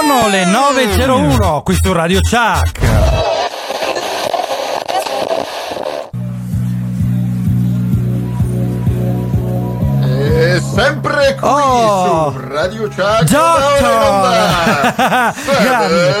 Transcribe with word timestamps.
Sono 0.00 0.26
le 0.26 0.44
9.01 0.44 1.62
qui 1.62 1.76
su 1.80 1.92
Radio 1.92 2.18
Chuck. 2.20 2.80
E 10.02 10.60
sempre 10.74 11.34
qui 11.38 11.48
Oh. 11.48 12.32
su 12.32 12.40
Radio 12.48 12.88
Chuck. 12.88 13.22
Doctor! 13.24 14.34
Grande. 15.62 16.14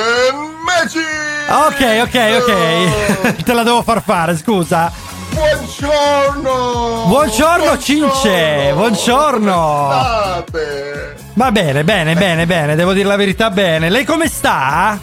Magic! 0.64 1.06
Ok, 1.48 1.80
ok, 2.02 2.16
ok. 2.40 3.42
Te 3.44 3.52
la 3.52 3.62
devo 3.62 3.82
far 3.82 4.02
fare, 4.02 4.36
scusa. 4.36 4.90
Buongiorno! 5.34 7.06
Buongiorno, 7.08 7.76
Cince, 7.78 8.70
buongiorno. 8.72 9.54
Va 11.32 11.50
bene, 11.50 11.82
bene, 11.82 12.14
bene, 12.14 12.46
bene, 12.46 12.76
devo 12.76 12.92
dire 12.92 13.08
la 13.08 13.16
verità 13.16 13.50
bene. 13.50 13.90
Lei 13.90 14.04
come 14.04 14.28
sta? 14.28 14.96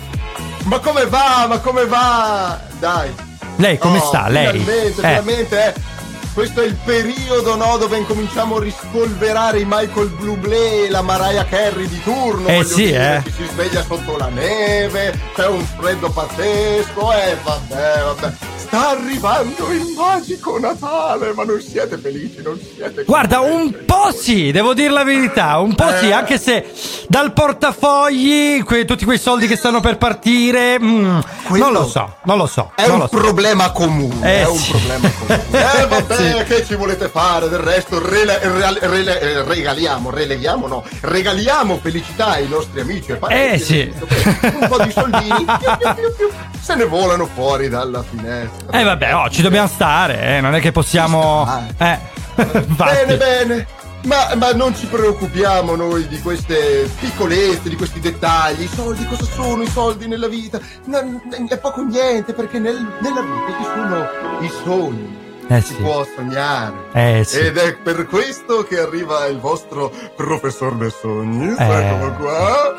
Ma 0.64 0.80
come 0.80 1.06
va? 1.08 1.48
Ma 1.50 1.58
come 1.60 1.86
va? 1.86 2.58
Dai. 2.80 3.14
Lei 3.58 3.78
come 3.78 3.98
Oh, 3.98 4.06
sta? 4.06 4.30
Lei? 4.30 4.58
Finalmente, 4.60 4.88
Eh. 4.88 4.94
finalmente, 4.94 5.66
eh. 5.66 5.74
Questo 6.34 6.62
è 6.62 6.66
il 6.66 6.78
periodo, 6.86 7.56
no, 7.56 7.76
dove 7.78 7.98
incominciamo 7.98 8.56
a 8.56 8.62
rispolverare 8.62 9.60
i 9.60 9.66
Michael 9.68 10.08
Bublé 10.08 10.86
e 10.86 10.90
la 10.90 11.02
Mariah 11.02 11.44
Carey 11.46 11.88
di 11.88 12.02
turno. 12.02 12.48
Eh 12.48 12.64
sì, 12.64 12.86
dire, 12.86 13.18
eh. 13.18 13.30
Ci 13.30 13.34
si 13.36 13.48
sveglia 13.52 13.84
sotto 13.84 14.16
la 14.18 14.28
neve, 14.30 15.20
c'è 15.36 15.48
un 15.48 15.66
freddo 15.78 16.10
pazzesco, 16.10 17.12
eh, 17.12 17.36
vabbè, 17.44 18.04
vabbè. 18.04 18.34
Sta 18.56 18.90
arrivando 18.92 19.70
il 19.74 19.94
magico 19.98 20.58
Natale, 20.58 21.34
ma 21.34 21.44
non 21.44 21.60
siete 21.60 21.98
felici, 21.98 22.42
non 22.42 22.58
siete 22.58 23.04
Guarda, 23.04 23.42
un 23.42 23.84
po' 23.86 24.14
sì, 24.18 24.52
devo 24.52 24.74
dire 24.74 24.92
la 24.92 25.04
verità, 25.04 25.58
un 25.60 25.76
po' 25.76 25.90
sì, 26.00 26.08
Eh. 26.08 26.14
anche 26.14 26.38
se 26.40 26.72
dal 27.10 27.34
portafogli, 27.34 28.64
que- 28.64 28.86
tutti 28.86 29.04
quei 29.04 29.20
soldi 29.20 29.48
che 29.48 29.58
stanno 29.58 29.82
per 29.82 29.98
partire, 29.98 30.80
mm, 30.80 31.20
non 31.50 31.74
lo 31.74 31.86
so, 31.86 32.16
non 32.24 32.38
lo 32.38 32.46
so. 32.46 32.72
È 32.76 32.88
un 32.88 33.02
so. 33.02 33.08
problema 33.10 33.72
comune, 33.72 34.26
Eh, 34.26 34.42
è 34.44 34.48
un 34.48 34.58
sì. 34.58 34.72
problema 34.72 35.12
comune. 35.20 35.44
Eh 35.82 35.88
vabbè, 35.88 36.16
Sì. 36.38 36.44
che 36.44 36.66
ci 36.66 36.76
volete 36.76 37.10
fare? 37.10 37.50
Del 37.50 37.60
resto 37.60 38.00
rele- 38.06 38.40
rele- 38.40 38.80
rele- 38.82 39.20
eh, 39.22 39.44
regaliamo, 39.44 40.10
releghiamo, 40.10 40.68
no, 40.68 40.84
regaliamo 41.02 41.80
felicità 41.82 42.28
ai 42.34 42.48
nostri 42.48 42.82
amici 42.82 43.12
e 43.12 43.16
parenti. 43.16 43.54
Eh, 43.54 43.60
sì. 43.60 43.94
Un 44.60 44.68
po' 44.68 44.84
di 44.84 44.92
soldini 44.92 45.46
piu, 45.46 45.78
più, 45.96 46.16
più, 46.16 46.30
se 46.60 46.76
ne 46.76 46.86
volano 46.86 47.26
fuori 47.34 47.70
dalla 47.70 48.04
finestra. 48.04 48.80
Eh 48.80 48.84
vabbè, 48.84 49.16
oh, 49.16 49.30
ci 49.30 49.42
dobbiamo 49.42 49.68
stare, 49.68 50.38
eh, 50.38 50.42
non 50.42 50.56
è 50.56 50.60
che 50.60 50.72
possiamo... 50.72 51.48
Eh, 51.78 51.98
infatti. 52.36 53.06
Bene, 53.06 53.18
bene. 53.18 53.68
Ma, 54.04 54.34
ma 54.36 54.52
non 54.54 54.76
ci 54.76 54.88
preoccupiamo 54.88 55.76
noi 55.76 56.08
di 56.08 56.20
queste 56.22 56.90
piccolezze, 57.00 57.70
di 57.70 57.76
questi 57.76 58.00
dettagli. 58.00 58.64
I 58.64 58.70
soldi 58.74 59.06
cosa 59.06 59.26
sono 59.26 59.62
i 59.62 59.68
soldi 59.70 60.08
nella 60.08 60.28
vita? 60.28 60.60
Non- 60.86 61.22
è 61.48 61.58
poco 61.60 61.84
niente 61.84 62.34
perché 62.34 62.58
nel- 62.58 62.84
nella 63.00 63.22
vita 63.22 63.58
ci 63.60 63.64
sono 63.64 64.08
i 64.40 64.52
sogni. 64.64 65.20
Eh 65.56 65.62
Si 65.62 65.74
sì. 65.74 65.82
può 65.82 66.06
sognare. 66.16 66.74
Eh 66.94 67.24
sì. 67.26 67.40
Ed 67.40 67.58
è 67.58 67.76
per 67.76 68.06
questo 68.08 68.64
che 68.64 68.80
arriva 68.80 69.26
il 69.26 69.38
vostro 69.40 69.92
professor 70.16 70.76
dei 70.76 70.90
sogni, 70.92 71.54
Eh. 71.58 71.64
eccolo 71.66 72.14
qua. 72.14 72.74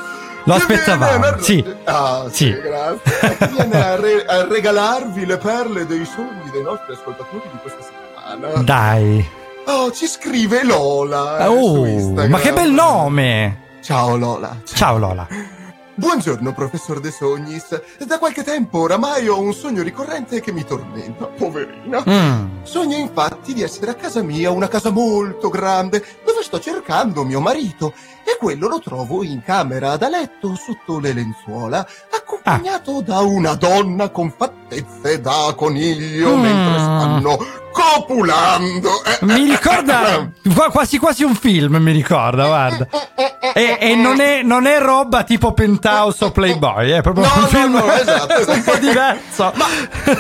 Lo 0.45 0.55
aspettavamo, 0.55 1.19
viene 1.21 1.37
a- 1.37 1.41
sì. 1.43 1.75
Ah, 1.85 2.25
sì, 2.31 2.47
Sì. 2.47 2.61
grazie. 2.61 3.37
Viene 3.53 3.85
a, 3.85 3.97
re- 3.97 4.25
a 4.25 4.45
regalarvi 4.49 5.25
le 5.27 5.37
perle 5.37 5.87
dei 5.87 6.05
sogni 6.05 6.51
dei 6.51 6.63
nostri 6.63 6.95
ascoltatori 6.95 7.43
di 7.53 7.59
questa 7.61 7.81
settimana. 7.83 8.63
Dai. 8.63 9.29
Oh, 9.67 9.93
ci 9.93 10.07
scrive 10.07 10.65
Lola. 10.65 11.39
eh, 11.39 11.45
su 11.45 12.15
Oh, 12.19 12.27
ma 12.27 12.39
che 12.39 12.53
bel 12.53 12.73
nome. 12.73 13.61
Ciao 13.83 14.17
Lola. 14.17 14.57
Ciao 14.65 14.99
Lola. 14.99 15.27
Buongiorno, 16.03 16.53
professor 16.53 16.99
De 16.99 17.13
Sognis. 17.13 17.81
Da 18.05 18.19
qualche 18.19 18.43
tempo 18.43 18.81
oramai 18.81 19.29
ho 19.29 19.39
un 19.39 19.55
sogno 19.55 19.85
ricorrente 19.85 20.41
che 20.41 20.51
mi 20.51 20.65
tormenta, 20.65 21.27
poverina. 21.27 22.03
Mm. 22.07 22.65
Sogno 22.65 22.97
infatti 22.97 23.55
di 23.55 23.63
essere 23.63 23.93
a 23.93 23.95
casa 23.95 24.21
mia, 24.21 24.51
una 24.51 24.67
casa 24.67 24.91
molto 24.91 25.49
grande, 25.49 26.05
dove 26.25 26.43
sto 26.43 26.59
cercando 26.59 27.23
mio 27.23 27.39
marito. 27.39 27.95
E 28.25 28.37
quello 28.39 28.69
lo 28.69 28.79
trovo 28.81 29.23
in 29.25 29.43
camera 29.43 29.97
da 29.97 30.09
letto 30.09 30.55
sotto 30.55 30.99
le 31.01 31.13
lenzuola, 31.13 31.87
accompagnato 32.15 33.01
da 33.03 33.21
una 33.21 33.55
donna 33.55 34.09
con 34.11 34.33
fattezze 34.37 35.21
da 35.21 35.53
coniglio 35.57 36.37
Mm. 36.37 36.41
mentre 36.41 36.79
stanno 36.79 37.39
copulando. 37.73 39.03
Eh, 39.05 39.19
Mi 39.25 39.49
eh, 39.49 39.51
ricorda 39.53 40.31
qua- 40.55 40.71
quasi 40.71 40.99
quasi 40.99 41.25
un 41.25 41.35
film, 41.35 41.77
mi 41.77 41.93
ricorda, 41.93 42.47
guarda. 42.47 42.87
E, 43.55 43.77
e 43.81 43.95
non, 43.97 44.21
è, 44.21 44.43
non 44.43 44.67
è 44.67 44.79
roba 44.79 45.25
tipo 45.25 45.53
Penthouse 45.53 46.25
o 46.25 46.31
Playboy, 46.31 46.91
è 46.91 47.01
proprio 47.03 47.25
No, 47.27 47.33
un 47.35 47.41
no, 47.43 47.47
film 47.49 47.73
no, 47.75 47.93
esatto, 47.93 48.35
esatto. 48.35 48.51
un 48.53 48.63
po' 48.63 48.77
diverso. 48.77 49.53
Ma 49.57 49.67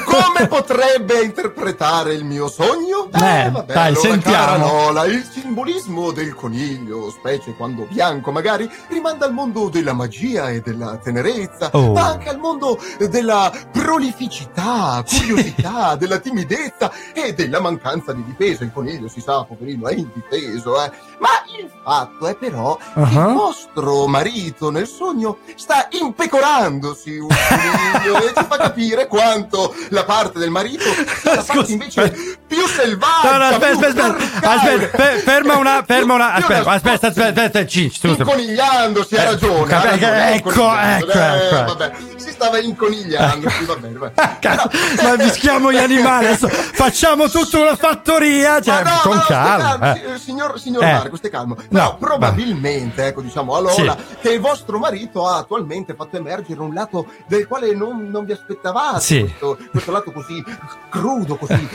come 0.04 0.46
potrebbe 0.48 1.22
interpretare 1.22 2.12
il 2.14 2.24
mio 2.24 2.48
sogno? 2.48 3.08
Eh, 3.12 3.50
vabbè, 3.50 3.72
dai, 3.72 3.86
allora, 3.88 4.00
sentiamo. 4.00 4.36
cara 4.36 4.56
Nola, 4.56 5.04
il 5.06 5.26
simbolismo 5.30 6.10
del 6.12 6.34
coniglio, 6.34 7.10
specie 7.10 7.54
quando 7.56 7.86
bianco 7.92 8.32
magari, 8.32 8.68
rimanda 8.88 9.26
al 9.26 9.32
mondo 9.32 9.68
della 9.68 9.92
magia 9.92 10.50
e 10.50 10.60
della 10.60 10.96
tenerezza, 11.02 11.70
Oh. 11.72 11.92
ma 11.92 12.06
anche 12.06 12.28
al 12.28 12.38
mondo 12.38 12.78
della 13.08 13.50
prolificità, 13.70 15.02
curiosità, 15.06 15.94
della 16.00 16.18
timidezza 16.18 16.90
e 17.12 17.34
della 17.34 17.60
mancanza 17.60 18.12
di 18.12 18.24
difesa. 18.24 18.64
Il 18.64 18.72
coniglio, 18.72 19.08
si 19.08 19.20
sa, 19.20 19.44
poverino, 19.44 19.88
è 19.88 19.94
indifeso, 19.94 20.82
eh. 20.82 20.90
Ma 21.18 21.28
il 21.58 21.70
fatto 21.84 22.26
è 22.26 22.34
però 22.34 22.76
che 22.76 23.00
Uh-huh. 23.02 23.28
il 23.30 23.34
vostro 23.34 24.06
marito 24.06 24.70
nel 24.70 24.86
sogno 24.86 25.38
sta 25.56 25.86
impecorandosi 25.90 27.18
un 27.18 27.28
coniglio 27.28 28.16
e 28.18 28.32
ci 28.34 28.44
fa 28.46 28.56
capire 28.56 29.06
quanto 29.06 29.74
la 29.90 30.04
parte 30.04 30.38
del 30.38 30.50
marito 30.50 30.84
sia 31.20 31.42
Scusa, 31.42 31.42
fatta 31.42 31.72
invece 31.72 32.38
più 32.46 32.66
selvaggia. 32.66 33.30
No, 33.32 33.38
no, 33.38 33.44
aspetta, 33.44 33.86
aspetta, 33.86 34.16
aspetta, 34.50 34.96
fe- 35.02 35.18
ferma 35.18 35.56
una, 35.56 35.82
ferma 35.86 36.14
una, 36.14 36.32
aspetta, 36.34 36.70
aspetta, 36.70 37.06
aspetta, 37.08 37.28
aspetta, 37.42 37.66
Cinci, 37.66 37.81
scusa. 37.90 38.22
Inconigliandosi, 38.22 39.14
ha 39.16 39.20
Eh, 39.22 39.24
ragione. 39.24 39.62
ha 39.74 39.80
capì, 39.80 39.86
ragione, 40.00 40.34
ecco, 40.34 40.48
inconigliando, 40.50 41.06
ecco, 41.06 41.18
eh, 41.18 41.58
ecco. 41.58 41.64
vabbè, 41.76 41.92
si 42.16 42.30
stava 42.30 42.58
inconigliando, 42.58 43.48
sì, 43.50 43.64
va 43.64 43.76
bene, 43.76 43.98
va 43.98 44.10
bene. 44.14 44.36
Cazzo, 44.40 44.70
ma 45.02 45.16
mischiamo 45.16 45.72
gli 45.72 45.76
animali 45.76 46.26
adesso 46.26 46.48
facciamo 46.48 47.28
tutta 47.28 47.58
una 47.60 47.76
fattoria 47.76 48.60
cioè 48.60 48.82
no, 48.82 48.98
con 49.02 49.16
no, 49.16 49.22
calma 49.26 49.94
eh. 49.94 50.02
si- 50.18 50.24
signor, 50.24 50.58
signor 50.58 50.82
Eh. 50.84 50.92
Marco, 50.92 51.16
stia 51.16 51.30
calmo. 51.30 51.54
Però 51.54 51.66
No, 51.68 51.96
probabilmente, 51.98 53.06
ecco, 53.06 53.20
diciamo 53.22 53.54
a 53.56 53.60
Lola, 53.60 53.96
Sì. 53.98 54.16
che 54.20 54.30
il 54.32 54.40
vostro 54.40 54.78
marito 54.78 55.26
ha 55.26 55.38
attualmente 55.38 55.94
fatto 55.94 56.16
emergere 56.16 56.60
un 56.60 56.72
lato 56.74 57.06
del 57.26 57.46
quale 57.46 57.74
non, 57.74 58.08
non 58.10 58.24
vi 58.24 58.32
aspettavate. 58.32 59.00
Sì. 59.00 59.20
Questo, 59.20 59.58
questo 59.70 59.90
lato 59.92 60.10
così 60.12 60.42
crudo, 60.88 61.36
così, 61.36 61.68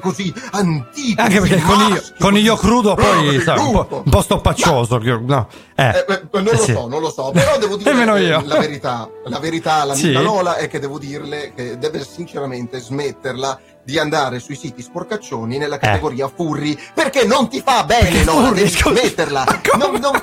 così 0.00 0.32
antico. 0.52 1.20
anche 1.22 1.40
perché 1.40 1.56
così 1.56 1.66
coniglio, 1.66 1.94
maschio, 1.94 2.14
coniglio 2.18 2.54
così- 2.56 2.66
crudo 2.66 2.94
poi 2.94 3.24
così 3.26 3.40
sa, 3.40 3.54
un, 3.60 3.72
po', 3.72 4.02
un 4.04 4.10
po' 4.10 4.22
stoppaccioso 4.22 4.98
che- 4.98 5.20
no 5.38 5.48
eh. 5.74 6.04
Eh, 6.08 6.12
eh, 6.12 6.22
non 6.32 6.44
lo 6.44 6.56
sì. 6.56 6.72
so, 6.72 6.86
non 6.88 7.00
lo 7.00 7.10
so, 7.10 7.30
però 7.32 7.56
devo 7.58 7.76
dire 7.76 7.90
eh, 7.90 8.04
la 8.04 8.58
verità. 8.58 9.10
La 9.26 9.38
verità, 9.38 9.84
l'amica 9.84 9.94
Sì. 9.94 10.12
Lola, 10.12 10.56
è 10.56 10.68
che 10.68 10.78
devo 10.78 10.98
dirle 10.98 11.52
che 11.54 11.78
deve 11.78 12.02
sinceramente 12.04 12.78
smetterla 12.80 13.58
di 13.84 13.98
andare 13.98 14.38
sui 14.38 14.54
siti 14.56 14.82
sporcaccioni 14.82 15.56
nella 15.56 15.78
categoria 15.78 16.28
furri 16.28 16.78
perché 16.92 17.24
non 17.24 17.48
ti 17.48 17.62
fa 17.64 17.84
bene, 17.84 18.20
Eh. 18.20 18.24
Lola, 18.24 18.48
furri, 18.48 18.62
devi 18.62 18.70
smetterla. 18.70 19.44
Non, 19.78 19.92
non- 20.00 20.22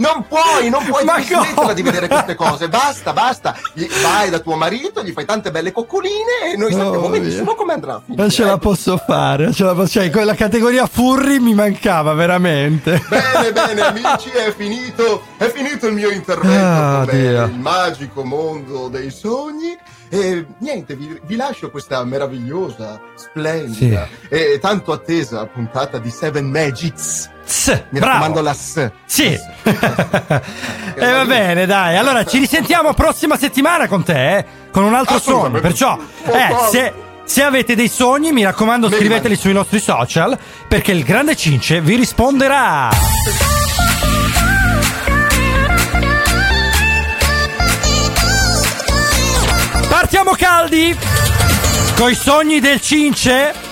non 0.00 0.26
puoi, 0.26 0.68
non 0.70 0.84
puoi 0.84 1.04
Ma 1.04 1.20
smetterla 1.20 1.72
di 1.72 1.82
vedere 1.82 2.08
queste 2.08 2.34
cose. 2.34 2.68
Basta, 2.68 3.12
basta. 3.12 3.54
Gli- 3.74 3.86
vai 4.02 4.30
da 4.30 4.38
tuo 4.40 4.56
marito, 4.56 5.02
gli 5.02 5.12
fai 5.12 5.24
tante 5.24 5.50
belle 5.50 5.72
coccoline 5.72 6.52
e 6.52 6.56
noi 6.56 6.72
sappiamo 6.72 7.06
Oh, 7.06 7.08
benissimo 7.10 7.54
come 7.54 7.72
andrà 7.74 7.94
a 7.94 8.00
finire. 8.04 8.22
non 8.22 8.30
ce 8.30 8.42
la 8.44 8.50
ecco. 8.54 8.58
posso 8.58 8.96
fare 8.96 9.52
ce 9.52 9.64
la 9.64 9.74
posso 9.74 9.88
cioè 10.00 10.10
quella 10.10 10.34
categoria 10.34 10.86
furri 10.86 11.38
mi 11.40 11.54
mancava 11.54 12.12
veramente 12.14 13.02
Bene, 13.08 13.52
bene, 13.52 13.80
amici, 13.86 14.28
è 14.30 14.52
finito, 14.56 15.22
è 15.36 15.48
finito 15.50 15.86
il 15.86 15.94
mio 15.94 16.10
intervento 16.10 16.64
Ah, 16.64 17.04
il 17.46 17.58
magico 17.58 18.24
mondo 18.24 18.88
dei 18.88 19.10
sogni. 19.10 19.76
E 20.12 20.44
niente, 20.58 20.96
vi, 20.96 21.20
vi 21.24 21.36
lascio 21.36 21.70
questa 21.70 22.02
meravigliosa, 22.04 23.00
splendida 23.14 24.08
e 24.28 24.58
tanto 24.60 24.90
attesa 24.90 25.46
puntata 25.46 25.98
di 25.98 26.10
Seven 26.10 26.50
Magics. 26.50 27.30
Tss, 27.46 27.84
Mi 27.90 28.00
bravo 28.00 28.06
raccomando 28.06 28.40
la 28.42 28.52
S. 28.52 28.90
Sì. 29.06 29.38
E 31.00 31.12
va 31.12 31.24
bene, 31.24 31.64
dai. 31.64 31.96
Allora 31.96 32.24
ci 32.24 32.38
risentiamo 32.38 32.92
prossima 32.92 33.38
settimana 33.38 33.86
con 33.86 34.02
te, 34.02 34.36
eh, 34.38 34.46
con 34.70 34.84
un 34.84 34.94
altro 34.94 35.18
sogno. 35.18 35.60
Perciò, 35.60 35.96
eh, 36.24 36.56
se, 36.70 36.92
se 37.24 37.42
avete 37.42 37.74
dei 37.74 37.88
sogni, 37.88 38.32
mi 38.32 38.42
raccomando, 38.42 38.90
scriveteli 38.90 39.36
sui 39.36 39.52
nostri 39.52 39.78
social, 39.78 40.36
perché 40.68 40.92
il 40.92 41.04
grande 41.04 41.36
Cince 41.36 41.80
vi 41.80 41.94
risponderà. 41.94 42.90
Partiamo 50.30 50.34
caldi 50.36 50.96
coi 51.96 52.14
sogni 52.14 52.60
del 52.60 52.80
Cince. 52.80 53.69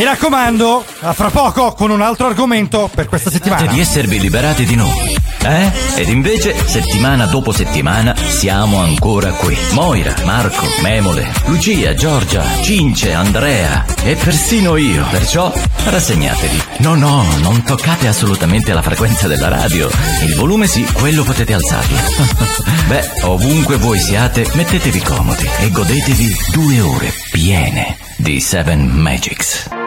Mi 0.00 0.06
raccomando, 0.06 0.82
a 1.00 1.12
fra 1.12 1.28
poco 1.28 1.74
con 1.74 1.90
un 1.90 2.00
altro 2.00 2.26
argomento 2.26 2.88
per 2.94 3.06
questa 3.06 3.28
settimana. 3.28 3.70
di 3.70 3.80
esservi 3.80 4.18
liberati 4.18 4.64
di 4.64 4.74
noi. 4.74 5.14
Eh? 5.42 5.70
Ed 5.96 6.08
invece, 6.08 6.56
settimana 6.66 7.26
dopo 7.26 7.52
settimana, 7.52 8.16
siamo 8.16 8.78
ancora 8.78 9.30
qui. 9.32 9.54
Moira, 9.72 10.14
Marco, 10.24 10.64
Memole, 10.80 11.30
Lucia, 11.44 11.92
Giorgia, 11.92 12.42
Cince, 12.62 13.12
Andrea 13.12 13.84
e 14.02 14.16
persino 14.16 14.76
io. 14.76 15.04
Perciò 15.10 15.52
rassegnatevi. 15.84 16.62
No, 16.78 16.94
no, 16.94 17.22
non 17.42 17.62
toccate 17.62 18.08
assolutamente 18.08 18.72
la 18.72 18.80
frequenza 18.80 19.28
della 19.28 19.48
radio. 19.48 19.90
Il 20.24 20.34
volume 20.34 20.66
sì, 20.66 20.82
quello 20.94 21.24
potete 21.24 21.52
alzarlo. 21.52 21.98
Beh, 22.88 23.10
ovunque 23.24 23.76
voi 23.76 23.98
siate, 23.98 24.48
mettetevi 24.54 25.00
comodi 25.00 25.46
e 25.58 25.70
godetevi 25.70 26.36
due 26.52 26.80
ore 26.80 27.12
piene 27.30 27.98
di 28.16 28.40
Seven 28.40 28.86
Magics. 28.86 29.79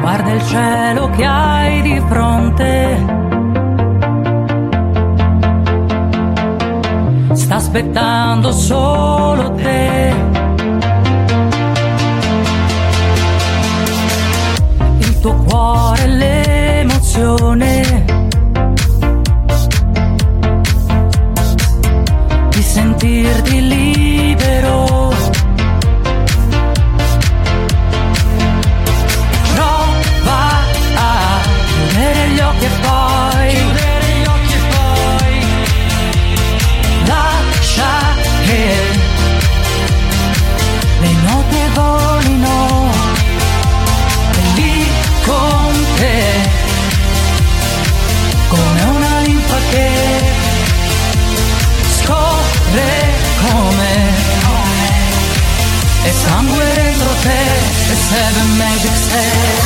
Guarda 0.00 0.32
il 0.32 0.42
cielo 0.46 1.10
che 1.10 1.24
hai 1.24 1.82
di 1.82 2.02
fronte. 2.08 3.04
Sta 7.32 7.56
aspettando 7.56 8.52
solo 8.52 9.52
te. 9.52 10.14
Il 14.98 15.20
tuo 15.20 15.34
cuore, 15.44 16.06
l'emozione. 16.06 18.19
had 58.10 58.34
a 58.34 58.58
magic 58.58 58.96
spell. 58.96 59.59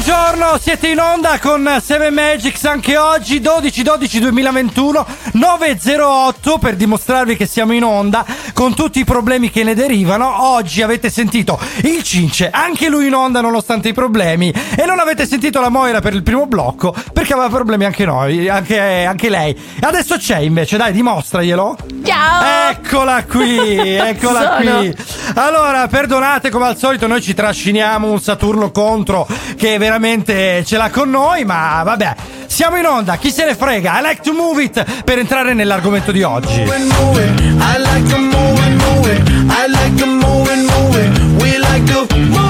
Buongiorno, 0.00 0.58
siete 0.60 0.86
in 0.86 1.00
onda 1.00 1.40
con 1.40 1.68
7 1.82 2.10
Magics 2.10 2.64
anche 2.66 2.96
oggi, 2.96 3.40
12-12-2021, 3.40 5.04
9.08 5.32 6.58
per 6.60 6.76
dimostrarvi 6.76 7.34
che 7.36 7.46
siamo 7.46 7.72
in 7.72 7.82
onda 7.82 8.24
con 8.52 8.76
tutti 8.76 9.00
i 9.00 9.04
problemi 9.04 9.50
che 9.50 9.64
ne 9.64 9.74
derivano. 9.74 10.52
Oggi 10.52 10.82
avete 10.82 11.10
sentito 11.10 11.58
il 11.82 12.04
Cince, 12.04 12.48
anche 12.48 12.88
lui 12.88 13.08
in 13.08 13.14
onda 13.14 13.40
nonostante 13.40 13.88
i 13.88 13.92
problemi, 13.92 14.52
e 14.76 14.84
non 14.86 15.00
avete 15.00 15.26
sentito 15.26 15.60
la 15.60 15.68
Moira 15.68 16.00
per 16.00 16.14
il 16.14 16.22
primo 16.22 16.46
blocco 16.46 16.94
perché 17.12 17.32
aveva 17.32 17.48
problemi 17.48 17.84
anche 17.84 18.04
noi, 18.04 18.48
anche, 18.48 19.04
anche 19.04 19.28
lei. 19.28 19.60
Adesso 19.80 20.16
c'è 20.16 20.38
invece, 20.38 20.76
dai, 20.76 20.92
dimostraglielo. 20.92 21.76
Ciao! 22.04 22.70
Eccola 22.70 23.24
qui, 23.24 23.76
eccola 23.98 24.60
qui. 24.60 24.94
Allora, 25.34 25.88
perdonate 25.88 26.50
come 26.50 26.66
al 26.66 26.76
solito, 26.76 27.08
noi 27.08 27.20
ci 27.20 27.34
trasciniamo 27.34 28.08
un 28.08 28.20
Saturno 28.20 28.70
contro 28.70 29.26
che 29.56 29.74
veramente 29.88 30.64
ce 30.66 30.76
l'ha 30.76 30.90
con 30.90 31.08
noi, 31.08 31.44
ma 31.46 31.82
vabbè. 31.82 32.14
Siamo 32.46 32.76
in 32.76 32.84
onda, 32.84 33.16
chi 33.16 33.30
se 33.30 33.46
ne 33.46 33.54
frega? 33.54 33.98
I 33.98 34.02
like 34.02 34.20
to 34.22 34.32
move 34.32 34.62
it 34.62 35.02
per 35.02 35.18
entrare 35.18 35.54
nell'argomento 35.54 36.12
di 36.12 36.22
oggi. 36.22 36.60
I 36.60 36.66
like 36.66 38.08
to 38.08 38.18
move 38.18 38.60
it, 38.66 38.82
move 38.82 39.10
it. 39.10 39.28
I 39.48 39.66
like 39.66 39.96
to 39.96 40.06
move 40.06 40.52
it, 40.52 40.70
move 40.70 40.98
it. 41.00 41.42
We 41.42 41.58
like 41.58 41.90
to 41.92 42.06
move. 42.16 42.47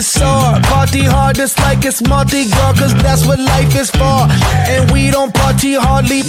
Is. 0.00 0.16
Party 0.72 1.02
hard, 1.02 1.36
just 1.36 1.58
like 1.60 1.84
it's 1.84 2.00
Mardi 2.08 2.48
Gras, 2.50 2.74
cause 2.78 2.94
that's 3.02 3.26
what 3.26 3.38
life 3.38 3.74
is 3.76 3.90
for. 3.90 4.20
And 4.72 4.90
we 4.90 5.10
don't 5.10 5.32
party 5.34 5.74
hardly, 5.74 6.22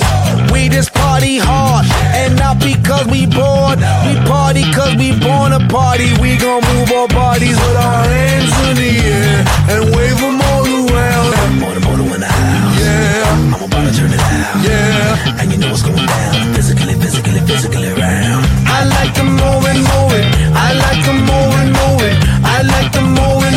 we 0.52 0.70
just 0.70 0.94
party 0.94 1.38
hard. 1.40 1.86
And 2.20 2.36
not 2.38 2.60
because 2.60 3.06
we 3.08 3.26
bored, 3.26 3.80
we 4.06 4.14
party 4.28 4.64
cause 4.74 4.96
we 4.96 5.18
born 5.20 5.54
a 5.54 5.62
party. 5.70 6.12
We 6.22 6.38
gon' 6.38 6.64
move 6.74 6.92
our 6.92 7.08
bodies 7.08 7.56
with 7.56 7.78
our 7.78 8.04
hands 8.04 8.52
in 8.68 8.76
the 8.76 8.92
air 9.08 9.40
and 9.72 9.96
wave 9.96 10.20
them 10.20 10.42
all 10.52 10.66
around. 10.68 11.60
More 11.60 11.76
more 11.86 11.98
than 11.98 12.10
one 12.10 12.22
house. 12.22 12.80
Yeah, 12.82 13.32
I'm 13.32 13.54
about 13.54 13.84
to 13.88 13.92
turn 13.96 14.12
it 14.12 14.20
out. 14.20 14.64
yeah. 14.68 15.40
And 15.40 15.52
you 15.52 15.58
know 15.58 15.70
what's 15.72 15.84
going 15.84 16.06
down. 16.06 16.54
Physically, 16.56 16.96
physically, 17.00 17.40
physically 17.48 17.90
around. 17.96 18.44
I 18.68 18.84
like 18.98 19.14
to 19.16 19.24
move 19.24 19.64
it, 19.72 19.80
move 19.80 20.12
it. 20.20 20.26
I 20.56 20.74
like 20.76 21.02
to 21.08 21.14
move 21.14 21.54
it, 21.62 21.70
move 21.80 22.02
it. 22.10 22.16
I 22.44 22.62
like 22.64 22.92
to 22.94 23.02
move 23.02 23.18
it, 23.18 23.20
move 23.20 23.44
it 23.46 23.51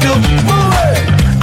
do. 0.00 0.12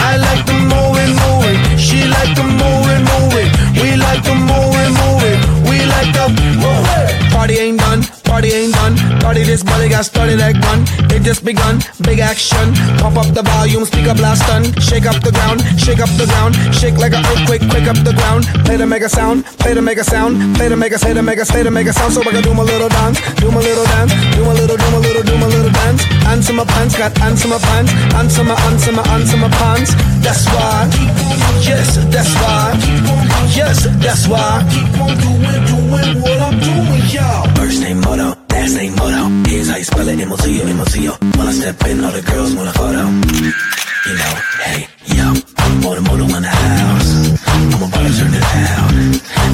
I 0.09 0.17
like 0.17 0.45
the 0.45 0.57
more 0.71 0.97
and 0.97 1.15
more. 1.21 1.77
She 1.77 2.05
like 2.05 2.35
the 2.35 2.43
more 2.43 2.89
and 2.95 3.05
more. 3.11 3.45
We 3.81 3.95
like 3.95 4.23
the 4.23 4.35
more 4.35 4.77
and 4.85 4.93
more. 4.99 5.69
We 5.69 5.85
like 5.85 6.11
the 6.17 6.27
more. 6.61 7.29
Party 7.31 7.55
ain't 7.59 7.79
done 7.79 8.16
party 8.37 8.53
ain't 8.53 8.73
done. 8.73 8.93
Party 9.19 9.41
this 9.41 9.63
body 9.63 9.89
got 9.89 10.05
started 10.05 10.37
like 10.37 10.61
one. 10.69 10.85
It 11.09 11.25
just 11.25 11.43
begun, 11.43 11.81
big 12.05 12.19
action. 12.19 12.69
Pump 13.01 13.17
up 13.17 13.33
the 13.33 13.41
volume, 13.41 13.83
speak 13.83 14.05
up 14.05 14.19
last 14.21 14.45
done. 14.45 14.65
Shake 14.77 15.09
up 15.09 15.17
the 15.25 15.33
ground, 15.33 15.65
shake 15.81 15.97
up 16.05 16.11
the 16.21 16.29
ground. 16.29 16.53
Shake 16.69 16.97
like 17.01 17.13
an 17.17 17.25
earthquake, 17.25 17.65
quick 17.73 17.89
up 17.89 17.97
the 18.05 18.13
ground. 18.13 18.45
Play 18.65 18.77
to 18.77 18.85
make 18.85 19.01
a 19.01 19.09
sound, 19.09 19.43
play 19.57 19.73
to 19.73 19.81
make 19.81 19.97
a 19.97 20.03
sound. 20.03 20.37
Play 20.55 20.69
to 20.69 20.77
make 20.77 20.93
a, 20.93 20.99
say 20.99 21.15
to 21.15 21.23
make 21.23 21.39
a, 21.39 21.45
say 21.45 21.63
to 21.63 21.71
make 21.71 21.87
a 21.87 21.93
sound. 21.93 22.13
So 22.13 22.21
I 22.21 22.29
can 22.29 22.43
do 22.43 22.53
my 22.53 22.61
little 22.61 22.89
dance, 22.89 23.17
do 23.41 23.49
my 23.49 23.57
little 23.57 23.85
dance, 23.85 24.13
do 24.35 24.45
my 24.45 24.53
little, 24.53 24.77
do 24.77 24.87
my 24.93 24.99
little, 25.01 25.23
do 25.23 25.35
my 25.41 25.47
little 25.47 25.73
dance. 25.73 26.01
Answer 26.29 26.53
my 26.53 26.65
pants, 26.65 26.93
got 26.95 27.17
answer 27.25 27.47
my 27.47 27.57
pants. 27.57 27.91
Answer 28.13 28.43
my, 28.43 28.55
answer 28.69 28.91
my, 28.91 29.03
answer 29.17 29.37
my 29.37 29.49
pants. 29.49 29.97
That's 30.21 30.45
why, 30.53 30.85
yes, 31.65 31.97
that's 32.13 32.33
why, 32.37 32.77
yes, 33.57 33.87
that's 33.97 34.27
why. 34.27 34.61
Keep 34.69 35.01
on 35.01 35.17
doing, 35.25 35.61
doing 35.65 36.21
what 36.21 36.37
I'm 36.37 36.59
doing, 36.61 36.86
y'all. 37.13 37.47
First 37.55 37.81
name 37.81 37.99
Moto, 38.01 38.37
last 38.49 38.75
name 38.75 38.95
Moto. 38.95 39.21
Here's 39.49 39.69
how 39.69 39.77
you 39.77 39.83
spell 39.83 40.07
it, 40.07 40.19
M-O-T-O, 40.19 40.67
M-O-T-O. 40.67 41.13
When 41.37 41.47
I 41.47 41.51
step 41.51 41.83
in, 41.87 42.03
all 42.03 42.11
the 42.11 42.21
girls 42.21 42.55
want 42.55 42.69
a 42.69 42.73
photo. 42.73 43.03
You 44.07 44.15
know, 44.15 44.33
hey, 44.63 44.87
yo, 45.15 45.33
I'm 45.57 45.81
Moto 45.81 46.01
Moto 46.01 46.25
in 46.37 46.43
the 46.43 46.49
house. 46.49 47.11
I'm 47.47 47.83
about 47.83 48.03
to 48.07 48.11
turn 48.17 48.33
it 48.33 48.43
out. 48.43 48.91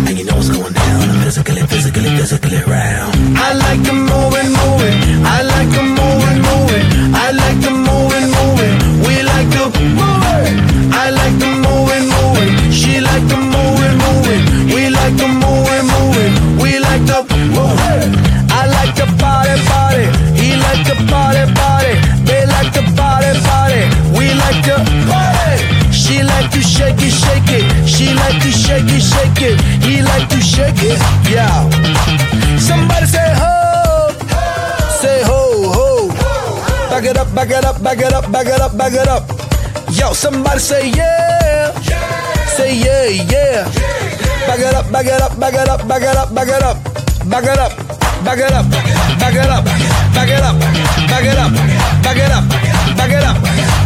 And 0.08 0.18
you 0.18 0.26
know 0.26 0.36
what's 0.36 0.50
going 0.50 0.74
down. 0.74 1.10
I'm 1.10 1.22
physically, 1.24 1.62
physically, 1.68 2.10
physically 2.18 2.58
around. 2.58 3.14
I 3.38 3.54
like 3.54 3.82
to 3.88 3.94
moving, 3.94 4.50
moving. 4.62 5.26
I 5.26 5.42
like 5.42 5.70
to 5.78 5.83
shake 28.64 28.88
it, 28.88 29.04
shake 29.04 29.42
it. 29.42 29.58
He 29.84 30.02
like 30.02 30.28
to 30.30 30.40
shake 30.40 30.80
it, 30.80 31.00
yeah. 31.28 31.68
Somebody 32.58 33.06
say 33.06 33.30
ho, 33.36 34.10
say 35.02 35.20
ho, 35.28 35.40
ho. 35.76 36.08
Back 36.90 37.04
it 37.04 37.18
up, 37.18 37.30
back 37.36 37.50
it 37.50 37.66
up, 37.66 37.84
back 37.84 38.00
it 38.00 38.14
up, 38.14 38.32
back 38.32 38.48
it 38.48 38.62
up, 38.62 38.78
back 38.78 38.94
it 38.94 39.08
up. 39.08 39.24
Yo, 39.92 40.14
somebody 40.14 40.60
say 40.60 40.90
yeah, 40.92 41.72
say 42.56 42.72
yeah, 42.76 43.28
yeah. 43.32 43.68
Back 44.48 44.60
it 44.60 44.74
up, 44.74 44.92
back 44.92 45.06
it 45.06 45.22
up, 45.22 45.38
back 45.40 45.54
it 45.54 45.68
up, 45.68 45.86
back 45.88 46.02
it 46.02 46.16
up, 46.16 46.34
back 46.34 46.48
it 46.48 46.64
up, 46.64 46.80
back 47.30 47.44
it 47.44 47.60
up. 47.60 47.74
Back 48.24 48.40
it 48.40 48.54
up, 48.54 48.64
back 49.20 49.36
it 49.36 49.50
up, 49.52 49.66
back 50.16 50.30
it 50.30 50.40
up, 50.40 50.56
back 51.12 51.26
it 51.26 51.38
up, 51.38 51.52
back 52.02 52.16
it 52.16 52.32
up, 52.32 52.44
back 52.96 53.12
it 53.12 53.24
up. 53.24 53.36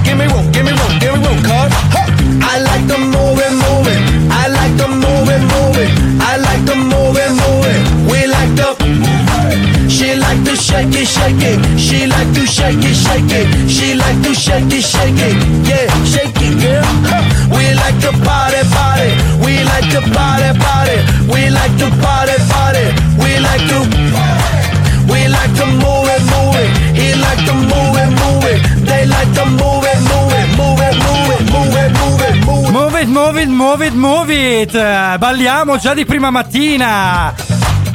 Give 0.06 0.16
me 0.16 0.26
room, 0.28 0.52
give 0.52 0.64
me 0.64 0.72
room, 0.78 1.00
give 1.02 1.14
me 1.18 1.26
room, 1.26 1.42
cuz. 1.42 1.74
I 2.46 2.60
like 2.62 2.86
the 2.86 3.00
moving, 3.00 3.58
moving 3.66 4.07
move 4.86 5.26
it, 5.34 5.42
move 5.42 5.78
it. 5.82 5.90
I 6.22 6.38
like 6.38 6.62
to 6.70 6.76
move 6.78 7.18
it, 7.18 7.32
move 7.34 7.66
it. 7.66 7.82
We 8.06 8.28
like 8.30 8.54
to. 8.62 8.78
She 9.90 10.14
like 10.14 10.44
to 10.46 10.56
shake 10.56 10.94
it, 10.94 11.08
shake 11.08 11.42
it. 11.42 11.58
She 11.80 12.06
like 12.06 12.30
to 12.38 12.46
shake 12.46 12.78
it, 12.86 12.94
shake 12.94 13.34
it. 13.34 13.48
She 13.66 13.96
like 13.96 14.22
to 14.22 14.36
shake 14.36 14.70
it, 14.70 14.84
shake 14.84 15.18
it. 15.18 15.36
Yeah, 15.66 15.90
shake 16.06 16.38
it, 16.38 16.54
girl. 16.62 16.86
We 17.50 17.74
like 17.74 17.98
to 18.06 18.12
party, 18.22 18.62
party. 18.70 19.10
We 19.42 19.64
like 19.64 19.90
to 19.96 20.02
party, 20.14 20.54
party. 20.62 20.98
We 21.32 21.50
like 21.50 21.74
to 21.82 21.90
party, 21.98 22.38
party. 22.54 22.86
We 23.18 23.40
like 23.40 23.66
to. 23.72 23.80
We 25.10 25.28
like 25.28 25.54
to 25.58 25.66
move 25.66 26.06
it, 26.14 26.22
move 26.30 26.56
it. 26.62 26.70
He 26.94 27.16
like 27.16 27.42
to 27.48 27.54
move 27.56 27.96
it, 27.98 28.12
move 28.22 28.46
it. 28.52 28.60
They 28.86 29.06
like 29.08 29.34
to 29.34 29.46
move 29.50 29.84
it. 29.84 29.87
Eh, 34.74 35.18
Balliamo 35.20 35.78
già 35.78 35.94
di 35.94 36.04
prima 36.04 36.32
mattina. 36.32 37.32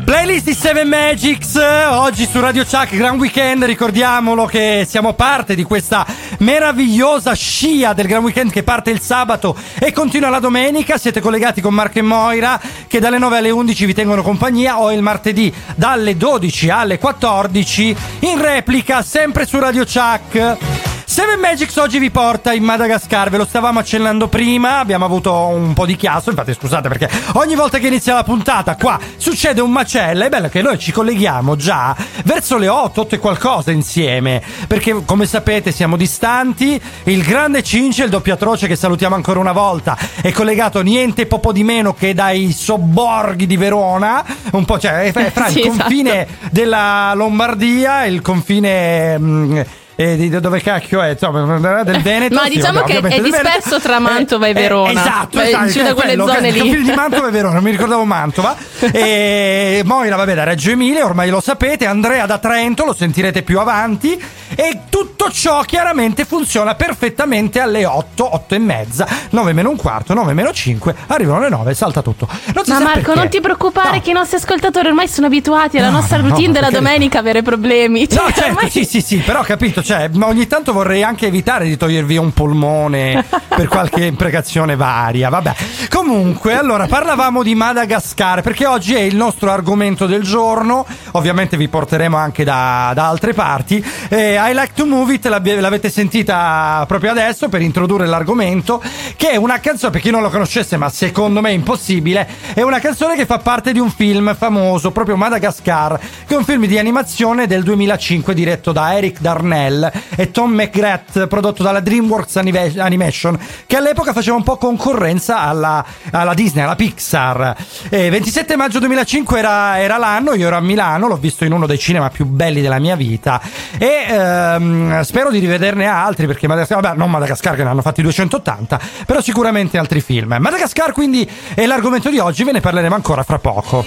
Playlist 0.05 0.45
di 0.45 0.55
Seven 0.55 0.87
Magics, 0.87 1.57
oggi 1.91 2.25
su 2.25 2.39
Radio 2.39 2.63
Chuck, 2.63 2.95
Gran 2.95 3.19
Weekend, 3.19 3.65
ricordiamolo 3.65 4.45
che 4.45 4.87
siamo 4.89 5.15
parte 5.15 5.57
di 5.57 5.65
questa 5.65 6.07
meravigliosa 6.39 7.35
scia 7.35 7.95
del 7.95 8.07
Gran 8.07 8.23
Weekend 8.23 8.53
che 8.53 8.63
parte 8.63 8.91
il 8.91 9.01
sabato 9.01 9.57
e 9.81 9.91
continua 9.91 10.29
la 10.29 10.39
domenica, 10.39 10.99
siete 10.99 11.21
collegati 11.21 11.61
con 11.61 11.75
Marco 11.75 11.99
e 11.99 12.03
Moira 12.03 12.61
che 12.87 13.01
dalle 13.01 13.19
9 13.19 13.39
alle 13.39 13.51
11 13.51 13.87
vi 13.87 13.95
tengono 13.95 14.23
compagnia 14.23 14.79
o 14.79 14.93
il 14.93 15.03
martedì 15.03 15.53
dalle 15.75 16.17
12 16.17 16.71
alle 16.71 16.99
14 16.99 17.97
in 18.21 18.41
replica 18.41 19.03
sempre 19.03 19.47
su 19.47 19.59
Radio 19.59 19.85
Chuck. 19.85 20.92
Seven 21.13 21.41
Magics 21.41 21.77
oggi 21.77 21.99
vi 21.99 22.11
porta 22.11 22.55
in 22.55 22.65
Madagascar, 22.65 23.29
ve 23.29 23.37
lo 23.37 23.45
stavamo 23.45 23.79
accennando 23.79 24.29
prima, 24.29 24.79
abbiamo 24.79 25.05
avuto 25.05 25.31
un 25.35 25.75
po' 25.75 25.85
di 25.85 25.95
chiasso, 25.95 26.31
infatti 26.31 26.55
scusate 26.55 26.89
perché 26.89 27.07
ogni 27.35 27.55
volta 27.55 27.77
che 27.79 27.89
inizia 27.89 28.15
la 28.15 28.25
puntata 28.25 28.77
qua 28.77 28.99
succede 29.19 29.61
un 29.61 29.71
macello, 29.71 30.25
è 30.25 30.31
bello 30.31 30.49
che 30.49 30.63
noi 30.63 30.79
ci 30.79 30.91
colleghiamo 30.91 31.55
già 31.55 31.95
verso 32.25 32.57
le 32.57 32.69
8, 32.69 33.03
8 33.03 33.15
e 33.17 33.19
qualcosa 33.19 33.71
insieme, 33.73 34.43
perché 34.67 35.03
come 35.05 35.27
sapete 35.27 35.71
siamo 35.71 35.99
distanti, 35.99 36.81
il 37.05 37.23
grande 37.23 37.63
Cince, 37.63 38.05
il 38.05 38.11
doppio 38.11 38.33
atroce 38.33 38.67
che 38.67 38.75
salutiamo 38.75 39.15
ancora 39.15 39.39
una 39.39 39.53
volta, 39.53 39.99
è 40.23 40.33
collegato 40.33 40.81
niente 40.81 41.27
poco 41.27 41.53
di 41.53 41.63
meno 41.63 41.93
che 41.93 42.15
dai 42.15 42.53
sobborghi 42.53 43.47
di 43.47 43.59
Verona, 43.59 44.25
un 44.53 44.65
po' 44.65 44.79
cioè 44.79 45.11
fra 45.13 45.27
il 45.27 45.33
Sì, 45.53 45.61
esatto. 45.61 45.77
confine 45.77 46.27
della 46.51 47.13
Lombardia 47.15 48.05
e 48.05 48.09
il 48.09 48.23
confine... 48.23 49.19
mm, 49.19 49.61
eh, 49.95 50.17
di 50.17 50.29
dove 50.29 50.61
cacchio 50.61 51.03
è? 51.03 51.11
Insomma, 51.11 51.83
del 51.83 52.01
Veneto. 52.03 52.35
Ma 52.35 52.45
sì, 52.45 52.51
diciamo 52.51 52.81
vabbè, 52.81 53.01
che 53.01 53.17
è 53.17 53.21
disperso 53.21 53.81
tra 53.81 53.99
Mantova 53.99 54.47
e 54.47 54.53
Verona. 54.53 54.91
esatto, 54.91 55.39
Beh, 55.39 55.49
esatto, 55.49 55.67
giù 55.67 55.83
da 55.83 55.95
quelle 55.95 56.17
quello, 56.17 56.33
zone 56.33 56.51
lì. 56.51 56.83
di 56.83 56.93
Mantova 56.93 57.29
e 57.29 57.31
Verona, 57.31 57.55
non 57.55 57.63
mi 57.65 57.71
ricordavo 57.71 58.05
Mantova. 58.05 58.57
e 58.93 59.83
Moira, 59.85 60.17
vabbè, 60.17 60.35
da 60.35 60.45
Reggio 60.45 60.71
Emilia, 60.71 61.05
ormai 61.05 61.31
lo 61.31 61.41
sapete. 61.41 61.87
Andrea 61.87 62.27
da 62.27 62.39
Trento, 62.39 62.85
lo 62.85 62.95
sentirete 62.95 63.43
più 63.43 63.59
avanti. 63.59 64.21
E 64.63 64.83
tutto 64.89 65.29
ciò 65.33 65.63
chiaramente 65.63 66.25
funziona 66.25 66.77
perfettamente 66.77 67.59
alle 67.59 67.85
8, 67.85 68.35
8 68.35 68.55
e 68.55 68.59
mezza, 68.59 69.09
9 69.31 69.53
meno 69.53 69.71
un 69.71 69.77
quarto, 69.77 70.15
9 70.15 70.33
meno 70.35 70.53
5, 70.53 70.95
arrivano 71.09 71.41
le 71.41 71.49
9, 71.49 71.75
salta 71.75 72.01
tutto. 72.01 72.29
Non 72.55 72.63
Ma 72.69 72.79
Marco, 72.79 73.01
perché. 73.01 73.15
non 73.19 73.29
ti 73.29 73.41
preoccupare 73.41 73.97
No. 73.97 74.01
che 74.03 74.11
i 74.11 74.13
nostri 74.13 74.37
ascoltatori 74.37 74.87
ormai 74.87 75.09
sono 75.09 75.27
abituati 75.27 75.79
alla 75.79 75.89
No, 75.91 75.97
nostra 75.97 76.19
no, 76.19 76.29
routine 76.29 76.47
no, 76.49 76.53
della 76.53 76.71
domenica 76.71 77.19
avere 77.19 77.43
problemi. 77.43 78.03
No, 78.03 78.07
Cioè, 78.07 78.33
certo, 78.33 78.45
ormai- 78.51 78.71
sì, 78.71 78.85
sì, 78.85 79.01
sì, 79.01 79.17
però 79.17 79.41
ho 79.41 79.45
capito, 79.45 79.83
cioè, 79.83 80.09
ma 80.13 80.27
ogni 80.29 80.47
tanto 80.47 80.73
vorrei 80.73 81.03
anche 81.03 81.27
evitare 81.27 81.65
di 81.65 81.77
togliervi 81.77 82.17
un 82.19 82.33
polmone 82.33 83.25
per 83.49 83.67
qualche 83.67 84.05
imprecazione 84.07 84.77
varia, 84.77 85.29
vabbè. 85.29 85.55
Comunque, 85.91 86.57
allora, 86.57 86.87
parlavamo 86.87 87.43
di 87.43 87.55
Madagascar, 87.57 88.43
perché 88.43 88.67
oggi 88.67 88.95
è 88.95 89.01
il 89.01 89.17
nostro 89.17 89.51
argomento 89.51 90.07
del 90.07 90.23
giorno, 90.23 90.87
ovviamente 91.13 91.57
vi 91.57 91.67
porteremo 91.69 92.17
anche 92.17 92.45
da, 92.45 92.93
da 92.95 93.09
altre 93.09 93.33
parti. 93.35 93.85
Eh, 94.09 94.37
I 94.53 94.55
Like 94.55 94.73
to 94.75 94.85
Move 94.85 95.15
It, 95.15 95.27
l'avete 95.27 95.89
sentita 95.89 96.85
proprio 96.87 97.11
adesso 97.11 97.49
per 97.49 97.63
introdurre 97.63 98.05
l'argomento, 98.07 98.83
che 99.17 99.31
è 99.31 99.37
una 99.37 99.61
canzone, 99.61 99.93
per 99.93 100.03
chi 100.03 100.11
non 100.11 100.21
lo 100.21 100.29
conoscesse, 100.29 100.77
ma 100.77 100.91
secondo 100.91 101.41
me 101.41 101.49
è 101.49 101.53
impossibile, 101.53 102.29
è 102.53 102.61
una 102.61 102.79
canzone 102.79 103.17
che 103.17 103.25
fa 103.25 103.39
parte 103.39 103.73
di 103.73 103.79
un 103.79 103.91
film 103.91 104.37
famoso, 104.37 104.91
proprio 104.91 105.17
Madagascar, 105.17 105.99
che 106.27 106.35
è 106.35 106.37
un 106.37 106.45
film 106.45 106.67
di 106.67 106.79
animazione 106.79 107.47
del 107.47 107.63
2005 107.63 108.35
diretto 108.35 108.73
da 108.73 108.95
Eric 108.95 109.21
Darnell 109.21 109.91
e 110.15 110.31
Tom 110.31 110.53
McGrath, 110.53 111.29
prodotto 111.29 111.63
dalla 111.63 111.81
DreamWorks 111.81 112.37
Animation- 112.37 113.39
che 113.67 113.77
all'epoca 113.77 114.13
faceva 114.13 114.37
un 114.37 114.43
po' 114.43 114.59
concorrenza 114.59 115.39
alla, 115.39 115.83
alla 116.11 116.35
Disney, 116.35 116.65
alla 116.65 116.77
Pixar. 116.77 117.57
Eh, 117.89 118.11
27 118.11 118.57
maggio 118.57 118.81
2005 118.81 119.39
era, 119.39 119.81
era 119.81 119.97
l'anno, 119.97 120.35
io 120.35 120.49
ero 120.49 120.57
a 120.57 120.61
Milano, 120.61 121.09
l'ho 121.09 121.17
visto 121.17 121.47
in 121.47 121.53
uno 121.53 121.67
dei 121.67 121.79
cinema 121.79 122.11
più 122.11 122.27
belli 122.27 122.61
della 122.61 122.79
mia 122.79 122.97
vita 122.97 123.41
e 123.79 124.05
ehm, 124.33 125.01
spero 125.03 125.31
di 125.31 125.39
rivederne 125.39 125.87
altri 125.87 126.27
perché 126.27 126.47
Madagascar, 126.47 126.81
vabbè, 126.81 126.97
non 126.97 127.11
Madagascar 127.11 127.57
che 127.57 127.63
ne 127.63 127.71
hanno 127.71 127.83
fatti 127.83 128.03
280, 128.03 128.81
però 129.07 129.21
sicuramente 129.21 129.79
altri 129.79 130.01
film. 130.01 130.37
Madagascar 130.39 130.93
quindi 130.93 131.29
è 131.55 131.67
l'argomento 131.67 132.11
di 132.11 132.19
oggi, 132.19 132.45
ve 132.45 132.53
ne 132.53 132.61
parleremo 132.61 132.95
ancora 132.95 133.23
fra 133.23 133.39
poco. 133.39 133.85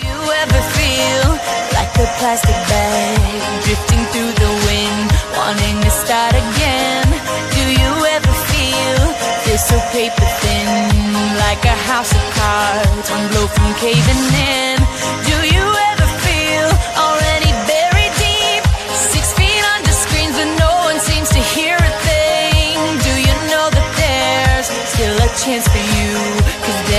so 9.57 9.79
paper 9.91 10.27
thin, 10.41 11.37
like 11.37 11.63
a 11.65 11.75
house 11.89 12.13
of 12.13 12.23
cards, 12.35 13.09
one 13.09 13.27
blow 13.29 13.47
from 13.47 13.73
caving 13.75 14.33
in? 14.33 14.74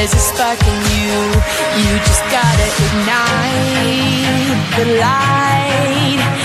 There's 0.06 0.22
a 0.22 0.34
spark 0.34 0.60
in 0.62 0.78
you. 0.94 1.18
You 1.82 1.98
just 2.06 2.22
gotta 2.30 2.66
ignite 2.84 4.54
the 4.78 4.84
light 5.02 6.35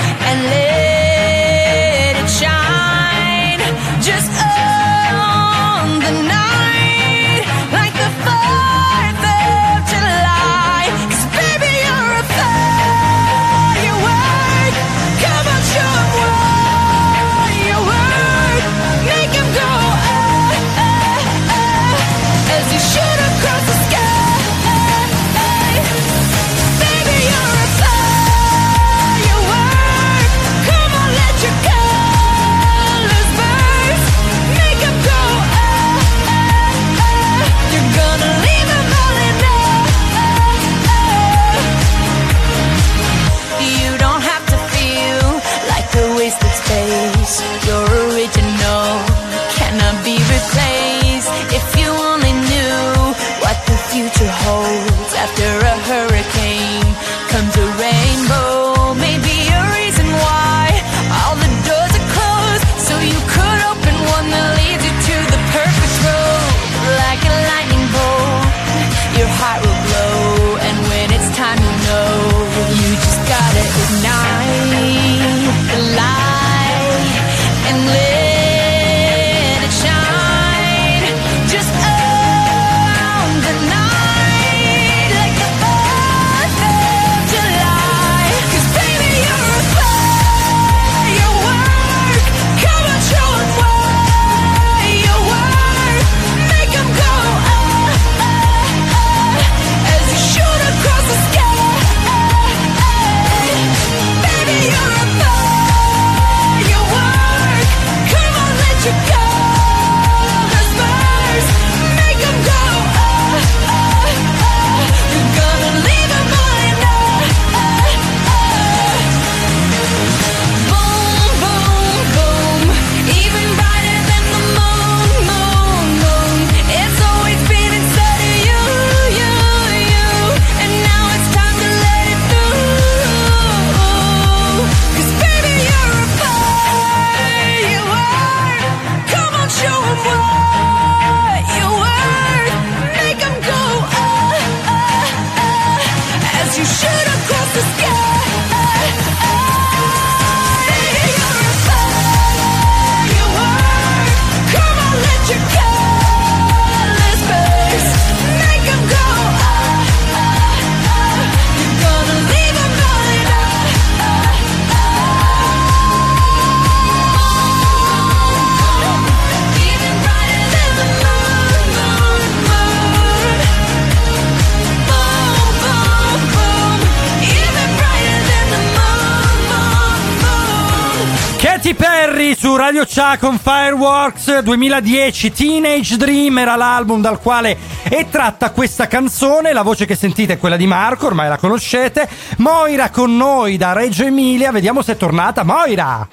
Cha 182.94 183.18
con 183.18 183.40
Fireworks 183.40 184.40
2010 184.40 185.32
Teenage 185.32 185.96
Dream 185.96 186.40
era 186.40 186.58
l'album 186.58 187.00
dal 187.00 187.22
quale 187.22 187.58
è 187.84 188.06
tratta 188.10 188.52
questa 188.52 188.88
canzone 188.88 189.54
la 189.54 189.62
voce 189.62 189.86
che 189.86 189.96
sentite 189.96 190.34
è 190.34 190.38
quella 190.38 190.58
di 190.58 190.68
Marco 190.68 191.06
ormai 191.06 191.30
la 191.30 191.38
conoscete 191.38 192.06
Moira 192.40 192.90
con 192.90 193.16
noi 193.16 193.56
da 193.56 193.72
Reggio 193.72 194.04
Emilia 194.04 194.52
vediamo 194.52 194.82
se 194.82 194.92
è 194.92 194.98
tornata 194.98 195.44
Moira 195.44 196.06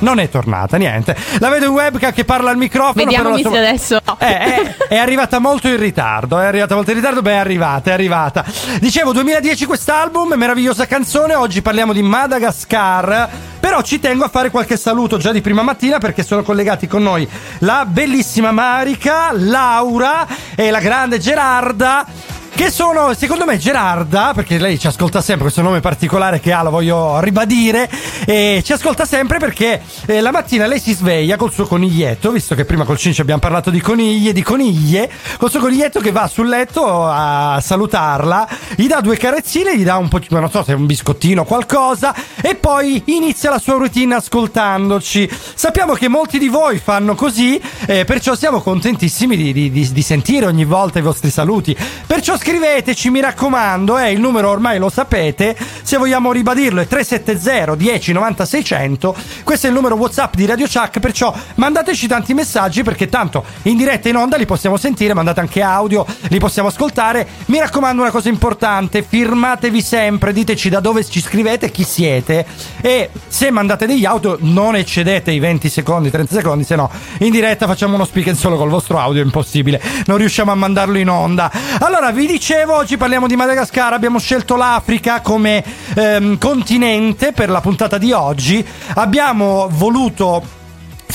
non 0.00 0.20
è 0.20 0.28
tornata, 0.28 0.76
niente. 0.76 1.16
La 1.40 1.48
vedo 1.48 1.64
in 1.64 1.72
webcam 1.72 2.12
che 2.12 2.24
parla 2.24 2.50
al 2.50 2.56
microfono. 2.56 3.04
Vediamo 3.04 3.34
però 3.34 3.50
se 3.50 3.58
adesso. 3.58 4.00
Eh, 4.18 4.38
è, 4.38 4.76
è 4.90 4.96
arrivata 4.96 5.40
molto 5.40 5.66
in 5.66 5.76
ritardo. 5.76 6.38
È 6.38 6.44
arrivata 6.44 6.76
molto 6.76 6.90
in 6.90 6.98
ritardo. 6.98 7.20
Beh, 7.20 7.32
è 7.32 7.38
arrivata, 7.38 7.90
è 7.90 7.94
arrivata. 7.94 8.44
Dicevo, 8.78 9.10
2010 9.10 9.66
quest'album, 9.66 10.34
meravigliosa 10.36 10.86
canzone. 10.86 11.34
Oggi 11.34 11.62
parliamo 11.62 11.92
di 11.92 12.02
Madagascar. 12.02 13.47
Però 13.68 13.82
ci 13.82 14.00
tengo 14.00 14.24
a 14.24 14.28
fare 14.28 14.50
qualche 14.50 14.78
saluto 14.78 15.18
già 15.18 15.30
di 15.30 15.42
prima 15.42 15.60
mattina 15.60 15.98
perché 15.98 16.22
sono 16.22 16.42
collegati 16.42 16.86
con 16.86 17.02
noi 17.02 17.28
la 17.58 17.84
bellissima 17.84 18.50
Marica, 18.50 19.28
Laura 19.32 20.26
e 20.56 20.70
la 20.70 20.80
grande 20.80 21.18
Gerarda. 21.18 22.06
Che 22.58 22.72
sono, 22.72 23.14
secondo 23.14 23.44
me, 23.44 23.56
Gerarda, 23.56 24.32
perché 24.34 24.58
lei 24.58 24.80
ci 24.80 24.88
ascolta 24.88 25.20
sempre, 25.20 25.44
questo 25.44 25.62
nome 25.62 25.78
particolare 25.78 26.40
che 26.40 26.50
ha, 26.52 26.64
lo 26.64 26.70
voglio 26.70 27.20
ribadire. 27.20 27.88
E 28.26 28.62
ci 28.64 28.72
ascolta 28.72 29.04
sempre 29.04 29.38
perché 29.38 29.80
eh, 30.06 30.20
la 30.20 30.32
mattina 30.32 30.66
lei 30.66 30.80
si 30.80 30.92
sveglia 30.92 31.36
col 31.36 31.52
suo 31.52 31.68
coniglietto, 31.68 32.32
visto 32.32 32.56
che 32.56 32.64
prima 32.64 32.82
col 32.82 32.98
Cinci 32.98 33.20
abbiamo 33.20 33.38
parlato 33.38 33.70
di 33.70 33.80
coniglie, 33.80 34.32
di 34.32 34.42
coniglie, 34.42 35.08
col 35.38 35.52
suo 35.52 35.60
coniglietto 35.60 36.00
che 36.00 36.10
va 36.10 36.26
sul 36.26 36.48
letto 36.48 37.06
a 37.06 37.60
salutarla, 37.62 38.48
gli 38.74 38.88
dà 38.88 39.00
due 39.00 39.16
carezzine, 39.16 39.78
gli 39.78 39.84
dà 39.84 39.96
un 39.96 40.08
po', 40.08 40.18
non 40.30 40.50
so 40.50 40.64
se 40.64 40.72
un 40.72 40.84
biscottino 40.84 41.42
o 41.42 41.44
qualcosa, 41.44 42.12
e 42.42 42.56
poi 42.56 43.00
inizia 43.06 43.50
la 43.50 43.60
sua 43.60 43.74
routine 43.74 44.16
ascoltandoci. 44.16 45.30
Sappiamo 45.54 45.92
che 45.92 46.08
molti 46.08 46.40
di 46.40 46.48
voi 46.48 46.78
fanno 46.78 47.14
così, 47.14 47.60
eh, 47.86 48.04
perciò 48.04 48.34
siamo 48.34 48.60
contentissimi 48.60 49.36
di, 49.36 49.52
di- 49.52 49.70
di- 49.70 49.92
di 49.92 50.02
sentire 50.02 50.46
ogni 50.46 50.64
volta 50.64 50.98
i 50.98 51.02
vostri 51.02 51.30
saluti. 51.30 51.76
Perciò 52.04 52.36
scriveteci, 52.48 53.10
mi 53.10 53.20
raccomando, 53.20 53.98
eh, 53.98 54.10
il 54.10 54.20
numero 54.20 54.48
ormai 54.48 54.78
lo 54.78 54.88
sapete, 54.88 55.54
se 55.82 55.98
vogliamo 55.98 56.32
ribadirlo 56.32 56.80
è 56.80 56.86
370 56.86 57.74
10 57.74 58.12
90 58.12 58.44
600, 58.46 59.16
questo 59.44 59.66
è 59.66 59.68
il 59.68 59.74
numero 59.74 59.96
WhatsApp 59.96 60.34
di 60.34 60.46
Radio 60.46 60.66
Chuck, 60.66 60.98
perciò 60.98 61.34
mandateci 61.56 62.06
tanti 62.06 62.32
messaggi 62.32 62.82
perché 62.82 63.10
tanto 63.10 63.44
in 63.64 63.76
diretta 63.76 64.08
in 64.08 64.16
onda 64.16 64.38
li 64.38 64.46
possiamo 64.46 64.78
sentire, 64.78 65.12
mandate 65.12 65.40
anche 65.40 65.60
audio, 65.60 66.06
li 66.28 66.38
possiamo 66.38 66.68
ascoltare. 66.68 67.28
Mi 67.46 67.58
raccomando 67.58 68.00
una 68.00 68.10
cosa 68.10 68.30
importante, 68.30 69.02
firmatevi 69.02 69.82
sempre, 69.82 70.32
diteci 70.32 70.70
da 70.70 70.80
dove 70.80 71.04
ci 71.04 71.20
scrivete, 71.20 71.70
chi 71.70 71.84
siete 71.84 72.46
e 72.80 73.10
se 73.26 73.50
mandate 73.50 73.86
degli 73.86 74.06
audio 74.06 74.38
non 74.40 74.74
eccedete 74.74 75.30
i 75.32 75.38
20 75.38 75.68
secondi, 75.68 76.10
30 76.10 76.34
secondi, 76.34 76.64
se 76.64 76.76
no 76.76 76.90
in 77.18 77.30
diretta 77.30 77.66
facciamo 77.66 77.96
uno 77.96 78.06
speak 78.06 78.28
and 78.28 78.38
solo 78.38 78.56
col 78.56 78.70
vostro 78.70 78.98
audio, 78.98 79.20
è 79.20 79.24
impossibile, 79.24 79.82
non 80.06 80.16
riusciamo 80.16 80.50
a 80.50 80.54
mandarlo 80.54 80.96
in 80.96 81.10
onda. 81.10 81.52
Allora, 81.80 82.10
vi 82.10 82.24
dicevo, 82.38 82.76
oggi 82.76 82.96
parliamo 82.96 83.26
di 83.26 83.34
Madagascar, 83.34 83.92
abbiamo 83.92 84.20
scelto 84.20 84.54
l'Africa 84.54 85.20
come 85.22 85.64
ehm, 85.96 86.38
continente 86.38 87.32
per 87.32 87.50
la 87.50 87.60
puntata 87.60 87.98
di 87.98 88.12
oggi, 88.12 88.64
abbiamo 88.94 89.66
voluto 89.68 90.40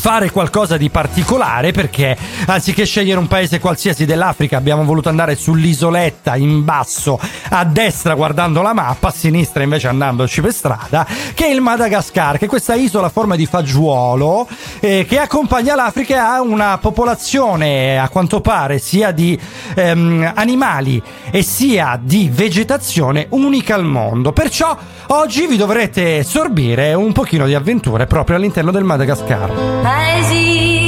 fare 0.04 0.32
qualcosa 0.32 0.76
di 0.76 0.90
particolare 0.90 1.72
perché 1.72 2.18
anziché 2.48 2.84
scegliere 2.84 3.20
un 3.20 3.28
paese 3.28 3.62
qualsiasi 3.62 4.04
dell'Africa 4.04 4.58
abbiamo 4.58 4.84
voluto 4.84 5.08
andare 5.08 5.38
sull'isoletta 5.38 6.36
in 6.36 6.66
basso 6.66 7.18
a 7.56 7.66
destra 7.66 8.16
guardando 8.16 8.62
la 8.62 8.74
mappa, 8.74 9.10
a 9.10 9.12
sinistra 9.12 9.62
invece 9.64 9.88
andandoci 9.88 10.42
per 10.42 10.54
strada, 10.54 11.06
che 11.36 11.46
è 11.46 11.50
il 11.50 11.62
Madagascar, 11.62 12.38
che 12.38 12.46
è 12.46 12.48
questa 12.48 12.74
isola 12.74 13.08
a 13.08 13.10
forma 13.10 13.36
di 13.36 13.46
fagiolo 13.46 14.48
eh, 14.80 15.06
che 15.08 15.20
accompagna 15.20 15.76
l'Africa 15.76 16.16
e 16.16 16.18
ha 16.18 16.42
una 16.42 16.78
popolazione 16.80 18.00
a 18.00 18.10
quanto 18.10 18.42
pare 18.42 18.80
sia 18.80 19.12
di 19.12 19.40
ehm, 19.76 20.32
animali 20.36 21.02
e 21.30 21.44
sia 21.44 22.00
di 22.02 22.30
vegetazione 22.34 23.28
unica 23.30 23.76
al 23.76 23.86
mondo. 23.86 24.32
Perciò 24.32 24.76
oggi 25.08 25.46
vi 25.46 25.58
dovrete 25.58 26.24
sorbire 26.24 26.94
un 26.96 27.12
pochino 27.12 27.46
di 27.46 27.54
avventure 27.54 28.08
proprio 28.08 28.38
all'interno 28.38 28.72
del 28.72 28.84
Madagascar. 28.84 29.52
Nyarahanai 29.84 30.83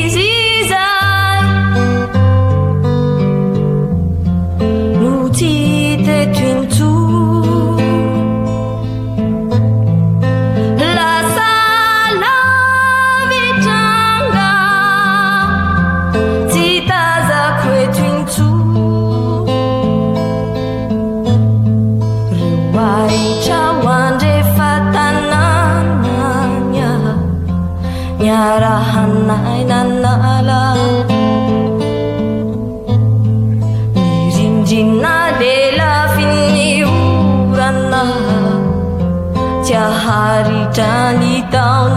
Hari, 40.16 40.72
cari 40.72 41.44
tahu. 41.52 41.95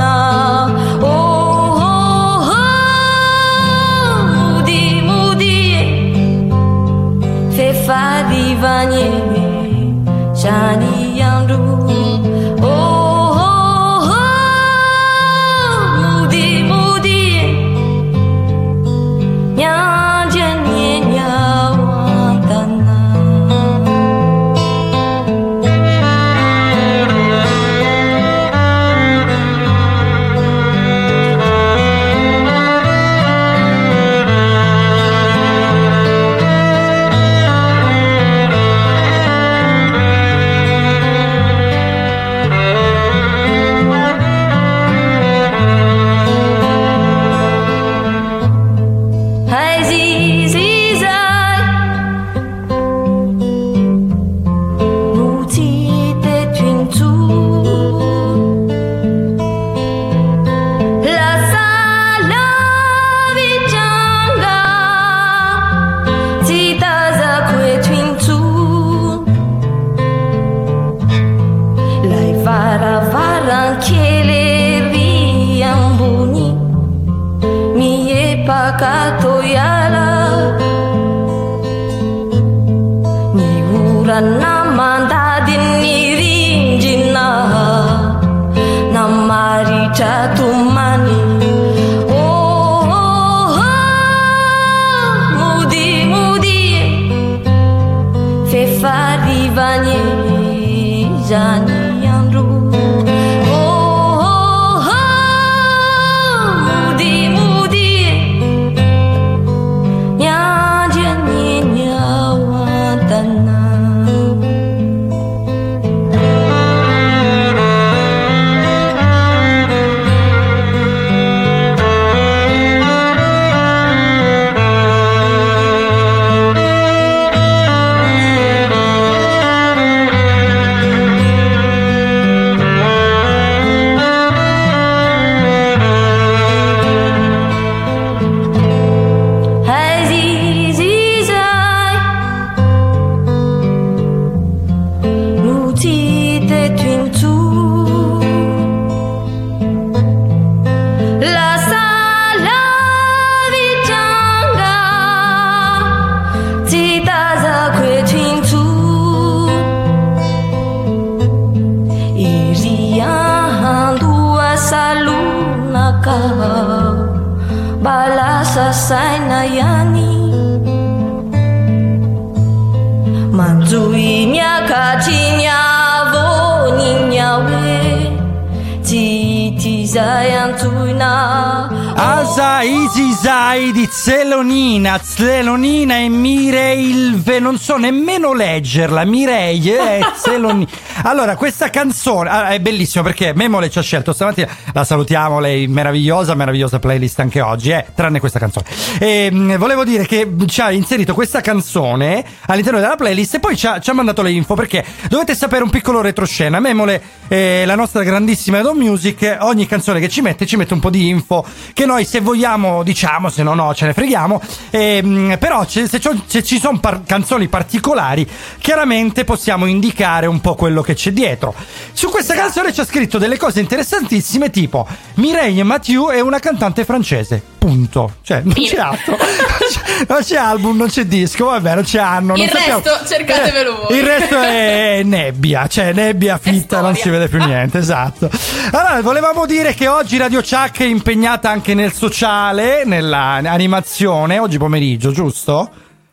Zelonina 185.48 185.96
e 185.96 186.10
Mireilve, 186.10 187.38
non 187.38 187.56
so 187.56 187.78
nemmeno 187.78 188.34
leggerla, 188.34 189.06
Mireille 189.06 189.96
e 189.96 190.04
Zelonina. 190.14 190.68
Allora, 191.02 191.36
questa 191.36 191.70
canzone 191.70 192.28
ah, 192.28 192.48
è 192.48 192.58
bellissima 192.58 193.04
perché 193.04 193.32
Memole 193.32 193.70
ci 193.70 193.78
ha 193.78 193.82
scelto 193.82 194.12
stamattina, 194.12 194.48
la 194.72 194.82
salutiamo, 194.82 195.38
lei 195.38 195.68
meravigliosa, 195.68 196.34
meravigliosa 196.34 196.80
playlist 196.80 197.20
anche 197.20 197.40
oggi, 197.40 197.70
eh, 197.70 197.86
tranne 197.94 198.18
questa 198.18 198.40
canzone. 198.40 198.66
E, 198.98 199.30
mh, 199.30 199.58
volevo 199.58 199.84
dire 199.84 200.06
che 200.06 200.28
ci 200.46 200.60
ha 200.60 200.72
inserito 200.72 201.14
questa 201.14 201.40
canzone 201.40 202.24
all'interno 202.46 202.80
della 202.80 202.96
playlist 202.96 203.34
e 203.34 203.38
poi 203.38 203.56
ci 203.56 203.68
ha, 203.68 203.78
ci 203.78 203.90
ha 203.90 203.92
mandato 203.92 204.22
le 204.22 204.32
info 204.32 204.54
perché 204.54 204.84
dovete 205.08 205.36
sapere 205.36 205.62
un 205.62 205.70
piccolo 205.70 206.00
retroscena. 206.00 206.58
Memole, 206.58 207.00
eh, 207.28 207.62
la 207.64 207.76
nostra 207.76 208.02
grandissima 208.02 208.58
Edo 208.58 208.74
Music, 208.74 209.36
ogni 209.40 209.66
canzone 209.66 210.00
che 210.00 210.08
ci 210.08 210.20
mette 210.20 210.46
ci 210.46 210.56
mette 210.56 210.74
un 210.74 210.80
po' 210.80 210.90
di 210.90 211.08
info 211.08 211.46
che 211.72 211.86
noi 211.86 212.04
se 212.04 212.20
vogliamo 212.20 212.82
diciamo, 212.82 213.28
se 213.30 213.44
no 213.44 213.54
no 213.54 213.72
ce 213.72 213.86
ne 213.86 213.92
freghiamo. 213.92 214.42
Ehm, 214.70 215.37
però 215.38 215.66
se, 215.66 215.86
se 215.88 216.42
ci 216.44 216.58
sono 216.58 216.78
par- 216.78 217.02
canzoni 217.06 217.48
particolari, 217.48 218.28
chiaramente 218.60 219.24
possiamo 219.24 219.66
indicare 219.66 220.26
un 220.26 220.40
po' 220.40 220.54
quello 220.54 220.82
che 220.82 220.94
c'è 220.94 221.12
dietro. 221.12 221.54
Su 221.92 222.08
questa 222.10 222.34
canzone 222.34 222.72
c'è 222.72 222.84
scritto 222.84 223.18
delle 223.18 223.36
cose 223.36 223.60
interessantissime, 223.60 224.50
tipo 224.50 224.86
Mireille 225.14 225.62
Mathieu 225.62 226.08
è 226.08 226.20
una 226.20 226.38
cantante 226.38 226.84
francese. 226.84 227.42
Punto. 227.58 228.14
Cioè, 228.22 228.42
non 228.44 228.54
c'è 228.54 228.76
altro. 228.76 229.16
non 230.08 230.18
c'è 230.22 230.36
album, 230.36 230.76
non 230.76 230.88
c'è 230.88 231.04
disco, 231.04 231.46
vabbè, 231.46 231.74
non 231.74 231.82
c'è 231.82 231.98
anno. 231.98 232.34
Il 232.34 232.40
non 232.40 232.48
sappiamo- 232.50 232.82
resto 232.84 233.06
cercatevelo 233.06 233.86
voi. 233.88 233.98
Il 233.98 234.04
resto 234.04 234.40
è 234.40 235.02
nebbia, 235.04 235.66
cioè 235.66 235.92
nebbia 235.92 236.38
fitta, 236.38 236.80
non 236.80 236.94
si 236.94 237.08
vede 237.10 237.28
più 237.28 237.38
niente, 237.44 237.78
esatto. 237.78 238.30
Allora, 238.70 239.00
volevamo 239.02 239.44
dire 239.44 239.74
che 239.74 239.88
oggi 239.88 240.16
Radio 240.18 240.40
Chuck 240.40 240.80
è 240.80 240.84
impegnata 240.84 241.50
anche 241.50 241.74
nel 241.74 241.92
sociale, 241.92 242.84
nella 242.84 243.40
animazione, 243.44 244.38
oggi 244.38 244.56
pomeriggio, 244.56 245.10
giusto? 245.10 245.27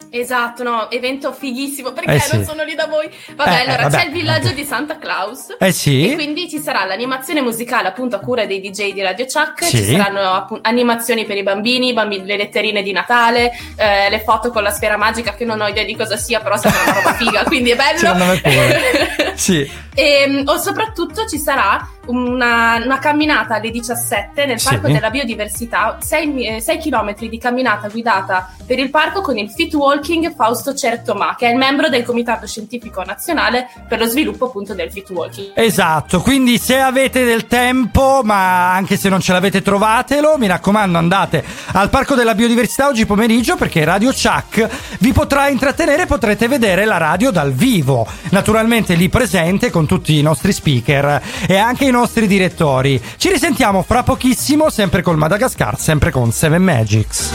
Esatto, 0.08 0.64
no, 0.64 0.90
evento 0.92 1.34
fighissimo 1.34 1.92
perché 1.92 2.14
Eh 2.14 2.20
sì. 2.22 2.36
non 2.38 2.46
sono 2.46 2.64
lì 2.64 2.74
da 2.74 2.86
voi. 2.88 3.10
Vabbè, 3.36 3.50
Eh, 3.50 3.54
eh, 3.54 3.60
allora 3.64 3.84
vabbè, 3.90 3.98
c'è 3.98 4.06
il 4.06 4.12
villaggio 4.14 4.44
vabbè. 4.44 4.56
di 4.56 4.64
Santa 4.64 4.98
Claus. 4.98 5.56
Eh 5.60 5.72
sì. 5.74 6.12
E 6.12 6.14
quindi 6.16 6.48
ci 6.48 6.60
sarà 6.60 6.86
l'animazione 6.86 7.42
musicale 7.42 7.90
appunto 7.90 8.16
a 8.16 8.20
cura 8.20 8.46
dei 8.46 8.62
DJ 8.62 8.94
di 8.94 9.02
Radio 9.02 9.26
Chuck, 9.26 9.66
Sì. 9.66 9.76
ci 9.78 9.84
saranno 9.84 10.22
appu- 10.22 10.60
animazioni 10.62 11.26
per 11.26 11.36
i 11.36 11.44
bambini, 11.44 11.92
bambini- 11.92 12.26
le 12.26 12.38
letterine 12.38 12.82
di 12.82 12.94
Natale, 12.94 13.52
eh, 13.76 14.10
le 14.10 14.22
foto 14.22 14.52
con 14.52 14.64
la 14.64 14.72
sfera 14.72 14.96
magica 14.96 15.34
che 15.34 15.44
non 15.44 15.60
ho 15.60 15.68
idea 15.68 15.84
di 15.84 15.98
cosa 15.98 16.16
sia, 16.16 16.40
però 16.40 16.56
sembra 16.56 16.82
una 16.84 16.94
roba 16.94 17.14
figa, 17.16 17.44
quindi 17.44 17.72
è 17.72 17.76
bello. 17.76 17.98
Secondo 17.98 18.26
me 18.26 18.40
pure. 18.40 19.34
Sì. 19.36 19.70
E, 19.94 20.26
mm, 20.30 20.48
o 20.48 20.58
soprattutto 20.58 21.26
ci 21.28 21.38
sarà 21.38 21.86
una, 22.08 22.80
una 22.84 23.00
camminata 23.00 23.56
alle 23.56 23.72
17 23.72 24.46
nel 24.46 24.60
Sì. 24.60 24.70
Parco 24.70 24.88
della 24.88 25.10
Biodiversità, 25.10 25.98
6, 26.00 26.62
km 26.82 27.16
di 27.28 27.38
camminata 27.38 27.88
guidata 27.88 28.50
per 28.66 28.80
il 28.80 28.90
parco 28.90 29.22
con 29.22 29.38
il 29.38 29.50
Fit 29.50 29.74
Walking 29.74 30.34
Fausto 30.36 30.74
Certomà, 30.74 31.36
che 31.38 31.48
è 31.48 31.52
il 31.52 31.58
membro 31.58 31.90
del 31.90 32.04
Comitato 32.04 32.48
Scientifico 32.48 33.04
Nazionale 33.04 33.68
per 33.88 34.00
lo 34.00 34.06
sviluppo 34.06 34.46
appunto 34.46 34.74
del 34.74 34.92
Fit 34.92 35.10
Walking. 35.10 35.52
Esatto, 35.56 36.22
quindi 36.22 36.58
se 36.58 36.80
avete 36.80 37.24
del 37.24 37.48
tempo, 37.48 38.22
ma 38.24 38.74
anche 38.74 38.98
se 38.98 39.10
non 39.10 39.20
ce 39.20 39.34
l'avete 39.34 39.62
trovatelo, 39.62 40.38
mi 40.38 40.48
raccomando 40.48 40.98
andate 40.98 41.44
al 41.74 41.90
Parco 41.90 42.16
della 42.16 42.36
Biodiversità 42.36 42.88
oggi 42.88 43.06
pomeriggio 43.06 43.56
perché 43.56 43.84
Radio 43.84 44.12
Chuck 44.12 44.98
vi 45.00 45.12
potrà 45.12 45.48
intrattenere 45.48 46.06
potrete 46.06 46.48
vedere 46.48 46.86
la 46.86 46.98
radio 46.98 47.32
dal 47.32 47.54
vivo, 47.54 48.08
naturalmente 48.30 48.96
lì 48.96 49.10
presente 49.10 49.70
con 49.70 49.86
tutti 49.86 50.18
i 50.18 50.22
nostri 50.22 50.52
speaker 50.52 51.22
e 51.48 51.58
anche 51.58 51.86
i 51.86 51.92
nostri 51.96 52.28
direttori. 52.28 53.02
Ci 53.16 53.30
risentiamo 53.30 53.82
fra 53.82 54.04
pochissimo, 54.04 54.70
sempre 54.70 55.02
col 55.02 55.18
Madagascar, 55.18 55.80
sempre 55.80 56.12
con 56.12 56.32
Seven 56.32 56.62
Magics. 56.62 57.30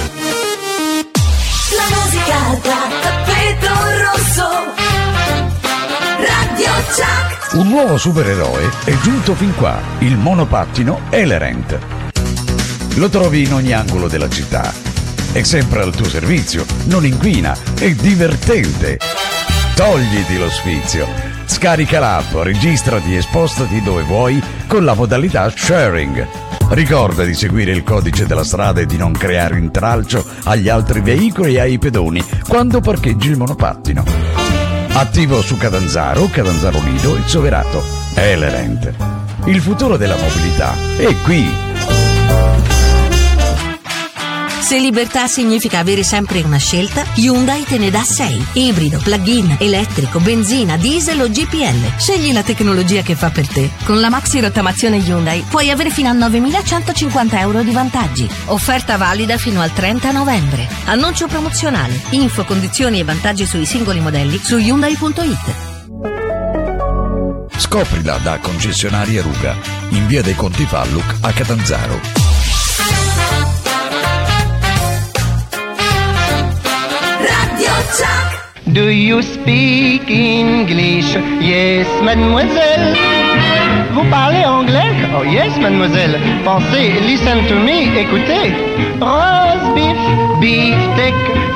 La 1.76 1.96
musica 1.96 2.60
da 2.62 2.88
tappeto 3.00 3.74
rosso 4.04 4.48
Radio 6.18 6.72
Chuck 6.94 7.54
Un 7.54 7.68
nuovo 7.68 7.96
supereroe 7.96 8.70
è 8.84 8.94
giunto 8.98 9.34
fin 9.34 9.54
qua, 9.54 9.80
il 10.00 10.18
monopattino 10.18 11.00
Elerent. 11.08 11.78
Lo 12.96 13.08
trovi 13.08 13.44
in 13.44 13.54
ogni 13.54 13.72
angolo 13.72 14.08
della 14.08 14.28
città. 14.28 14.72
È 15.32 15.42
sempre 15.42 15.80
al 15.80 15.94
tuo 15.94 16.08
servizio, 16.08 16.66
non 16.84 17.06
inquina, 17.06 17.56
è 17.78 17.90
divertente. 17.92 18.98
Togliti 19.74 20.36
lo 20.36 20.50
sfizio. 20.50 21.29
Scarica 21.50 21.98
l'app, 21.98 22.32
registrati 22.36 23.16
e 23.16 23.20
spostati 23.20 23.82
dove 23.82 24.02
vuoi 24.04 24.40
con 24.68 24.84
la 24.84 24.94
modalità 24.94 25.50
sharing. 25.54 26.26
Ricorda 26.70 27.24
di 27.24 27.34
seguire 27.34 27.72
il 27.72 27.82
codice 27.82 28.24
della 28.24 28.44
strada 28.44 28.80
e 28.80 28.86
di 28.86 28.96
non 28.96 29.10
creare 29.10 29.58
intralcio 29.58 30.24
agli 30.44 30.68
altri 30.68 31.00
veicoli 31.00 31.56
e 31.56 31.60
ai 31.60 31.78
pedoni 31.78 32.24
quando 32.46 32.80
parcheggi 32.80 33.30
il 33.30 33.36
monopattino. 33.36 34.04
Attivo 34.92 35.42
su 35.42 35.58
Catanzaro, 35.58 36.28
Catanzaro 36.30 36.80
Lido 36.82 37.16
e 37.16 37.22
Soverato. 37.26 37.82
Elerent. 38.14 38.94
Il 39.46 39.60
futuro 39.60 39.96
della 39.96 40.16
mobilità 40.16 40.72
è 40.96 41.14
qui. 41.24 41.69
Se 44.60 44.78
libertà 44.78 45.26
significa 45.26 45.78
avere 45.78 46.04
sempre 46.04 46.42
una 46.42 46.58
scelta, 46.58 47.04
Hyundai 47.14 47.64
te 47.64 47.78
ne 47.78 47.90
dà 47.90 48.02
6. 48.02 48.46
Ibrido, 48.52 48.98
plug-in, 49.02 49.56
elettrico, 49.58 50.20
benzina, 50.20 50.76
diesel 50.76 51.22
o 51.22 51.28
GPL. 51.28 51.98
Scegli 51.98 52.32
la 52.32 52.42
tecnologia 52.42 53.02
che 53.02 53.16
fa 53.16 53.30
per 53.30 53.48
te. 53.48 53.70
Con 53.84 53.98
la 54.00 54.10
maxi 54.10 54.38
rottamazione 54.38 54.98
Hyundai 54.98 55.44
puoi 55.48 55.70
avere 55.70 55.90
fino 55.90 56.08
a 56.10 56.12
9.150 56.12 57.38
euro 57.38 57.62
di 57.62 57.72
vantaggi. 57.72 58.28
Offerta 58.46 58.96
valida 58.96 59.38
fino 59.38 59.60
al 59.60 59.72
30 59.72 60.12
novembre. 60.12 60.68
Annuncio 60.84 61.26
promozionale. 61.26 62.00
Info, 62.10 62.44
condizioni 62.44 63.00
e 63.00 63.04
vantaggi 63.04 63.46
sui 63.46 63.66
singoli 63.66 64.00
modelli 64.00 64.38
su 64.42 64.56
Hyundai.it. 64.56 65.68
Scoprila 67.56 68.18
da 68.18 68.38
concessionaria 68.38 69.22
Ruga, 69.22 69.56
in 69.90 70.06
via 70.06 70.22
dei 70.22 70.34
Conti 70.34 70.64
Falluc 70.64 71.16
a 71.20 71.32
Catanzaro. 71.32 72.29
Do 78.72 78.88
you 78.88 79.20
speak 79.22 80.08
English? 80.08 81.16
Yes, 81.40 81.88
mademoiselle. 82.04 82.94
Vous 83.92 84.04
parlez 84.08 84.44
anglais? 84.44 84.92
Oh 85.18 85.24
yes, 85.24 85.58
mademoiselle. 85.58 86.16
Pensez, 86.44 86.92
listen 87.08 87.44
to 87.48 87.56
me, 87.56 87.90
écoutez. 87.98 88.54
Roast 89.00 89.74
beef, 89.74 89.98
beef 90.40 90.76
steak, 90.94 91.14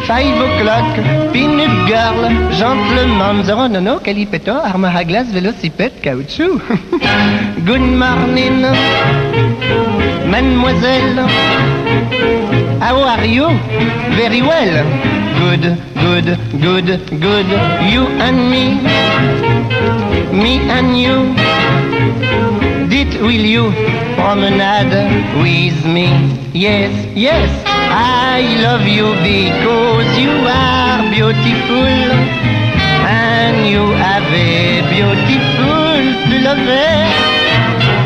five 0.09 0.37
o'clock, 0.47 0.89
peanut 1.33 1.71
girl, 1.87 2.29
gentleman, 2.51 3.45
zero 3.45 3.69
no 3.69 3.81
no, 3.81 3.99
calipetto, 4.01 4.53
arme 4.53 4.87
à 4.87 5.05
glace, 5.05 5.29
vélocipède, 5.33 5.93
caoutchouc. 6.03 6.61
Good 7.65 7.81
morning, 7.81 8.67
mademoiselle. 10.27 11.25
How 12.81 12.97
are 13.03 13.25
you? 13.25 13.47
Very 14.17 14.43
well. 14.43 14.77
Good, 15.41 15.65
good, 16.05 16.27
good, 16.61 16.87
good. 17.21 17.49
You 17.93 18.07
and 18.27 18.39
me. 18.51 18.65
Me 20.43 20.59
and 20.77 20.99
you. 20.99 21.35
Did 22.89 23.21
will 23.23 23.45
you 23.57 23.73
promenade 24.17 24.95
with 25.43 25.85
me? 25.87 26.09
Yes, 26.53 26.93
yes. 27.15 27.51
I 27.67 28.41
love 28.63 28.87
you 28.87 29.09
because 29.23 30.11
you 30.19 30.35
are 30.47 31.01
beautiful. 31.11 31.87
And 33.07 33.67
you 33.69 33.83
have 34.05 34.27
a 34.33 34.83
beautiful 34.93 35.95
to 36.31 36.37
love. 36.47 36.65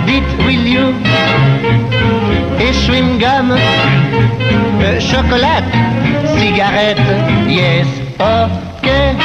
Dit 0.06 0.28
will 0.46 0.66
you? 0.76 1.97
Et 2.60 2.72
chewing 2.72 3.18
gum. 3.18 3.56
Euh, 4.80 5.00
chocolat, 5.00 5.64
cigarette, 6.36 6.98
yes, 7.48 7.86
okay. 8.20 9.16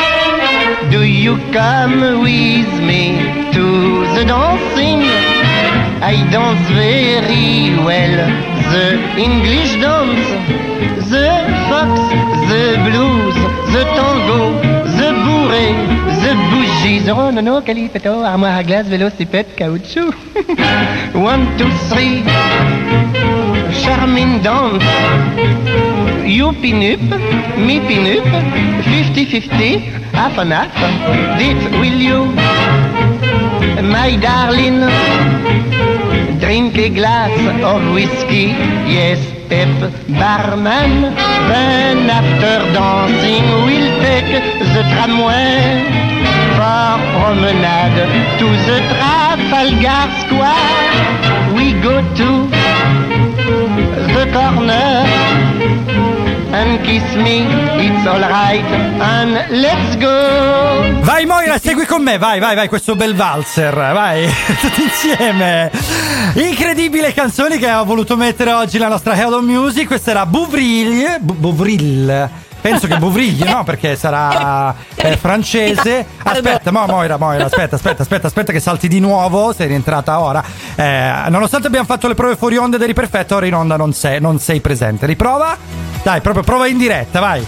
Do 0.91 1.04
you 1.04 1.38
come 1.52 2.22
with 2.22 2.74
me 2.82 3.17
to 3.54 4.06
the 4.15 4.26
dancing? 4.26 5.04
I 6.02 6.15
dance 6.32 6.67
very 6.69 7.78
well, 7.86 8.17
the 8.74 9.00
English 9.17 9.72
dance, 9.80 10.28
the 11.10 11.30
fox, 11.69 11.93
the 12.50 12.65
blues, 12.86 13.36
the 13.74 13.84
tango, 13.96 14.72
the 16.23 16.33
bougies. 16.49 17.07
Oh 17.09 17.31
non, 17.31 17.43
non, 17.43 17.61
calipetto, 17.61 18.23
armoire 18.23 18.57
à 18.57 18.63
glace, 18.63 18.87
vélocipède, 18.87 19.55
caoutchouc. 19.55 20.13
One, 21.15 21.45
two, 21.57 21.69
three. 21.89 22.23
charming 23.83 24.41
dance. 24.41 24.83
You 26.25 26.53
pin 26.61 26.81
up, 26.93 27.01
me 27.57 27.79
pin 27.87 28.05
up, 28.17 28.25
50-50, 28.85 29.79
half 30.13 30.37
and 30.37 30.53
half. 30.53 30.73
Dit 31.37 31.59
will 31.79 31.99
you, 32.09 32.19
my 33.83 34.15
darling, 34.17 34.79
drink 36.39 36.77
a 36.77 36.89
glass 36.89 37.33
of 37.63 37.93
whiskey, 37.93 38.47
yes, 38.87 39.19
Barman. 40.19 41.13
Then 41.49 42.09
after 42.09 42.57
dancing, 42.73 43.45
we'll 43.65 43.91
take 44.01 44.31
the 44.73 44.83
tramway 44.91 45.85
for 46.57 46.97
promenade 47.13 48.01
to 48.39 48.47
the 48.67 48.79
Trafalgar 48.89 50.05
Square. 50.21 51.53
We 51.55 51.65
go 51.85 51.95
to 52.19 52.29
the 54.15 54.25
corner 54.33 55.52
kiss 56.84 57.15
me, 57.15 57.46
it's 57.78 58.06
alright, 58.06 58.63
and 59.00 59.46
let's 59.50 59.98
go. 59.98 61.02
Vai 61.02 61.26
Moira, 61.26 61.58
segui 61.58 61.86
con 61.86 62.04
me, 62.04 62.17
vai, 62.17 62.39
vai, 62.39 62.56
vai, 62.56 62.67
questo 62.67 62.96
bel 62.96 63.15
valzer, 63.15 63.74
vai, 63.74 64.28
tutti 64.62 64.84
insieme. 64.84 65.72
Incredibile 66.36 67.13
canzoni 67.13 67.58
che 67.58 67.72
ho 67.72 67.86
voluto 67.86 68.15
mettere 68.15 68.52
oggi 68.52 68.78
la 68.78 68.88
nostra 68.88 69.15
Hello 69.15 69.41
Music, 69.41 69.88
questa 69.88 70.12
era 70.12 70.26
Bouvril, 70.26 71.17
Bouvril. 71.19 72.30
Penso 72.63 72.88
che 72.88 72.97
Bouvril, 72.97 73.43
no? 73.43 73.65
Perché 73.65 73.97
sarà 73.97 74.73
eh, 74.95 75.17
francese. 75.17 76.06
Aspetta, 76.23 76.71
mo, 76.71 76.86
Moira, 76.86 77.17
Moira, 77.17 77.43
aspetta, 77.43 77.76
aspetta, 77.76 78.04
aspetta, 78.04 78.28
aspetta 78.28 78.54
che 78.54 78.62
salti 78.62 78.88
di 78.88 79.02
nuovo. 79.02 79.52
Sei 79.52 79.67
rientrata 79.67 80.17
ora. 80.21 80.41
Eh, 80.73 81.26
nonostante 81.28 81.67
abbiamo 81.67 81.86
fatto 81.86 82.08
le 82.08 82.13
prove 82.13 82.38
fuori 82.38 82.56
onda 82.56 82.78
ed 82.78 82.84
eri 82.84 82.93
perfetto, 82.93 83.36
ora 83.36 83.45
in 83.47 83.54
onda 83.54 83.76
non 83.76 83.91
sei, 83.91 84.21
non 84.21 84.39
sei 84.39 84.62
presente. 84.62 85.06
Riprova? 85.06 85.58
Dai, 86.04 86.21
proprio 86.21 86.43
prova 86.43 86.65
in 86.67 86.78
diretta, 86.78 87.19
vai. 87.19 87.45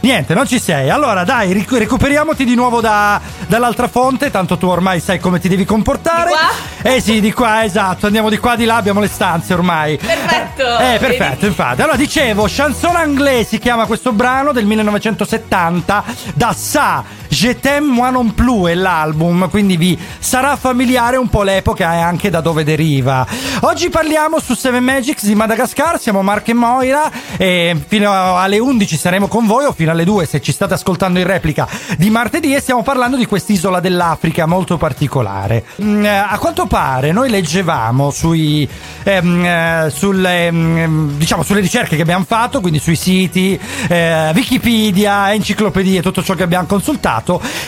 Niente, 0.00 0.32
non 0.32 0.46
ci 0.46 0.60
sei. 0.60 0.90
Allora, 0.90 1.24
dai, 1.24 1.52
ric- 1.52 1.72
recuperiamoti 1.72 2.44
di 2.44 2.54
nuovo 2.54 2.80
da- 2.80 3.20
dall'altra 3.48 3.88
fonte. 3.88 4.30
Tanto 4.30 4.56
tu 4.56 4.66
ormai 4.66 5.00
sai 5.00 5.18
come 5.18 5.40
ti 5.40 5.48
devi 5.48 5.64
comportare. 5.64 6.30
Eh 6.82 7.00
sì, 7.00 7.20
di 7.20 7.32
qua, 7.32 7.64
esatto. 7.64 8.06
Andiamo 8.06 8.30
di 8.30 8.38
qua, 8.38 8.54
di 8.54 8.64
là, 8.64 8.76
abbiamo 8.76 9.00
le 9.00 9.08
stanze 9.08 9.54
ormai. 9.54 9.96
Perfetto. 9.98 10.78
Eh, 10.78 10.98
perfetto, 10.98 11.46
infatti. 11.46 11.82
Allora, 11.82 11.96
dicevo, 11.96 12.46
Chanson 12.48 12.94
Anglais 12.94 13.48
si 13.48 13.58
chiama 13.58 13.86
questo 13.86 14.12
brano 14.12 14.52
del 14.52 14.66
1970 14.66 16.04
da 16.34 16.52
Sa. 16.56 17.04
Je 17.28 17.58
t'aime 17.58 17.86
moi 17.86 18.10
non 18.10 18.34
plus 18.34 18.68
è 18.68 18.74
l'album, 18.74 19.48
quindi 19.50 19.76
vi 19.76 19.98
sarà 20.18 20.56
familiare 20.56 21.16
un 21.16 21.28
po' 21.28 21.42
l'epoca 21.42 21.94
e 21.94 21.98
anche 21.98 22.30
da 22.30 22.40
dove 22.40 22.64
deriva. 22.64 23.26
Oggi 23.60 23.90
parliamo 23.90 24.40
su 24.40 24.54
Seven 24.54 24.82
Magics 24.82 25.24
di 25.24 25.34
Madagascar, 25.34 26.00
siamo 26.00 26.22
Marco 26.22 26.50
e 26.50 26.54
Moira 26.54 27.10
e 27.36 27.76
fino 27.86 28.36
alle 28.36 28.58
11 28.58 28.96
saremo 28.96 29.28
con 29.28 29.46
voi 29.46 29.64
o 29.64 29.72
fino 29.72 29.90
alle 29.90 30.04
2 30.04 30.26
se 30.26 30.40
ci 30.40 30.52
state 30.52 30.74
ascoltando 30.74 31.18
in 31.18 31.26
replica 31.26 31.68
di 31.96 32.08
martedì 32.10 32.54
e 32.54 32.60
stiamo 32.60 32.82
parlando 32.82 33.16
di 33.16 33.26
quest'isola 33.26 33.80
dell'Africa 33.80 34.46
molto 34.46 34.76
particolare. 34.76 35.64
Mm, 35.82 36.04
eh, 36.04 36.08
a 36.08 36.38
quanto 36.38 36.66
pare 36.66 37.12
noi 37.12 37.30
leggevamo 37.30 38.10
sui, 38.10 38.68
ehm, 39.02 39.44
eh, 39.44 39.90
sulle, 39.90 40.46
ehm, 40.46 41.12
diciamo, 41.16 41.42
sulle 41.42 41.60
ricerche 41.60 41.96
che 41.96 42.02
abbiamo 42.02 42.24
fatto, 42.26 42.60
quindi 42.60 42.78
sui 42.78 42.96
siti, 42.96 43.58
eh, 43.88 44.30
Wikipedia, 44.34 45.32
enciclopedie, 45.32 46.02
tutto 46.02 46.22
ciò 46.22 46.34
che 46.34 46.42
abbiamo 46.42 46.66
consultato, 46.66 47.17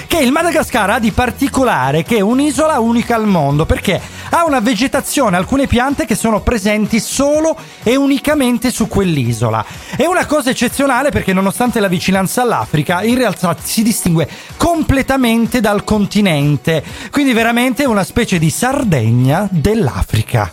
che 0.06 0.18
il 0.18 0.32
Madagascar 0.32 0.90
ha 0.90 0.98
di 0.98 1.12
particolare 1.12 2.02
che 2.02 2.16
è 2.16 2.20
un'isola 2.20 2.78
unica 2.80 3.14
al 3.14 3.26
mondo 3.26 3.66
perché 3.66 4.00
ha 4.30 4.44
una 4.44 4.60
vegetazione, 4.60 5.36
alcune 5.36 5.66
piante 5.66 6.06
che 6.06 6.14
sono 6.14 6.40
presenti 6.40 7.00
solo 7.00 7.56
e 7.82 7.96
unicamente 7.96 8.70
su 8.70 8.86
quell'isola. 8.88 9.64
È 9.96 10.04
una 10.04 10.26
cosa 10.26 10.50
eccezionale 10.50 11.10
perché 11.10 11.32
nonostante 11.32 11.80
la 11.80 11.88
vicinanza 11.88 12.42
all'Africa, 12.42 13.02
in 13.02 13.16
realtà 13.16 13.56
si 13.60 13.82
distingue 13.82 14.28
completamente 14.56 15.60
dal 15.60 15.84
continente, 15.84 16.82
quindi 17.10 17.32
veramente 17.32 17.84
una 17.84 18.04
specie 18.04 18.38
di 18.38 18.50
Sardegna 18.50 19.48
dell'Africa. 19.50 20.50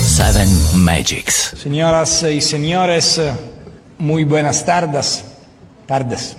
Seven 0.00 0.48
Magics. 0.74 1.56
Señoras 1.56 2.22
y 2.22 2.40
señores, 2.40 3.20
muy 3.98 4.24
buenas 4.24 4.64
tardes. 4.64 5.24
Tardes. 5.86 6.36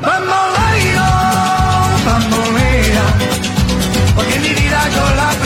Bamboleo, 0.00 1.04
bambolea, 2.06 3.04
porque 4.14 4.38
mi 4.38 4.48
vida 4.48 4.88
yo 4.94 5.14
la 5.14 5.45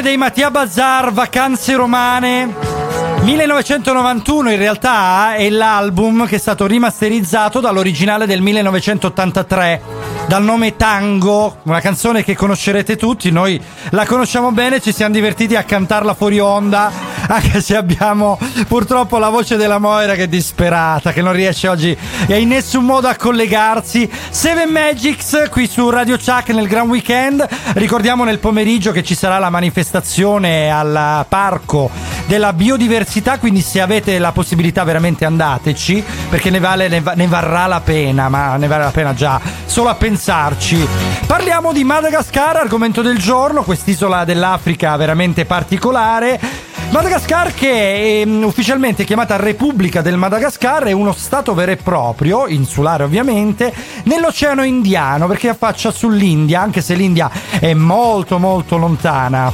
Canzone 0.00 0.02
dei 0.02 0.16
Mattia 0.16 0.50
Bazzar, 0.50 1.12
Vacanze 1.12 1.74
Romane. 1.74 2.54
1991 3.22 4.50
in 4.50 4.56
realtà 4.56 5.34
è 5.34 5.50
l'album 5.50 6.26
che 6.26 6.36
è 6.36 6.38
stato 6.38 6.66
rimasterizzato 6.66 7.60
dall'originale 7.60 8.24
del 8.24 8.40
1983 8.40 9.82
dal 10.26 10.42
nome 10.42 10.76
Tango, 10.76 11.58
una 11.64 11.80
canzone 11.80 12.24
che 12.24 12.34
conoscerete 12.34 12.96
tutti, 12.96 13.30
noi 13.30 13.60
la 13.90 14.06
conosciamo 14.06 14.52
bene, 14.52 14.80
ci 14.80 14.92
siamo 14.92 15.12
divertiti 15.12 15.56
a 15.56 15.64
cantarla 15.64 16.14
fuori 16.14 16.38
onda, 16.38 16.90
anche 17.30 17.60
se 17.60 17.76
abbiamo 17.76 18.38
purtroppo 18.66 19.18
la 19.18 19.28
voce 19.28 19.56
della 19.56 19.78
Moira 19.78 20.14
che 20.14 20.24
è 20.24 20.28
disperata, 20.28 21.12
che 21.12 21.22
non 21.22 21.32
riesce 21.32 21.68
oggi 21.68 21.96
in 22.26 22.48
nessun 22.48 22.84
modo 22.84 23.06
a 23.06 23.14
collegarsi. 23.14 24.10
Seven 24.30 24.68
Magics 24.68 25.48
qui 25.50 25.68
su 25.68 25.88
Radio 25.90 26.16
Chuck 26.16 26.48
nel 26.50 26.66
Gran 26.66 26.88
Weekend, 26.88 27.46
ricordiamo 27.74 28.24
nel 28.24 28.40
pomeriggio 28.40 28.90
che 28.90 29.04
ci 29.04 29.14
sarà 29.14 29.38
la 29.38 29.50
manifestazione 29.50 30.70
al 30.72 31.24
parco 31.28 31.90
della 32.26 32.52
biodiversità, 32.52 33.38
quindi 33.38 33.60
se 33.60 33.80
avete 33.80 34.18
la 34.18 34.32
possibilità 34.32 34.84
veramente 34.84 35.24
andateci, 35.24 36.04
perché 36.28 36.50
ne, 36.50 36.58
vale, 36.58 36.88
ne, 36.88 37.00
va- 37.00 37.14
ne 37.14 37.26
varrà 37.26 37.66
la 37.66 37.80
pena, 37.80 38.28
ma 38.28 38.56
ne 38.56 38.66
vale 38.66 38.84
la 38.84 38.90
pena 38.90 39.14
già 39.14 39.40
solo 39.64 39.88
a 39.88 39.94
pensarci. 39.94 40.86
Parliamo 41.26 41.72
di 41.72 41.84
Madagascar, 41.84 42.56
argomento 42.56 43.02
del 43.02 43.18
giorno, 43.18 43.62
quest'isola 43.62 44.24
dell'Africa 44.24 44.96
veramente 44.96 45.44
particolare. 45.44 46.68
Madagascar 46.90 47.54
che 47.54 47.70
è 47.70 48.20
ehm, 48.22 48.42
ufficialmente 48.42 49.04
chiamata 49.04 49.36
Repubblica 49.36 50.02
del 50.02 50.16
Madagascar 50.16 50.84
è 50.84 50.92
uno 50.92 51.12
stato 51.12 51.54
vero 51.54 51.70
e 51.70 51.76
proprio, 51.76 52.48
insulare 52.48 53.04
ovviamente, 53.04 53.72
nell'Oceano 54.04 54.64
Indiano 54.64 55.28
perché 55.28 55.48
affaccia 55.48 55.92
sull'India, 55.92 56.60
anche 56.60 56.80
se 56.80 56.94
l'India 56.94 57.30
è 57.60 57.74
molto 57.74 58.38
molto 58.38 58.76
lontana. 58.76 59.52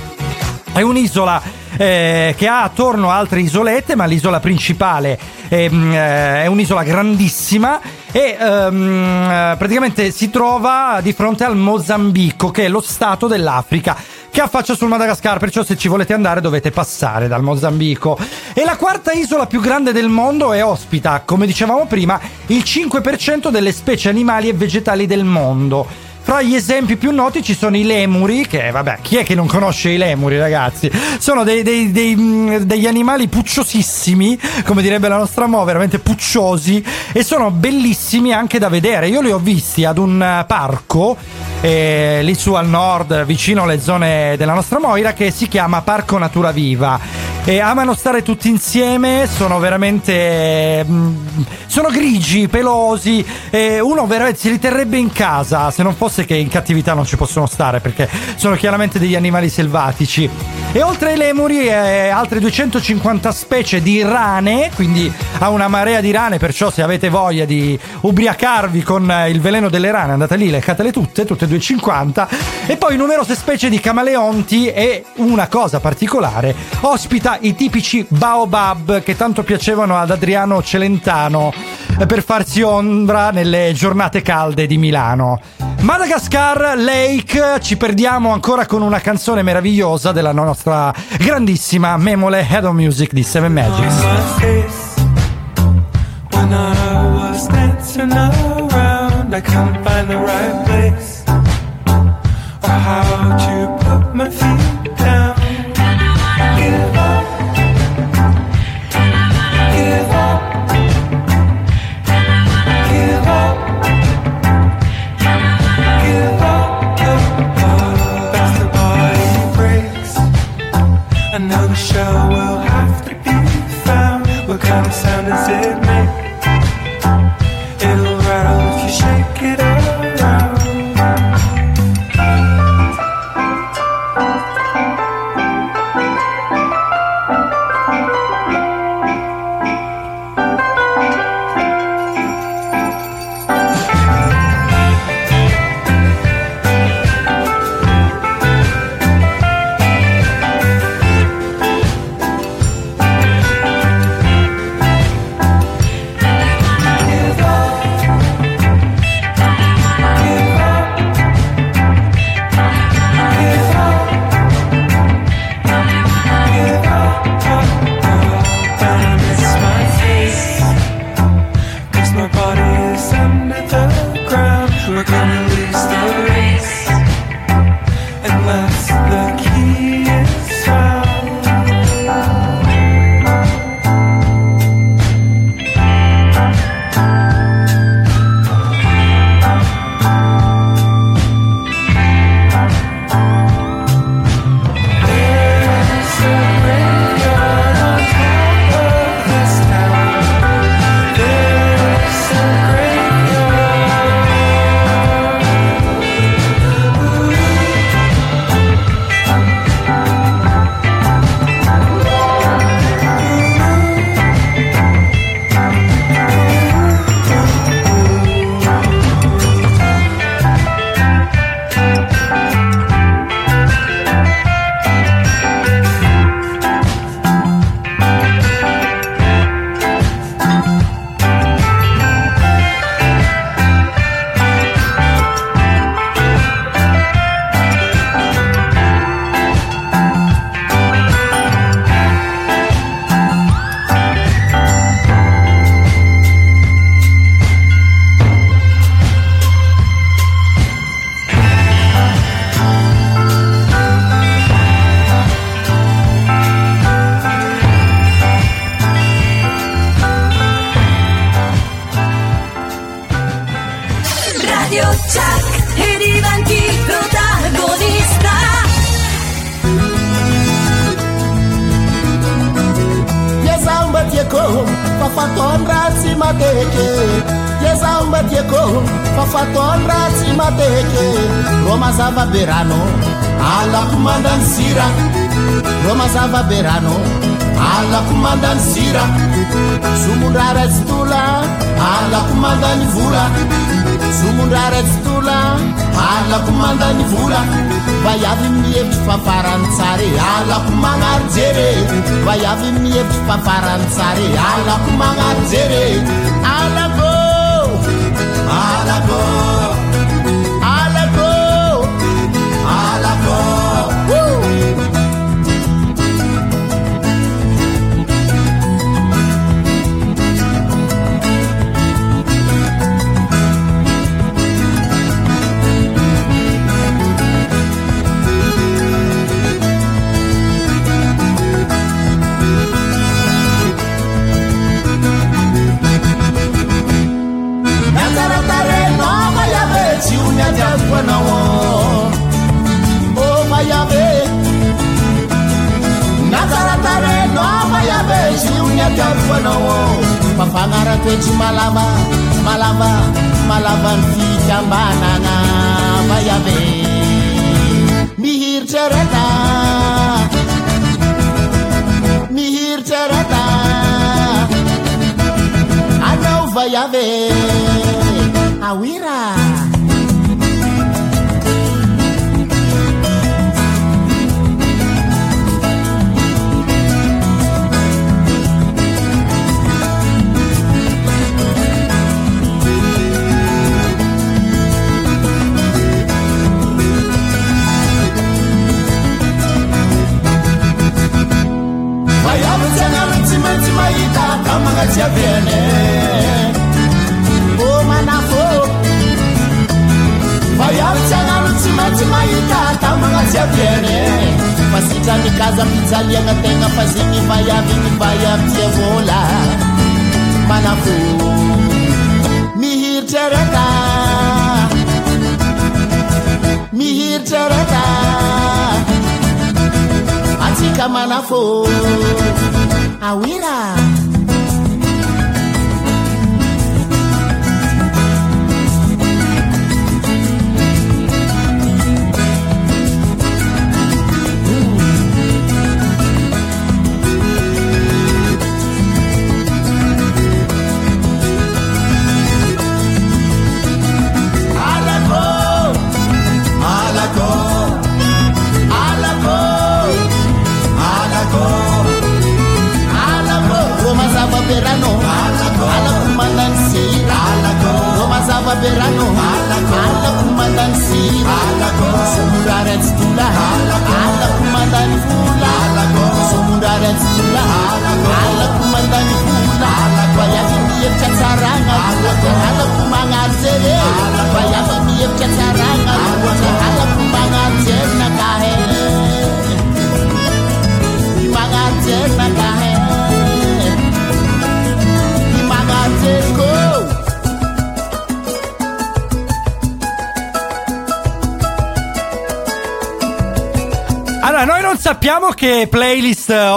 È 0.73 0.81
un'isola 0.81 1.43
eh, 1.77 2.35
che 2.39 2.49
ha 2.49 2.63
attorno 2.63 3.11
altre 3.11 3.41
isolette, 3.41 3.97
ma 3.97 4.07
l'isola 4.07 4.41
principale 4.41 5.19
è, 5.49 5.69
mm, 5.69 5.93
eh, 5.93 6.43
è 6.45 6.47
un'isola 6.47 6.83
grandissima 6.85 7.81
e 8.13 8.35
ehm, 8.41 9.31
eh, 9.31 9.55
praticamente 9.59 10.11
si 10.11 10.31
trova 10.31 11.01
di 11.03 11.13
fronte 11.13 11.45
al 11.45 11.57
Mozambico, 11.57 12.51
che 12.51 12.65
è 12.65 12.69
lo 12.69 12.81
stato 12.81 13.27
dell'Africa 13.27 13.95
che 14.37 14.43
affaccia 14.43 14.75
sul 14.75 14.89
Madagascar, 14.89 15.39
perciò 15.39 15.65
se 15.65 15.79
ci 15.79 15.89
volete 15.89 16.13
andare 16.13 16.43
dovete 16.43 16.71
passare 16.71 17.27
dal 17.27 17.43
Mozambico. 17.43 18.19
E 18.53 18.65
la 18.67 18.77
quarta 18.77 19.13
isola 19.13 19.47
più 19.47 19.63
grande 19.63 19.93
del 19.93 20.11
mondo 20.11 20.53
e 20.53 20.61
ospita, 20.61 21.23
come 21.25 21.47
dicevamo 21.47 21.87
prima, 21.87 22.21
il 22.49 22.63
5% 22.63 23.49
delle 23.49 23.73
specie 23.73 24.11
animali 24.11 24.51
e 24.51 24.53
vegetali 24.53 25.07
del 25.07 25.25
mondo. 25.25 26.06
Fra 26.27 26.43
gli 26.43 26.57
esempi 26.57 26.97
più 26.97 27.13
noti 27.13 27.41
ci 27.41 27.55
sono 27.55 27.77
i 27.77 27.85
lemuri, 27.85 28.49
che 28.49 28.73
vabbè, 28.73 28.99
chi 29.01 29.15
è 29.15 29.23
che 29.23 29.37
non 29.37 29.47
conosce 29.47 29.91
i 29.91 29.97
lemuri, 29.97 30.37
ragazzi? 30.37 30.91
Sono 31.21 31.45
dei, 31.45 31.63
dei- 31.63 31.93
dei, 31.93 32.17
mm, 32.17 32.57
degli 32.63 32.89
animali 32.89 33.29
pucciosissimi, 33.29 34.37
come 34.65 34.83
direbbe 34.83 35.07
la 35.07 35.19
nostra 35.19 35.47
Mo, 35.47 35.63
veramente 35.63 36.01
pucciosi, 36.01 36.85
e 37.13 37.23
sono 37.23 37.53
bellissimi 37.53 38.33
anche 38.33 38.59
da 38.59 38.69
vedere. 38.69 39.07
Io 39.07 39.21
li 39.21 39.31
ho 39.31 39.39
visti 39.39 39.85
ad 39.85 39.99
un 39.99 40.21
eh, 40.21 40.45
parco, 40.49 41.17
eh, 41.61 42.19
lì 42.25 42.35
su 42.35 42.55
al 42.55 42.67
nord, 42.67 43.25
vicino 43.25 43.63
alle 43.63 43.81
zone 43.81 44.35
della 44.37 44.55
nostra 44.55 44.81
Moira, 44.81 45.13
che 45.13 45.31
si 45.31 45.47
chiama 45.47 45.83
Parco 45.83 46.19
Natura 46.19 46.51
Viva. 46.51 47.36
E 47.49 47.61
amano 47.61 47.95
stare 47.95 48.23
tutti 48.23 48.49
insieme, 48.49 49.29
sono 49.33 49.61
veramente. 49.61 50.85
mm, 50.85 51.43
sono 51.67 51.91
grigi, 51.91 52.49
pelosi. 52.49 53.25
E 53.51 53.79
uno 53.79 54.05
veramente 54.05 54.41
si 54.41 54.51
li 54.51 54.59
in 54.99 55.13
casa 55.13 55.71
se 55.71 55.85
non 55.85 55.95
fosse 55.95 56.25
che 56.25 56.35
in 56.35 56.49
cattività 56.49 56.93
non 56.93 57.07
ci 57.07 57.17
possono 57.17 57.47
stare 57.47 57.79
perché 57.79 58.11
sono 58.35 58.57
chiaramente 58.57 58.99
degli 58.99 59.15
animali 59.15 59.49
selvatici. 59.49 60.29
E 60.77 60.83
oltre 60.83 61.13
ai 61.13 61.17
lemuri, 61.17 61.69
eh, 61.69 62.11
altre 62.11 62.39
250 62.39 63.33
specie 63.33 63.81
di 63.81 64.03
rane, 64.03 64.71
quindi 64.75 65.11
ha 65.39 65.49
una 65.49 65.69
marea 65.69 66.03
di 66.03 66.11
rane. 66.11 66.37
Perciò, 66.37 66.71
se 66.71 66.83
avete 66.83 67.09
voglia 67.09 67.47
di 67.47 67.81
ubriacarvi 68.03 68.83
con 68.83 69.11
eh, 69.11 69.31
il 69.31 69.41
veleno 69.41 69.71
delle 69.71 69.91
rane, 69.91 70.13
andate 70.13 70.37
lì, 70.37 70.51
leccatele 70.51 70.93
tutte, 70.93 71.25
tutte 71.25 71.47
e 71.47 71.49
250. 71.49 72.29
E 72.67 72.77
poi 72.77 72.99
numerose 72.99 73.35
specie 73.35 73.71
di 73.71 73.81
camaleonti. 73.81 74.69
E 74.69 75.05
una 75.15 75.49
cosa 75.49 75.81
particolare, 75.81 76.55
ospita 76.81 77.39
i 77.41 77.55
tipici 77.55 78.05
baobab 78.07 79.03
che 79.03 79.17
tanto 79.17 79.45
piacevano 79.45 79.97
ad 79.97 80.11
Adriano 80.11 80.63
Celentano 80.63 81.55
eh, 81.99 82.05
per 82.05 82.23
farsi 82.23 82.61
ombra 82.61 83.31
nelle 83.31 83.73
giornate 83.75 84.21
calde 84.21 84.67
di 84.67 84.77
Milano. 84.77 85.41
Madagascar 85.87 86.77
Lake, 86.77 87.61
ci 87.61 87.77
perdiamo 87.77 88.33
ancora 88.33 88.67
con 88.67 88.83
una 88.83 88.99
canzone 88.99 89.43
meravigliosa 89.43 90.11
della 90.11 90.33
nostra 90.33 90.93
grandissima 91.17 91.97
Memole 91.97 92.45
Head 92.45 92.65
of 92.65 92.75
Music 92.75 93.13
di 93.13 93.23
Seven 93.23 93.53
Magics. 93.53 94.97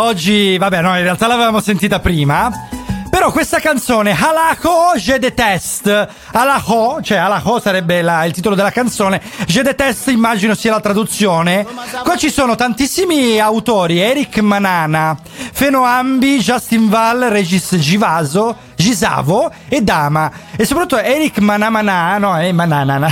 Oggi. 0.10 0.58
Vabbè, 0.58 0.82
no, 0.82 0.96
in 0.98 1.04
realtà 1.04 1.28
l'avevamo 1.28 1.62
sentita 1.62 2.00
prima. 2.00 2.52
Però 3.10 3.32
questa 3.32 3.60
canzone, 3.60 4.16
Halako 4.18 4.94
Je 4.96 5.18
Deteste, 5.20 6.08
Halako, 6.32 7.00
cioè 7.02 7.18
Halako 7.18 7.60
sarebbe 7.60 8.02
la- 8.04 8.24
il 8.24 8.32
titolo 8.34 8.54
della 8.56 8.72
canzone, 8.72 9.20
Je 9.48 9.62
Deteste 9.64 10.12
immagino 10.12 10.54
sia 10.54 10.72
la 10.72 10.80
traduzione. 10.80 11.66
Qua 12.04 12.16
ci 12.16 12.30
sono 12.30 12.56
tantissimi 12.56 13.40
autori, 13.40 14.00
Eric 14.00 14.38
Manana, 14.40 15.18
Feno 15.52 15.84
Ambi, 15.84 16.38
Justin 16.38 16.88
Val, 16.88 17.20
Regis 17.30 17.76
Givaso, 17.78 18.56
Gisavo 18.76 19.52
e 19.68 19.82
Dama. 19.82 20.32
E 20.60 20.66
soprattutto 20.66 21.02
Eric 21.02 21.38
Manamana, 21.38 22.18
no, 22.18 22.36
è 22.36 22.52
Manana, 22.52 23.08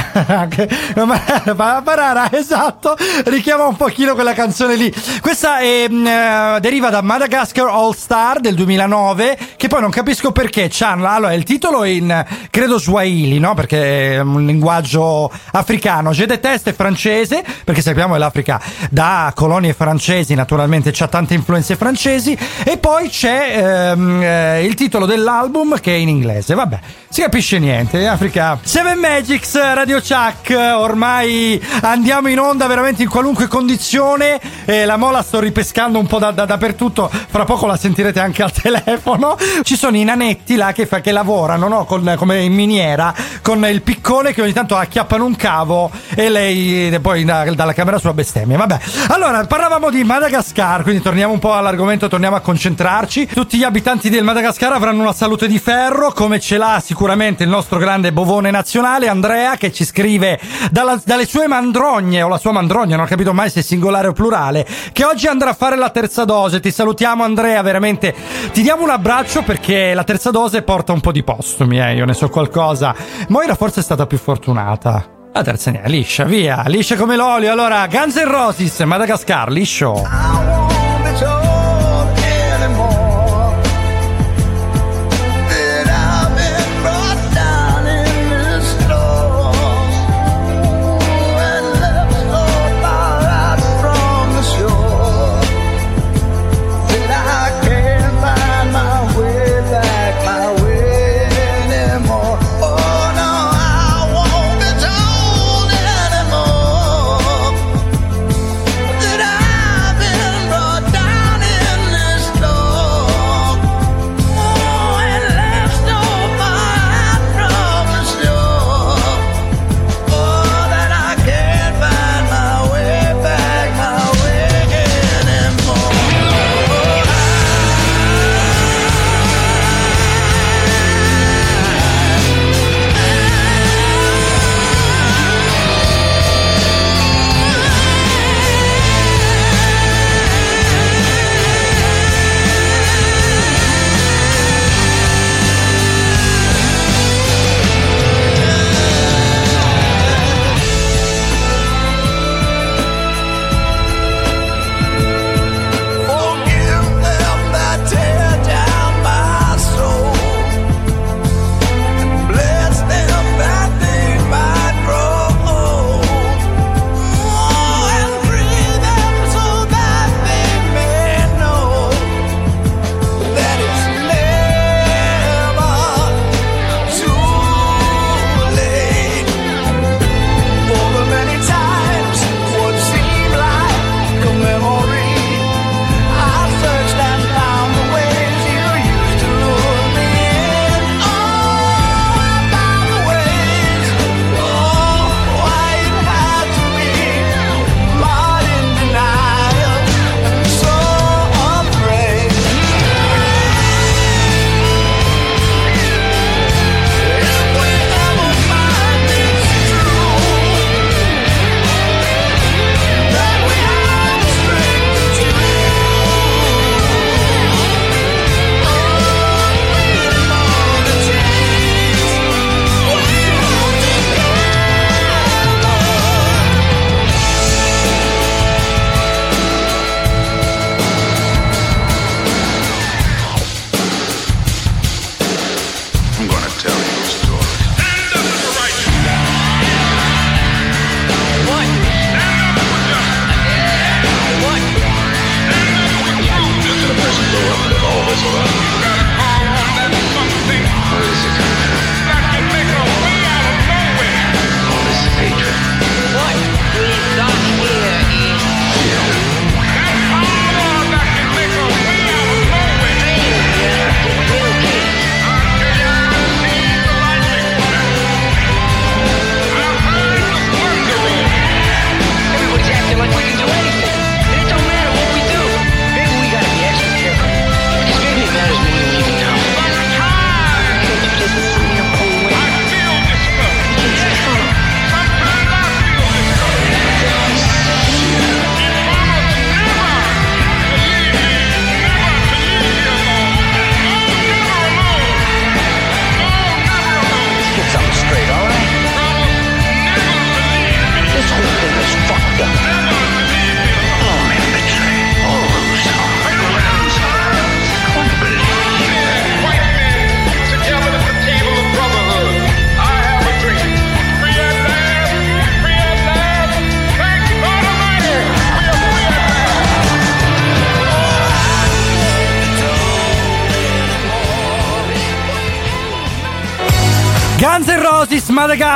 Parara, 1.81 2.27
esatto, 2.35 2.97
richiama 3.23 3.65
un 3.67 3.77
pochino 3.77 4.15
quella 4.15 4.33
canzone 4.33 4.75
lì. 4.75 4.93
Questa 5.21 5.59
è, 5.59 5.87
mm, 5.89 6.05
eh, 6.05 6.57
deriva 6.59 6.89
da 6.89 7.01
Madagascar 7.01 7.69
All 7.69 7.93
Star 7.93 8.41
del 8.41 8.53
2009, 8.53 9.39
che 9.57 9.67
poi 9.67 9.81
non 9.81 9.89
capisco 9.89 10.31
perché 10.31 10.69
c'hanno, 10.71 11.07
allora 11.07 11.33
il 11.33 11.43
titolo 11.43 11.83
è 11.83 11.89
in, 11.89 12.25
credo 12.51 12.77
Swahili, 12.77 13.39
no? 13.39 13.55
Perché 13.55 14.13
è 14.13 14.19
un 14.19 14.45
linguaggio 14.45 15.31
africano. 15.51 16.11
Je 16.11 16.27
déteste 16.27 16.69
è 16.69 16.73
francese, 16.73 17.43
perché 17.63 17.81
sappiamo 17.81 18.13
che 18.13 18.19
l'Africa 18.19 18.61
da 18.91 19.31
colonie 19.35 19.73
francesi 19.73 20.35
naturalmente 20.35 20.91
c'ha 20.93 21.07
tante 21.07 21.33
influenze 21.33 21.75
francesi, 21.75 22.37
e 22.63 22.77
poi 22.77 23.09
c'è 23.09 23.91
ehm, 23.91 24.21
eh, 24.21 24.63
il 24.63 24.75
titolo 24.75 25.07
dell'album 25.07 25.79
che 25.79 25.91
è 25.91 25.97
in 25.97 26.09
inglese. 26.09 26.53
Vabbè, 26.53 26.79
si 27.09 27.21
capisce 27.21 27.57
niente. 27.57 28.07
Africa. 28.07 28.59
Seven 28.61 28.99
Magics, 28.99 29.55
Radio 29.73 29.99
Chuck. 29.99 30.49
Ormai 30.49 31.59
andiamo 31.81 32.27
in 32.27 32.39
onda 32.39 32.67
veramente 32.67 33.01
in 33.01 33.09
qualunque 33.09 33.47
condizione. 33.47 34.39
E 34.65 34.85
la 34.85 34.97
mola 34.97 35.23
sto 35.23 35.39
ripescando 35.39 35.97
un 35.97 36.05
po' 36.05 36.19
da, 36.19 36.31
da- 36.31 36.45
dappertutto. 36.45 37.09
Fra 37.09 37.43
poco 37.45 37.65
la 37.65 37.77
sentirete 37.77 38.19
anche 38.19 38.43
al 38.43 38.51
telefono. 38.53 39.35
Ci 39.63 39.75
sono 39.75 39.97
i 39.97 40.03
nanetti 40.03 40.55
là 40.55 40.71
che, 40.71 40.85
fa- 40.85 41.01
che 41.01 41.11
lavorano 41.11 41.67
no? 41.67 41.85
Con- 41.85 42.13
come 42.17 42.41
in 42.43 42.53
miniera 42.53 43.13
con 43.41 43.65
il 43.65 43.81
piccone 43.81 44.33
che 44.33 44.41
ogni 44.41 44.53
tanto 44.53 44.75
acchiappano 44.75 45.25
un 45.25 45.35
cavo 45.35 45.89
e 46.15 46.29
lei 46.29 46.97
poi 46.99 47.23
da- 47.23 47.53
dalla 47.53 47.73
camera 47.73 47.97
sua 47.97 48.13
bestemmia. 48.13 48.57
Vabbè, 48.57 48.79
allora 49.09 49.45
parlavamo 49.45 49.89
di 49.89 50.03
Madagascar, 50.03 50.83
quindi 50.83 51.01
torniamo 51.01 51.33
un 51.33 51.39
po' 51.39 51.53
all'argomento, 51.53 52.07
torniamo 52.07 52.35
a 52.35 52.39
concentrarci. 52.39 53.27
Tutti 53.27 53.57
gli 53.57 53.63
abitanti 53.63 54.09
del 54.09 54.23
Madagascar 54.23 54.73
avranno 54.73 55.01
una 55.01 55.13
salute 55.13 55.47
di 55.47 55.59
ferro, 55.59 56.11
come 56.11 56.39
ce 56.39 56.57
l'ha 56.57 56.81
sicuramente 56.83 57.43
il 57.43 57.49
nostro 57.49 57.77
grande 57.79 58.11
bovone 58.11 58.51
nazionale, 58.51 59.07
Andrea, 59.07 59.55
che 59.55 59.71
ci 59.71 59.85
scrive 59.85 60.39
dalla- 60.71 60.99
dalle 61.03 61.25
sue 61.25 61.47
mandrogne, 61.47 62.21
o 62.21 62.27
la 62.27 62.37
sua 62.37 62.51
mandrogna, 62.51 62.95
non 62.95 63.05
ho 63.05 63.07
capito 63.07 63.33
mai 63.33 63.49
se 63.49 63.59
è 63.61 63.63
singolare 63.63 64.07
o 64.07 64.13
plurale, 64.13 64.65
che 64.91 65.05
oggi 65.05 65.27
andrà 65.27 65.51
a 65.51 65.53
fare 65.55 65.75
la 65.77 65.89
terza 65.89 66.25
dose. 66.25 66.59
Ti 66.59 66.71
salutiamo, 66.71 67.23
Andrea, 67.23 67.61
veramente. 67.61 68.13
Ti 68.51 68.61
diamo 68.61 68.83
un 68.83 68.89
abbraccio 68.89 69.36
perché 69.43 69.93
la 69.93 70.03
terza 70.03 70.31
dose 70.31 70.61
porta 70.61 70.93
un 70.93 71.01
po' 71.01 71.11
di 71.11 71.23
postumi, 71.23 71.79
eh, 71.79 71.95
io 71.95 72.05
ne 72.05 72.13
so 72.13 72.29
qualcosa. 72.29 72.95
Moira 73.29 73.55
forse 73.55 73.81
è 73.81 73.83
stata 73.83 74.05
più 74.05 74.17
fortunata. 74.17 75.29
La 75.33 75.43
terza 75.43 75.71
ne 75.71 75.81
è 75.81 75.89
liscia, 75.89 76.23
via, 76.23 76.63
liscia 76.67 76.95
come 76.95 77.15
l'olio. 77.15 77.51
Allora, 77.51 77.85
Guns 77.87 78.15
N' 78.15 78.29
Roses, 78.29 78.79
Madagascar, 78.79 79.49
liscio. 79.51 80.76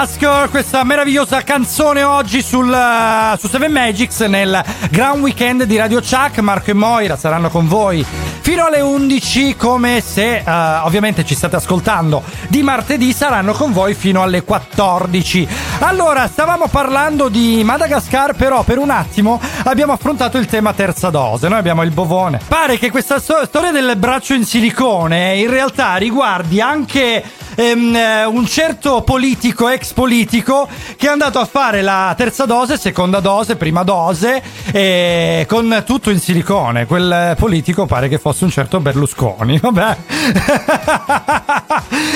Madagascar, 0.01 0.49
questa 0.49 0.83
meravigliosa 0.83 1.43
canzone 1.43 2.01
oggi 2.01 2.41
sul, 2.41 2.73
eh, 2.73 3.37
su 3.37 3.47
Seven 3.47 3.71
Magics 3.71 4.21
nel 4.21 4.59
Grand 4.89 5.21
Weekend 5.21 5.65
di 5.65 5.77
Radio 5.77 5.99
Chuck. 5.99 6.39
Marco 6.39 6.71
e 6.71 6.73
Moira 6.73 7.15
saranno 7.15 7.49
con 7.49 7.67
voi 7.67 8.03
fino 8.41 8.65
alle 8.65 8.81
11 8.81 9.55
come 9.55 10.01
se 10.01 10.37
eh, 10.37 10.43
ovviamente 10.83 11.23
ci 11.23 11.35
state 11.35 11.55
ascoltando 11.57 12.23
di 12.47 12.63
martedì 12.63 13.13
saranno 13.13 13.53
con 13.53 13.71
voi 13.73 13.93
fino 13.93 14.23
alle 14.23 14.41
14. 14.43 15.47
Allora, 15.81 16.27
stavamo 16.27 16.65
parlando 16.67 17.29
di 17.29 17.61
Madagascar 17.63 18.33
però 18.33 18.63
per 18.63 18.79
un 18.79 18.89
attimo 18.89 19.39
abbiamo 19.65 19.93
affrontato 19.93 20.39
il 20.39 20.47
tema 20.47 20.73
terza 20.73 21.11
dose, 21.11 21.47
noi 21.47 21.59
abbiamo 21.59 21.83
il 21.83 21.91
bovone. 21.91 22.39
Pare 22.47 22.79
che 22.79 22.89
questa 22.89 23.19
sto- 23.19 23.45
storia 23.45 23.69
del 23.69 23.95
braccio 23.97 24.33
in 24.33 24.45
silicone 24.45 25.35
in 25.35 25.49
realtà 25.51 25.97
riguardi 25.97 26.59
anche 26.59 27.23
ehm, 27.61 27.95
eh, 27.95 28.25
un 28.25 28.45
certo 28.47 29.01
politico, 29.01 29.69
ex 29.69 29.93
politico, 29.93 30.67
che 30.97 31.07
è 31.07 31.09
andato 31.09 31.39
a 31.39 31.45
fare 31.45 31.81
la 31.81 32.13
terza 32.17 32.45
dose, 32.45 32.77
seconda 32.77 33.19
dose, 33.19 33.55
prima 33.55 33.83
dose, 33.83 34.41
eh, 34.71 35.45
con 35.47 35.83
tutto 35.85 36.09
in 36.09 36.19
silicone. 36.19 36.85
Quel 36.85 37.35
politico 37.37 37.85
pare 37.85 38.07
che 38.07 38.17
fosse 38.17 38.45
un 38.45 38.49
certo 38.49 38.79
Berlusconi, 38.79 39.59
vabbè. 39.59 39.97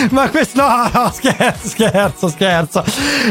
Ma 0.09 0.29
questo, 0.29 0.61
no, 0.61 0.89
no, 0.91 1.11
scherzo, 1.13 1.67
scherzo, 1.67 2.27
scherzo. 2.29 2.83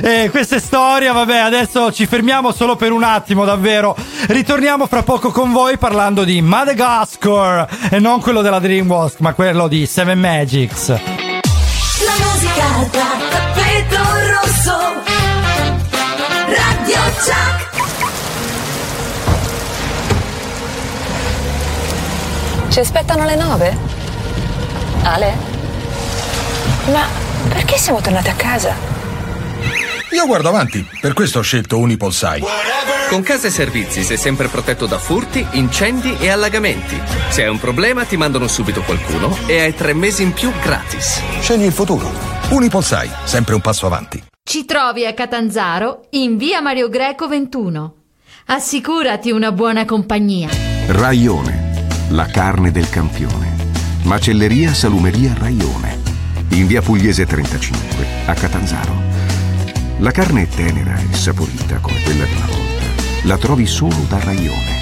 Eh, 0.02 0.28
questa 0.30 0.56
è 0.56 0.60
storia, 0.60 1.12
vabbè, 1.12 1.38
adesso 1.38 1.92
ci 1.92 2.06
fermiamo 2.06 2.52
solo 2.52 2.76
per 2.76 2.92
un 2.92 3.02
attimo, 3.02 3.44
davvero. 3.44 3.96
Ritorniamo 4.26 4.86
fra 4.86 5.02
poco 5.02 5.30
con 5.30 5.52
voi 5.52 5.78
parlando 5.78 6.24
di 6.24 6.40
Madagascar 6.40 7.68
e 7.90 7.98
non 7.98 8.20
quello 8.20 8.42
della 8.42 8.60
DreamWorks, 8.60 9.18
ma 9.18 9.34
quello 9.34 9.68
di 9.68 9.86
Seven 9.86 10.18
Magics. 10.18 11.23
La 12.04 12.16
musica 12.24 12.66
da 12.90 13.08
tappeto 13.30 14.02
rosso 14.30 14.76
Radio 16.46 17.00
Chuck 17.16 17.64
Ci 22.70 22.80
aspettano 22.80 23.22
alle 23.22 23.36
nove? 23.36 23.76
Ale? 25.02 25.36
Ma 26.90 27.06
perché 27.48 27.78
siamo 27.78 28.00
tornati 28.00 28.28
a 28.30 28.34
casa? 28.34 28.74
Io 30.10 30.26
guardo 30.26 30.48
avanti, 30.48 30.86
per 31.00 31.12
questo 31.12 31.38
ho 31.38 31.42
scelto 31.42 31.78
Unipolsai. 31.78 32.42
Con 33.08 33.22
Casa 33.22 33.46
e 33.46 33.50
Servizi 33.50 34.02
sei 34.02 34.16
sempre 34.16 34.48
protetto 34.48 34.86
da 34.86 34.98
furti, 34.98 35.46
incendi 35.52 36.16
e 36.18 36.28
allagamenti. 36.30 37.00
Se 37.28 37.42
hai 37.44 37.48
un 37.48 37.58
problema 37.58 38.04
ti 38.04 38.16
mandano 38.16 38.48
subito 38.48 38.82
qualcuno 38.82 39.36
e 39.46 39.60
hai 39.60 39.74
tre 39.74 39.94
mesi 39.94 40.22
in 40.22 40.32
più 40.32 40.50
gratis. 40.60 41.20
Scegli 41.40 41.64
il 41.64 41.72
futuro. 41.72 42.10
Unipolsai, 42.50 43.08
sempre 43.24 43.54
un 43.54 43.60
passo 43.60 43.86
avanti. 43.86 44.22
Ci 44.42 44.64
trovi 44.64 45.06
a 45.06 45.14
Catanzaro 45.14 46.06
in 46.10 46.36
via 46.36 46.60
Mario 46.60 46.88
Greco 46.88 47.28
21. 47.28 47.94
Assicurati 48.46 49.30
una 49.30 49.52
buona 49.52 49.84
compagnia. 49.84 50.48
Raione, 50.86 51.86
la 52.10 52.26
carne 52.26 52.70
del 52.72 52.88
campione. 52.90 53.54
Macelleria 54.02 54.74
Salumeria 54.74 55.34
Raione. 55.38 56.02
In 56.50 56.66
via 56.66 56.82
Pugliese 56.82 57.26
35, 57.26 58.06
a 58.26 58.34
Catanzaro. 58.34 58.94
La 59.98 60.10
carne 60.10 60.42
è 60.42 60.48
tenera 60.48 60.98
e 60.98 61.14
saporita 61.14 61.78
come 61.78 62.02
quella 62.02 62.24
di 62.24 62.32
una 62.34 62.46
volta. 62.46 62.63
La 63.24 63.38
trovi 63.38 63.66
solo 63.66 64.04
da 64.06 64.18
Raione. 64.20 64.80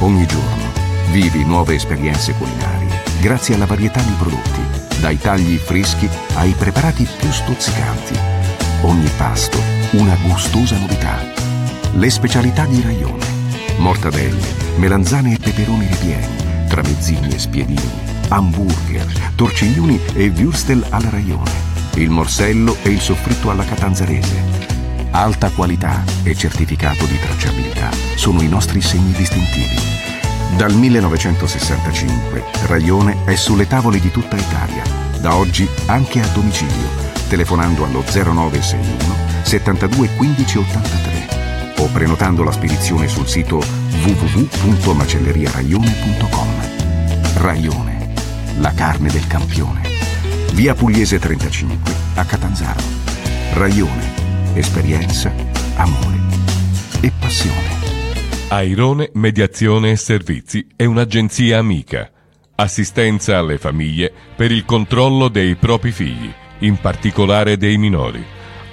Ogni 0.00 0.26
giorno 0.26 0.72
vivi 1.12 1.44
nuove 1.44 1.76
esperienze 1.76 2.32
culinarie 2.32 3.02
grazie 3.20 3.54
alla 3.54 3.66
varietà 3.66 4.00
di 4.00 4.14
prodotti, 4.18 4.60
dai 5.00 5.16
tagli 5.16 5.56
freschi 5.58 6.08
ai 6.34 6.54
preparati 6.58 7.06
più 7.18 7.30
stuzzicanti. 7.30 8.18
Ogni 8.82 9.08
pasto 9.16 9.58
una 9.92 10.16
gustosa 10.26 10.76
novità. 10.76 11.24
Le 11.92 12.10
specialità 12.10 12.64
di 12.64 12.82
Raione. 12.82 13.24
Mortadelle, 13.76 14.46
melanzane 14.78 15.34
e 15.34 15.38
peperoni 15.38 15.86
ripieni, 15.86 16.66
tramezzini 16.66 17.28
e 17.28 17.38
spiedini, 17.38 17.90
hamburger, 18.26 19.06
torciglioni 19.36 20.00
e 20.14 20.32
würstel 20.32 20.84
alla 20.88 21.10
Raione. 21.10 21.52
Il 21.94 22.10
morsello 22.10 22.76
e 22.82 22.90
il 22.90 23.00
soffritto 23.00 23.50
alla 23.50 23.64
catanzarese. 23.64 24.57
Alta 25.10 25.50
qualità 25.50 26.04
e 26.22 26.34
certificato 26.34 27.04
di 27.06 27.18
tracciabilità 27.18 27.90
sono 28.14 28.42
i 28.42 28.48
nostri 28.48 28.80
segni 28.80 29.12
distintivi. 29.12 29.76
Dal 30.56 30.74
1965 30.74 32.44
Raione 32.66 33.24
è 33.24 33.34
sulle 33.34 33.66
tavole 33.66 34.00
di 34.00 34.10
tutta 34.10 34.36
Italia, 34.36 34.82
da 35.20 35.34
oggi 35.34 35.68
anche 35.86 36.20
a 36.20 36.26
domicilio, 36.28 36.88
telefonando 37.28 37.84
allo 37.84 38.02
0961 38.02 39.14
72 39.42 40.08
15 40.16 40.58
83 40.58 41.28
o 41.78 41.86
prenotando 41.86 42.42
la 42.42 42.52
spedizione 42.52 43.08
sul 43.08 43.26
sito 43.26 43.62
www.macelleriaraione.com. 44.04 46.48
Raione, 47.36 48.12
la 48.58 48.72
carne 48.72 49.10
del 49.10 49.26
campione. 49.26 49.80
Via 50.52 50.74
Pugliese 50.74 51.18
35 51.18 51.94
a 52.14 52.24
Catanzaro. 52.24 52.80
Raione, 53.52 54.27
esperienza, 54.58 55.32
amore 55.76 56.18
e 57.00 57.12
passione. 57.18 57.76
Airone 58.48 59.10
Mediazione 59.14 59.92
e 59.92 59.96
Servizi 59.96 60.66
è 60.74 60.84
un'agenzia 60.84 61.58
amica. 61.58 62.10
Assistenza 62.56 63.38
alle 63.38 63.58
famiglie 63.58 64.12
per 64.34 64.50
il 64.50 64.64
controllo 64.64 65.28
dei 65.28 65.54
propri 65.54 65.92
figli, 65.92 66.32
in 66.60 66.78
particolare 66.78 67.56
dei 67.56 67.78
minori. 67.78 68.24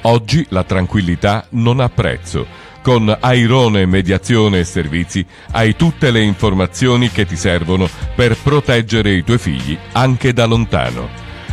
Oggi 0.03 0.45
la 0.49 0.63
tranquillità 0.63 1.45
non 1.51 1.79
ha 1.79 1.89
prezzo. 1.89 2.47
Con 2.81 3.15
Airone 3.19 3.86
Mediazione 3.86 4.59
e 4.59 4.63
Servizi 4.63 5.25
hai 5.51 5.75
tutte 5.75 6.09
le 6.09 6.21
informazioni 6.21 7.09
che 7.09 7.25
ti 7.25 7.36
servono 7.36 7.88
per 8.15 8.38
proteggere 8.38 9.11
i 9.11 9.23
tuoi 9.23 9.39
figli 9.39 9.77
anche 9.91 10.33
da 10.33 10.45
lontano. 10.45 11.09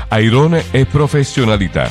Airone 0.08 0.70
è 0.70 0.84
professionalità, 0.84 1.90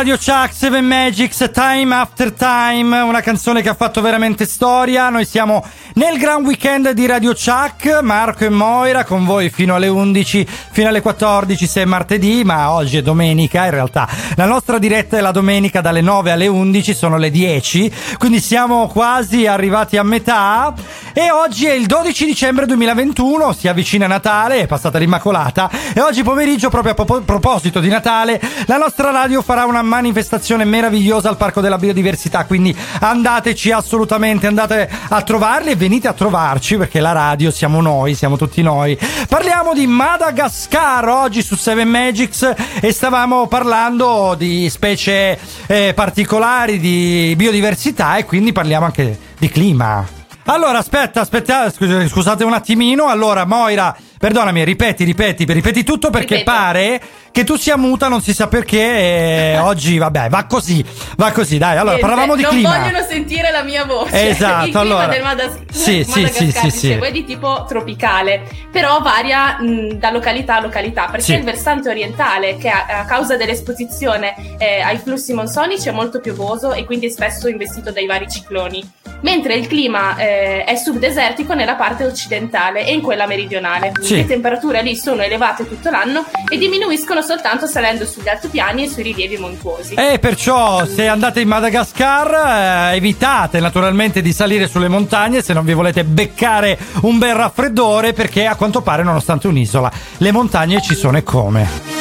Radio 0.00 0.16
Chuck 0.16 0.54
7 0.54 0.80
Magics 0.80 1.50
Time 1.52 1.94
After 1.94 2.32
Time 2.32 3.00
una 3.00 3.20
canzone 3.20 3.60
che 3.60 3.68
ha 3.68 3.74
fatto 3.74 4.00
veramente 4.00 4.46
storia. 4.46 5.10
Noi 5.10 5.26
siamo 5.26 5.62
nel 5.94 6.16
gran 6.16 6.42
weekend 6.42 6.92
di 6.92 7.04
Radio 7.04 7.34
Chuck 7.34 8.00
Marco 8.00 8.46
e 8.46 8.48
Moira 8.48 9.04
con 9.04 9.26
voi 9.26 9.50
fino 9.50 9.74
alle 9.74 9.88
11 9.88 10.46
fino 10.70 10.88
alle 10.88 11.02
14 11.02 11.66
se 11.66 11.82
è 11.82 11.84
martedì 11.84 12.44
ma 12.44 12.70
oggi 12.70 12.96
è 12.96 13.02
domenica 13.02 13.64
in 13.64 13.72
realtà 13.72 14.08
la 14.36 14.46
nostra 14.46 14.78
diretta 14.78 15.18
è 15.18 15.20
la 15.20 15.32
domenica 15.32 15.80
dalle 15.80 16.00
9 16.00 16.30
alle 16.30 16.46
11 16.46 16.94
sono 16.94 17.18
le 17.18 17.30
10 17.30 17.92
quindi 18.18 18.40
siamo 18.40 18.86
quasi 18.86 19.46
arrivati 19.46 19.96
a 19.96 20.04
metà 20.04 20.72
e 21.20 21.30
oggi 21.30 21.66
è 21.66 21.72
il 21.72 21.84
12 21.84 22.24
dicembre 22.24 22.64
2021 22.64 23.52
si 23.52 23.68
avvicina 23.68 24.06
Natale 24.06 24.60
è 24.60 24.66
passata 24.66 24.96
l'Immacolata 24.96 25.68
e 25.92 26.00
oggi 26.00 26.22
pomeriggio 26.22 26.70
proprio 26.70 26.94
a 26.96 27.20
proposito 27.20 27.78
di 27.78 27.88
Natale 27.88 28.40
la 28.64 28.78
nostra 28.78 29.10
radio 29.10 29.42
farà 29.42 29.66
una 29.66 29.82
manifestazione 29.82 30.64
meravigliosa 30.64 31.28
al 31.28 31.36
Parco 31.36 31.60
della 31.60 31.76
Biodiversità, 31.76 32.46
quindi 32.46 32.74
andateci 33.00 33.70
assolutamente, 33.70 34.46
andate 34.46 34.88
a 35.08 35.20
trovarli 35.20 35.72
e 35.72 35.76
venite 35.76 36.08
a 36.08 36.14
trovarci 36.14 36.78
perché 36.78 37.00
la 37.00 37.12
radio 37.12 37.50
siamo 37.50 37.82
noi, 37.82 38.14
siamo 38.14 38.36
tutti 38.38 38.62
noi. 38.62 38.98
Parliamo 39.28 39.74
di 39.74 39.86
Madagascar 39.86 41.06
oggi 41.08 41.42
su 41.42 41.56
7 41.56 41.84
Magics 41.84 42.54
e 42.80 42.92
stavamo 42.92 43.46
parlando 43.46 44.34
di 44.38 44.70
specie 44.70 45.38
eh, 45.66 45.92
particolari 45.94 46.78
di 46.78 47.34
biodiversità 47.36 48.16
e 48.16 48.24
quindi 48.24 48.52
parliamo 48.52 48.86
anche 48.86 49.18
di 49.36 49.48
clima. 49.48 50.19
Allora, 50.52 50.78
aspetta, 50.78 51.20
aspetta, 51.20 51.70
scus- 51.70 52.08
scusate 52.08 52.42
un 52.42 52.52
attimino. 52.52 53.06
Allora, 53.06 53.44
Moira, 53.46 53.96
perdonami, 54.24 54.64
ripeti, 54.64 55.04
ripeti, 55.04 55.46
ripeti 55.50 55.82
tutto 55.82 56.10
perché 56.10 56.36
Ripeto. 56.36 56.50
pare 56.56 57.00
che 57.32 57.42
tu 57.42 57.56
sia 57.56 57.78
muta, 57.78 58.08
non 58.08 58.20
si 58.20 58.34
sa 58.34 58.48
perché. 58.48 59.54
E 59.54 59.58
oggi, 59.64 59.96
vabbè, 59.96 60.28
va 60.28 60.44
così, 60.44 60.84
va 61.16 61.30
così. 61.32 61.56
Dai, 61.56 61.78
allora, 61.78 61.96
Niente, 61.96 62.06
parlavamo 62.06 62.36
di 62.36 62.42
non 62.42 62.50
clima. 62.50 62.76
vogliono 62.78 63.02
sentire 63.08 63.50
la 63.50 63.62
mia 63.62 63.86
voce. 63.86 64.28
Esatto, 64.28 64.64
Il 64.66 64.70
clima 64.72 64.80
allora. 64.80 65.06
del 65.06 65.22
Madas- 65.22 65.58
Sì, 65.70 66.04
sì, 66.04 66.26
sì, 66.26 66.50
sì, 66.52 66.70
sì. 66.70 66.90
è 66.92 67.10
di 67.10 67.24
tipo 67.24 67.64
tropicale, 67.66 68.42
però 68.70 69.00
varia 69.00 69.58
mh, 69.58 69.92
da 69.94 70.10
località 70.10 70.56
a 70.56 70.60
località, 70.60 71.06
perché 71.06 71.22
Sì. 71.24 71.32
il 71.34 71.42
versante 71.44 71.88
orientale, 71.88 72.58
che 72.58 72.68
a, 72.68 72.84
a 73.00 73.04
causa 73.06 73.36
dell'esposizione 73.38 74.34
eh, 74.58 74.80
ai 74.82 74.98
flussi 74.98 75.32
monsonici 75.32 75.88
è 75.88 75.92
molto 75.92 76.20
piovoso 76.20 76.72
e 76.74 76.84
quindi 76.84 77.06
è 77.06 77.10
spesso 77.10 77.48
investito 77.48 77.90
dai 77.90 78.04
vari 78.06 78.28
cicloni, 78.28 78.86
mentre 79.22 79.54
il 79.54 79.66
clima 79.66 80.16
eh, 80.16 80.64
è 80.64 80.74
subdesertico 80.76 81.54
nella 81.54 81.76
parte 81.76 82.04
occidentale 82.04 82.84
e 82.84 82.92
in 82.92 83.00
quella 83.00 83.26
meridionale. 83.26 83.92
Sì. 84.02 84.09
Le 84.16 84.26
temperature 84.26 84.82
lì 84.82 84.96
sono 84.96 85.22
elevate 85.22 85.66
tutto 85.66 85.90
l'anno 85.90 86.24
e 86.48 86.58
diminuiscono 86.58 87.22
soltanto 87.22 87.66
salendo 87.66 88.06
sugli 88.06 88.28
altopiani 88.28 88.84
e 88.84 88.88
sui 88.88 89.02
rilievi 89.02 89.36
montuosi. 89.36 89.94
E 89.94 90.18
perciò 90.18 90.84
se 90.86 91.06
andate 91.06 91.40
in 91.40 91.48
Madagascar 91.48 92.92
eh, 92.92 92.96
evitate 92.96 93.60
naturalmente 93.60 94.22
di 94.22 94.32
salire 94.32 94.66
sulle 94.66 94.88
montagne 94.88 95.42
se 95.42 95.52
non 95.52 95.64
vi 95.64 95.72
volete 95.72 96.04
beccare 96.04 96.78
un 97.02 97.18
bel 97.18 97.34
raffreddore 97.34 98.12
perché 98.12 98.46
a 98.46 98.56
quanto 98.56 98.80
pare 98.80 99.02
nonostante 99.02 99.46
un'isola 99.46 99.90
le 100.18 100.32
montagne 100.32 100.80
ci 100.82 100.94
sono 100.94 101.16
e 101.16 101.22
come. 101.22 101.99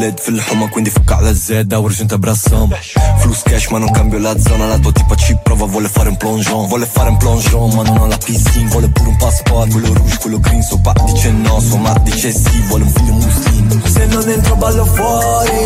Un 0.00 0.06
LED 0.06 0.20
fil-ħuma 0.20 0.68
quindi 0.72 0.90
fucca 0.90 1.20
la 1.20 1.32
zedda 1.36 1.78
urġenta 1.84 2.16
brassam 2.16 2.72
Flus 3.20 3.42
cash 3.44 3.68
ma 3.70 3.78
non 3.78 3.90
cambio 3.92 4.18
la 4.18 4.32
zona 4.38 4.66
La 4.66 4.78
tua 4.78 4.92
tipa 4.92 5.14
ci 5.14 5.36
prova 5.42 5.66
vuole 5.66 5.88
fare 5.88 6.08
un 6.08 6.16
plongeon 6.16 6.68
Vuole 6.68 6.86
fare 6.86 7.10
un 7.10 7.16
plongeon 7.18 7.74
ma 7.74 7.82
non 7.82 7.98
ha 7.98 8.06
la 8.06 8.16
piscina 8.16 8.70
Vuole 8.70 8.88
pure 8.88 9.08
un 9.08 9.16
passport 9.16 9.70
Quello 9.70 9.92
rouge, 9.92 10.16
quello 10.18 10.40
green 10.40 10.62
Suo 10.62 10.78
pa 10.80 10.94
dice 11.04 11.30
no, 11.30 11.60
sua 11.60 11.78
ma 11.78 11.92
dice 12.02 12.32
sì 12.32 12.62
Vuole 12.68 12.84
un 12.84 12.90
figlio 12.90 13.12
muslim 13.12 13.84
Se 13.84 14.06
non 14.06 14.28
entro 14.28 14.56
ballo 14.56 14.84
fuori 14.86 15.58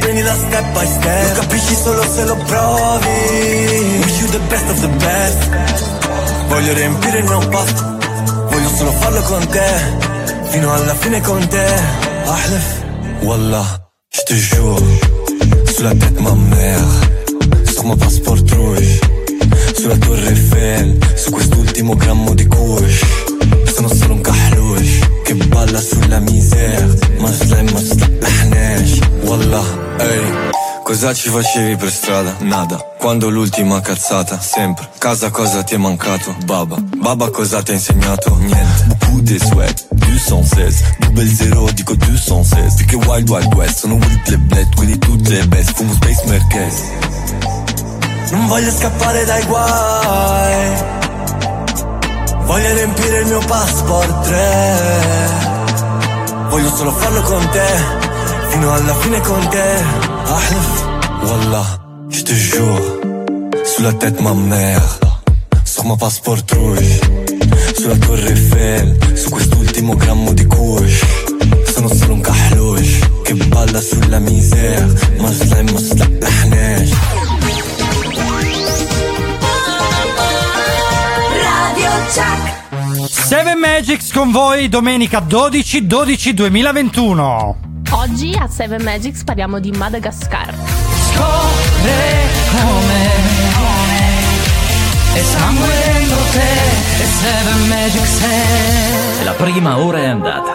Prendila 0.00 0.34
step 0.34 0.72
by 0.72 0.86
step. 0.86 1.28
Lo 1.28 1.40
capisci 1.40 1.74
solo 1.74 2.02
se 2.02 2.24
lo 2.24 2.36
provi. 2.36 3.08
Wish 4.04 4.20
you 4.20 4.28
the 4.28 4.40
best 4.48 4.68
of 4.70 4.80
the 4.80 4.88
best. 4.88 5.48
Voglio 6.48 6.72
riempire 6.74 7.18
il 7.18 7.24
mio 7.24 7.38
pasto 7.48 7.98
Voglio 8.50 8.68
solo 8.76 8.90
farlo 8.92 9.22
con 9.22 9.46
te 9.48 10.04
Fino 10.48 10.72
alla 10.72 10.94
fine 10.94 11.20
con 11.20 11.46
te. 11.48 11.64
Ahlef 12.26 12.75
Wallah 13.22 13.66
Je 14.10 14.20
te 14.22 14.34
jure 14.34 14.78
Sous 15.74 15.82
la 15.82 15.94
tête 15.94 16.20
ma 16.20 16.34
mère 16.34 16.88
Sur 17.72 17.84
mon 17.84 17.96
passeport 17.96 18.38
rouge 18.56 19.00
Sulla 19.76 19.96
torre 19.98 20.28
Eiffel 20.28 20.98
Su 21.16 21.30
quest'ultimo 21.30 21.94
grammo 21.94 22.34
di 22.34 22.46
kush 22.46 23.04
Sono 23.74 23.88
solo 23.88 24.14
un 24.14 24.20
cahlush 24.20 24.98
Che 25.24 25.34
balla 25.34 25.80
sulla 25.80 26.20
misère 26.20 26.86
Ma 27.20 27.30
slime 27.32 27.70
ma 27.72 27.80
slaḥnax 27.80 29.00
Wallah 29.24 29.66
Ehi 30.00 30.55
Cosa 30.86 31.12
ci 31.12 31.30
facevi 31.30 31.74
per 31.74 31.90
strada? 31.90 32.36
Nada. 32.42 32.76
Quando 33.00 33.28
l'ultima 33.28 33.80
cazzata? 33.80 34.38
Sempre. 34.40 34.88
Casa 34.98 35.30
cosa 35.30 35.64
ti 35.64 35.74
è 35.74 35.78
mancato? 35.78 36.32
Baba. 36.44 36.76
Baba 36.78 37.28
cosa 37.30 37.60
ti 37.60 37.72
ha 37.72 37.74
insegnato? 37.74 38.36
Niente. 38.36 38.84
Beaucoup 38.86 39.20
de 39.22 39.36
sweat. 39.36 39.88
216. 39.90 40.84
Double 41.00 41.26
zero 41.26 41.68
dico 41.72 41.96
216. 41.96 42.76
Perché 42.76 42.94
Wild 43.04 43.28
Wild 43.28 43.52
West. 43.54 43.78
Sono 43.78 43.94
with 43.94 44.28
le 44.28 44.38
bled, 44.38 44.74
quelli 44.76 44.96
tutte 44.96 45.30
le 45.30 45.48
best. 45.48 45.72
Fumo 45.74 45.92
Space 45.92 46.22
Merkez. 46.26 46.82
Non 48.30 48.46
voglio 48.46 48.70
scappare 48.70 49.24
dai 49.24 49.44
guai. 49.44 50.84
Voglio 52.44 52.74
riempire 52.74 53.18
il 53.22 53.26
mio 53.26 53.40
passport 53.40 54.24
3. 54.24 55.28
Voglio 56.48 56.76
solo 56.76 56.92
farlo 56.92 57.22
con 57.22 57.48
te. 57.50 57.66
Fino 58.50 58.72
alla 58.72 58.94
fine 58.94 59.20
con 59.22 59.48
te. 59.48 60.05
Wallah, 60.28 61.78
je 62.10 62.22
te 62.22 62.32
jure. 62.32 62.80
Sous 63.64 63.82
la 63.82 63.92
tête 63.92 64.20
ma 64.20 64.34
mère. 64.34 64.82
Sur 65.64 65.84
mon 65.84 65.96
passeport 65.96 66.38
rouge. 66.52 67.00
Sulla 67.76 67.96
torre 67.96 68.30
Eiffel. 68.30 68.96
Su 69.14 69.30
quest'ultimo 69.30 69.94
grammo 69.94 70.32
di 70.32 70.44
kush. 70.46 71.04
Sono 71.72 71.88
solo 71.88 72.14
un 72.14 72.20
cahlush. 72.22 72.98
Che 73.22 73.34
balla 73.34 73.80
sulla 73.80 74.18
misère. 74.18 74.86
Ma 75.20 75.30
slime 75.30 75.70
ma 75.72 75.78
slaḥnax. 75.78 76.90
Radio 81.42 81.90
Chuck. 82.14 83.08
7 83.08 83.54
Magics 83.54 84.12
con 84.12 84.32
voi 84.32 84.68
domenica 84.68 85.20
12 85.20 85.86
12 85.86 86.34
2021. 86.34 87.65
Oggi 87.90 88.36
a 88.38 88.48
7 88.48 88.82
Magics 88.82 89.24
parliamo 89.24 89.60
di 89.60 89.70
Madagascar. 89.70 90.54
come, 92.50 93.10
e 95.14 95.22
sangue 95.22 95.66
dentro 95.66 96.16
te 96.32 97.02
e 97.02 97.06
Seven 97.06 97.68
Magic 97.68 98.06
Set. 98.06 99.24
La 99.24 99.32
prima 99.32 99.78
ora 99.78 99.98
è 99.98 100.06
andata. 100.06 100.54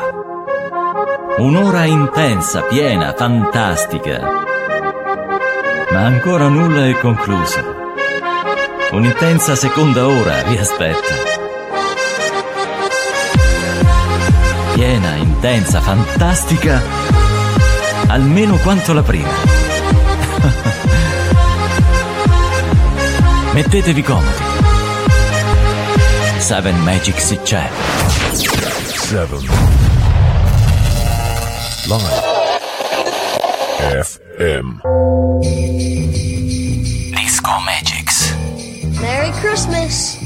Un'ora 1.37 1.85
intensa, 1.85 2.61
piena, 2.63 3.13
fantastica. 3.13 4.19
Ma 5.91 6.05
ancora 6.05 6.47
nulla 6.47 6.85
è 6.85 6.97
concluso. 6.99 7.79
Un'intensa 8.91 9.55
seconda 9.55 10.05
ora 10.05 10.43
vi 10.43 10.57
aspetta. 10.57 11.40
Piena, 14.81 15.15
intensa, 15.17 15.79
fantastica, 15.79 16.81
almeno 18.07 18.57
quanto 18.57 18.93
la 18.93 19.03
prima. 19.03 19.29
Mettetevi 23.53 24.01
comodi. 24.01 24.41
Seven 26.39 26.81
Magic 26.81 27.21
si 27.21 27.39
c'è. 27.43 27.69
Seven. 28.95 29.47
Live. 31.85 32.21
FM. 34.01 34.79
Disco 37.11 37.51
Magics. 37.59 38.35
Merry 38.99 39.29
Christmas. 39.41 40.17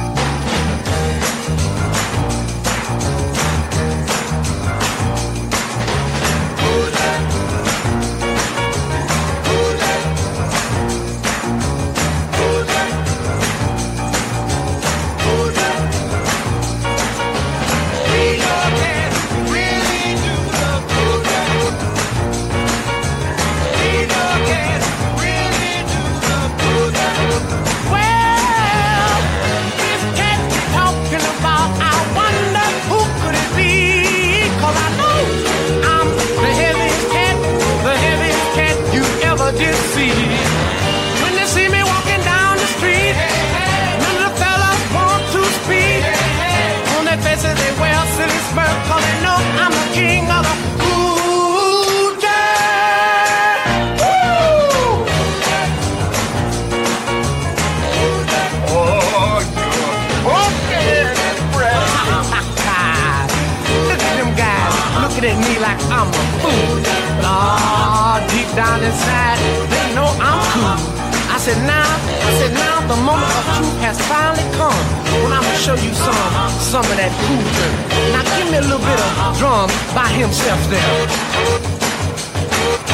Show 75.65 75.73
you 75.73 75.95
some, 75.95 76.13
some 76.61 76.85
of 76.85 76.95
that 76.95 77.09
cool 77.25 77.41
dirt. 77.57 77.73
Now 78.13 78.21
give 78.37 78.51
me 78.51 78.57
a 78.57 78.61
little 78.61 78.85
bit 78.85 78.99
of 79.01 79.33
drum 79.39 79.65
by 79.97 80.05
himself 80.13 80.61
there. 80.69 80.93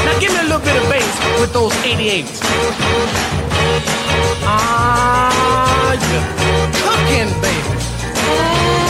Now 0.08 0.18
give 0.22 0.32
me 0.32 0.40
a 0.40 0.44
little 0.44 0.64
bit 0.64 0.82
of 0.82 0.88
bass 0.88 1.12
with 1.42 1.52
those 1.52 1.74
88s. 1.84 2.40
Ah, 4.48 5.92
you're 6.00 6.72
cooking, 6.80 7.28
baby. 7.44 8.81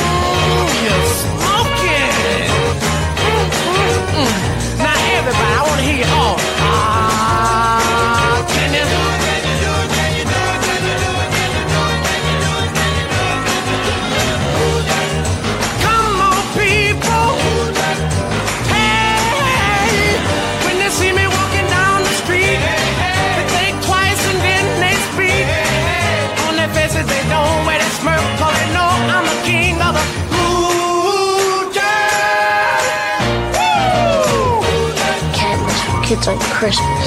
it's 36.22 36.28
like 36.28 36.40
Christmas. 36.40 37.01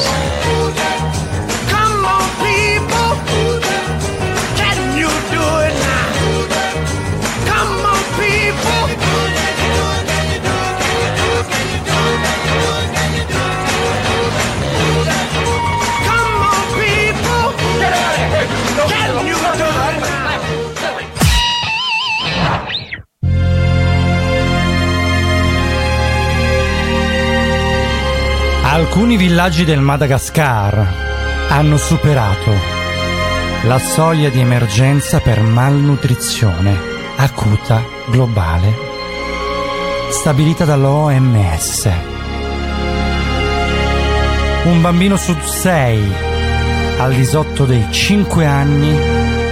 Alcuni 28.97 29.17
villaggi 29.17 29.65
del 29.65 29.81
Madagascar 29.81 30.95
hanno 31.49 31.77
superato 31.77 32.53
la 33.65 33.81
soglia 33.81 34.29
di 34.29 34.39
emergenza 34.39 35.19
per 35.19 35.43
malnutrizione 35.43 36.79
acuta 37.17 37.83
globale 38.07 38.73
stabilita 40.11 40.65
dall'OMS. 40.65 41.91
Un 44.67 44.81
bambino 44.81 45.17
su 45.17 45.37
sei 45.41 46.01
al 46.97 47.15
di 47.15 47.25
sotto 47.25 47.65
dei 47.65 47.89
5 47.91 48.47
anni 48.47 48.97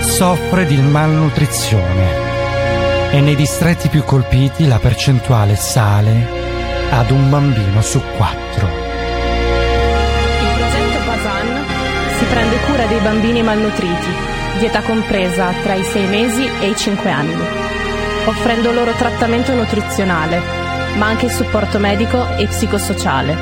soffre 0.04 0.66
di 0.66 0.76
malnutrizione 0.76 3.10
e 3.10 3.20
nei 3.20 3.34
distretti 3.34 3.88
più 3.88 4.04
colpiti 4.04 4.68
la 4.68 4.78
percentuale 4.78 5.56
sale 5.56 6.28
ad 6.90 7.10
un 7.10 7.28
bambino 7.28 7.82
su 7.82 8.00
quattro. 8.16 8.81
Prende 12.32 12.58
cura 12.60 12.86
dei 12.86 12.98
bambini 13.00 13.42
malnutriti, 13.42 14.08
di 14.58 14.64
età 14.64 14.80
compresa 14.80 15.52
tra 15.62 15.74
i 15.74 15.84
6 15.84 16.06
mesi 16.06 16.48
e 16.60 16.70
i 16.70 16.74
5 16.74 17.10
anni, 17.10 17.36
offrendo 18.24 18.72
loro 18.72 18.90
trattamento 18.92 19.52
nutrizionale, 19.54 20.40
ma 20.96 21.08
anche 21.08 21.28
supporto 21.28 21.78
medico 21.78 22.34
e 22.38 22.46
psicosociale. 22.46 23.36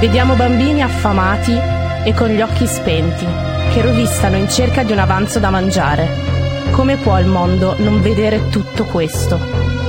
Vediamo 0.00 0.34
bambini 0.34 0.82
affamati 0.82 1.58
e 2.04 2.12
con 2.12 2.28
gli 2.28 2.42
occhi 2.42 2.66
spenti, 2.66 3.26
che 3.72 3.80
rovistano 3.80 4.36
in 4.36 4.50
cerca 4.50 4.82
di 4.82 4.92
un 4.92 4.98
avanzo 4.98 5.38
da 5.38 5.48
mangiare. 5.48 6.06
Come 6.72 6.96
può 6.96 7.18
il 7.18 7.26
mondo 7.26 7.74
non 7.78 8.02
vedere 8.02 8.50
tutto 8.50 8.84
questo? 8.84 9.87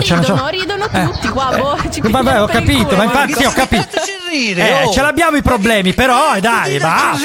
Ridono, 0.00 0.48
ridono 0.48 0.88
Eh, 0.90 1.04
tutti 1.04 1.28
qua, 1.28 1.50
boh, 1.56 1.76
ci 1.90 2.00
Vabbè, 2.00 2.42
ho 2.42 2.46
capito, 2.46 2.84
culo. 2.84 2.96
ma 2.96 3.04
infatti 3.04 3.34
sì, 3.34 3.44
ho 3.44 3.52
capito. 3.52 4.00
Eh, 4.32 4.84
oh. 4.84 4.90
ce 4.92 5.00
l'abbiamo 5.00 5.36
i 5.36 5.42
problemi, 5.42 5.92
però, 5.94 6.34
eh, 6.34 6.40
dai, 6.40 6.78
basta. 6.78 7.22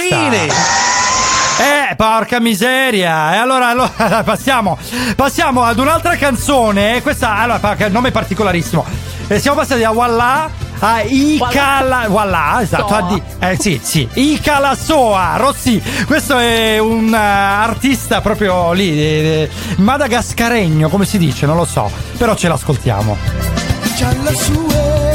Eh, 1.59 1.95
porca 1.95 2.39
miseria. 2.39 3.33
E 3.33 3.37
allora, 3.37 3.67
allora 3.69 4.23
passiamo, 4.23 4.77
passiamo 5.15 5.63
ad 5.63 5.77
un'altra 5.77 6.15
canzone. 6.15 7.01
Questa, 7.01 7.35
allora, 7.35 7.75
nome 7.89 8.11
particolarissimo. 8.11 8.85
Eh, 9.27 9.39
siamo 9.39 9.57
passati 9.57 9.81
da 9.81 9.89
Walla 9.89 10.49
a 10.79 11.01
Icala. 11.01 12.05
Walla, 12.07 12.59
esatto. 12.61 12.95
A 12.95 13.01
di- 13.01 13.21
eh, 13.39 13.57
sì, 13.59 13.79
sì. 13.83 14.07
Icala 14.13 14.75
Soa, 14.75 15.35
Rossi. 15.35 15.81
Questo 16.05 16.37
è 16.37 16.77
un 16.77 17.13
eh, 17.13 17.17
artista 17.17 18.21
proprio 18.21 18.71
lì, 18.71 18.89
eh, 18.97 19.49
madagascaregno, 19.77 20.87
come 20.87 21.05
si 21.05 21.17
dice, 21.17 21.45
non 21.45 21.57
lo 21.57 21.65
so. 21.65 21.91
Però 22.19 22.35
ce 22.35 22.49
l'ascoltiamo. 22.49 23.15
Challa 23.97 24.33
sue 24.33 25.08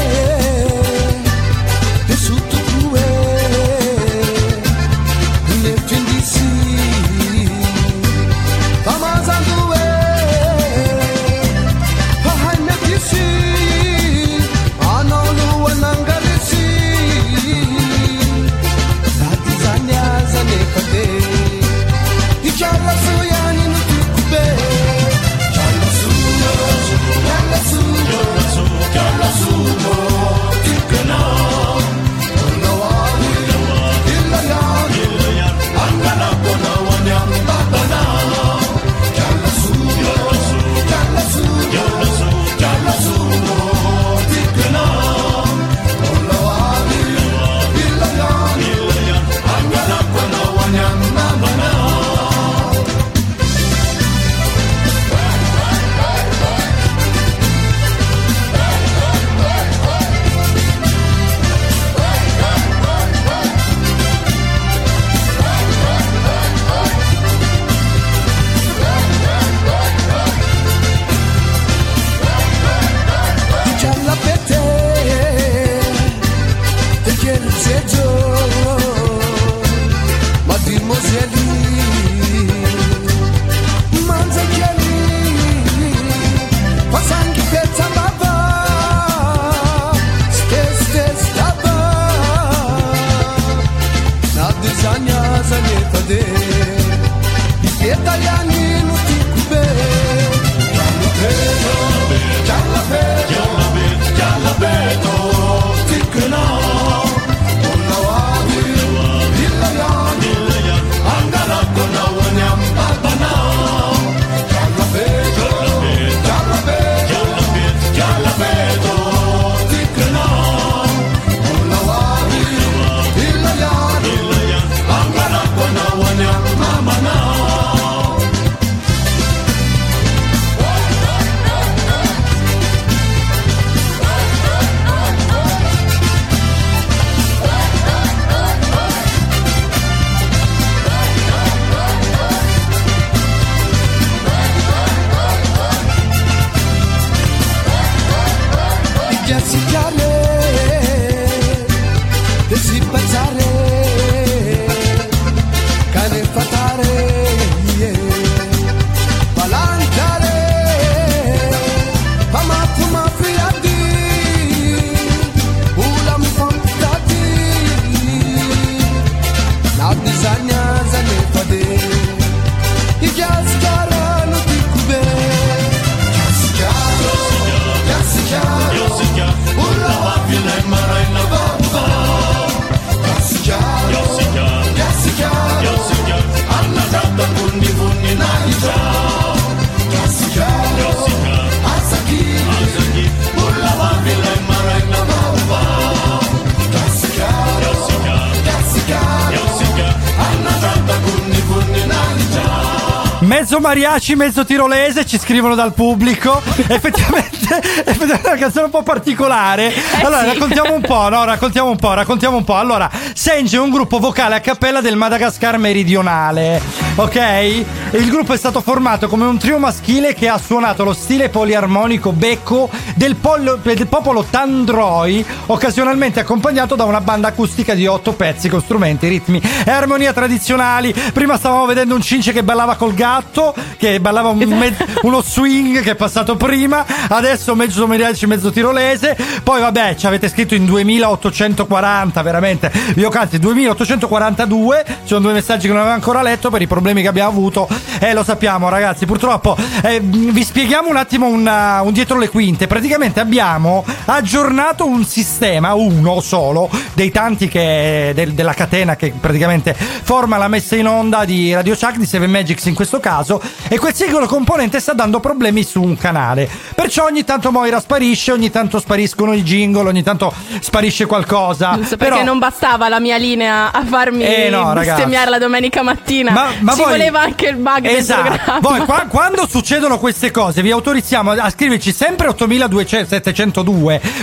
Mariaci, 203.95 204.15
mezzo 204.17 204.43
tirolese, 204.43 205.05
ci 205.05 205.17
scrivono 205.17 205.55
dal 205.55 205.73
pubblico. 205.73 206.41
effettivamente, 206.67 207.47
effettivamente 207.85 208.27
è 208.27 208.31
una 208.31 208.37
canzone 208.37 208.65
un 208.65 208.71
po' 208.71 208.83
particolare. 208.83 209.73
allora, 210.03 210.19
sì. 210.19 210.25
raccontiamo 210.25 210.73
un 210.73 210.81
po', 210.81 211.07
no? 211.07 211.23
Raccontiamo 211.23 211.69
un 211.69 211.77
po', 211.77 211.93
raccontiamo 211.93 212.35
un 212.35 212.43
po'. 212.43 212.57
Allora, 212.57 212.91
Senge 213.13 213.55
è 213.55 213.59
un 213.61 213.69
gruppo 213.69 213.99
vocale 213.99 214.35
a 214.35 214.41
cappella 214.41 214.81
del 214.81 214.97
Madagascar 214.97 215.57
meridionale. 215.57 216.61
Ok? 216.95 217.65
Il 217.91 218.09
gruppo 218.09 218.33
è 218.33 218.37
stato 218.37 218.59
formato 218.59 219.07
come 219.07 219.23
un 219.23 219.37
trio 219.37 219.59
maschile 219.59 220.13
che 220.13 220.27
ha 220.27 220.37
suonato 220.37 220.83
lo 220.83 220.93
stile 220.93 221.29
poliarmonico 221.29 222.11
becco 222.11 222.69
del, 222.95 223.15
pollo- 223.15 223.59
del 223.61 223.87
popolo 223.87 224.25
Tandroi, 224.29 225.25
occasionalmente 225.45 226.19
accompagnato 226.19 226.75
da 226.75 226.83
una 226.83 226.99
banda 226.99 227.29
acustica 227.29 227.73
di 227.73 227.87
otto 227.87 228.11
pezzi 228.11 228.49
con 228.49 228.61
strumenti, 228.61 229.07
ritmi 229.07 229.41
e 229.65 229.71
armonia 229.71 230.11
tradizionali. 230.11 230.93
Prima 231.13 231.37
stavamo 231.37 231.65
vedendo 231.65 231.95
un 231.95 232.01
cince 232.01 232.33
che 232.33 232.43
ballava 232.43 232.75
col 232.75 232.93
gatto. 232.93 233.53
2008 233.75 233.77
che 233.77 233.99
ballava 233.99 234.29
un 234.29 234.37
me- 234.37 234.75
uno 235.03 235.21
swing 235.21 235.81
che 235.81 235.91
è 235.91 235.95
passato 235.95 236.35
prima, 236.35 236.85
adesso 237.09 237.55
mezzo 237.55 237.85
mediaci, 237.87 238.25
mezzo 238.25 238.51
tirolese, 238.51 239.15
poi 239.43 239.61
vabbè 239.61 239.95
ci 239.95 240.07
avete 240.07 240.29
scritto 240.29 240.55
in 240.55 240.65
2840 240.65 242.21
veramente, 242.21 242.71
io 242.95 243.09
canti 243.09 243.37
2842, 243.39 244.83
ci 244.87 244.93
sono 245.05 245.19
due 245.21 245.33
messaggi 245.33 245.67
che 245.67 245.73
non 245.73 245.81
avevo 245.81 245.95
ancora 245.95 246.21
letto 246.21 246.49
per 246.49 246.61
i 246.61 246.67
problemi 246.67 247.01
che 247.01 247.07
abbiamo 247.07 247.29
avuto 247.29 247.67
e 247.99 248.13
lo 248.13 248.23
sappiamo 248.23 248.69
ragazzi 248.69 249.05
purtroppo 249.05 249.55
eh, 249.81 249.99
vi 250.01 250.43
spieghiamo 250.43 250.89
un 250.89 250.95
attimo 250.95 251.27
un, 251.27 251.45
uh, 251.45 251.85
un 251.85 251.93
dietro 251.93 252.17
le 252.17 252.29
quinte, 252.29 252.67
praticamente 252.67 253.19
abbiamo 253.19 253.83
aggiornato 254.05 254.85
un 254.85 255.05
sistema, 255.05 255.73
uno 255.73 256.19
solo, 256.21 256.69
dei 256.93 257.11
tanti 257.11 257.47
che, 257.47 258.11
del- 258.15 258.33
della 258.33 258.53
catena 258.53 258.95
che 258.95 259.13
praticamente 259.19 259.73
forma 259.75 260.37
la 260.37 260.47
messa 260.47 260.75
in 260.75 260.87
onda 260.87 261.25
di 261.25 261.53
Radio 261.53 261.75
Chuck, 261.75 261.97
di 261.97 262.05
Seven 262.05 262.29
Magics 262.29 262.65
in 262.65 262.75
questo 262.75 262.99
caso, 262.99 263.41
e 263.67 263.77
quel 263.79 263.93
singolo 263.93 264.25
componente 264.27 264.79
sta 264.79 264.93
dando 264.93 265.19
problemi 265.19 265.63
su 265.63 265.81
un 265.81 265.97
canale. 265.97 266.49
Perciò 266.75 267.05
ogni 267.05 267.23
tanto 267.23 267.51
Moira 267.51 267.79
sparisce, 267.79 268.31
ogni 268.31 268.49
tanto 268.51 268.79
spariscono 268.79 269.33
i 269.33 269.43
jingle, 269.43 269.87
ogni 269.89 270.03
tanto 270.03 270.33
sparisce 270.59 271.05
qualcosa. 271.05 271.75
Giusto, 271.75 271.97
perché 271.97 272.13
Però- 272.13 272.25
non 272.25 272.39
bastava 272.39 272.87
la 272.89 272.99
mia 272.99 273.17
linea 273.17 273.71
a 273.71 273.83
farmi 273.85 274.23
Eh, 274.23 274.49
no, 274.49 274.71
bestemmiare 274.73 275.29
la 275.29 275.39
domenica 275.39 275.81
mattina. 275.81 276.31
Ma- 276.31 276.49
ma 276.59 276.73
Ci 276.73 276.81
voi- 276.81 276.91
voleva 276.91 277.21
anche 277.21 277.47
il 277.47 277.55
bug 277.57 277.79
del 277.81 277.95
Esatto. 277.95 278.59
Poi 278.61 278.79
qua- 278.81 279.05
quando 279.09 279.47
succedono 279.47 279.97
queste 279.99 280.31
cose 280.31 280.61
vi 280.61 280.71
autorizziamo 280.71 281.31
a 281.31 281.49
scriverci 281.49 281.91
sempre 281.91 282.27
8200 282.27 283.63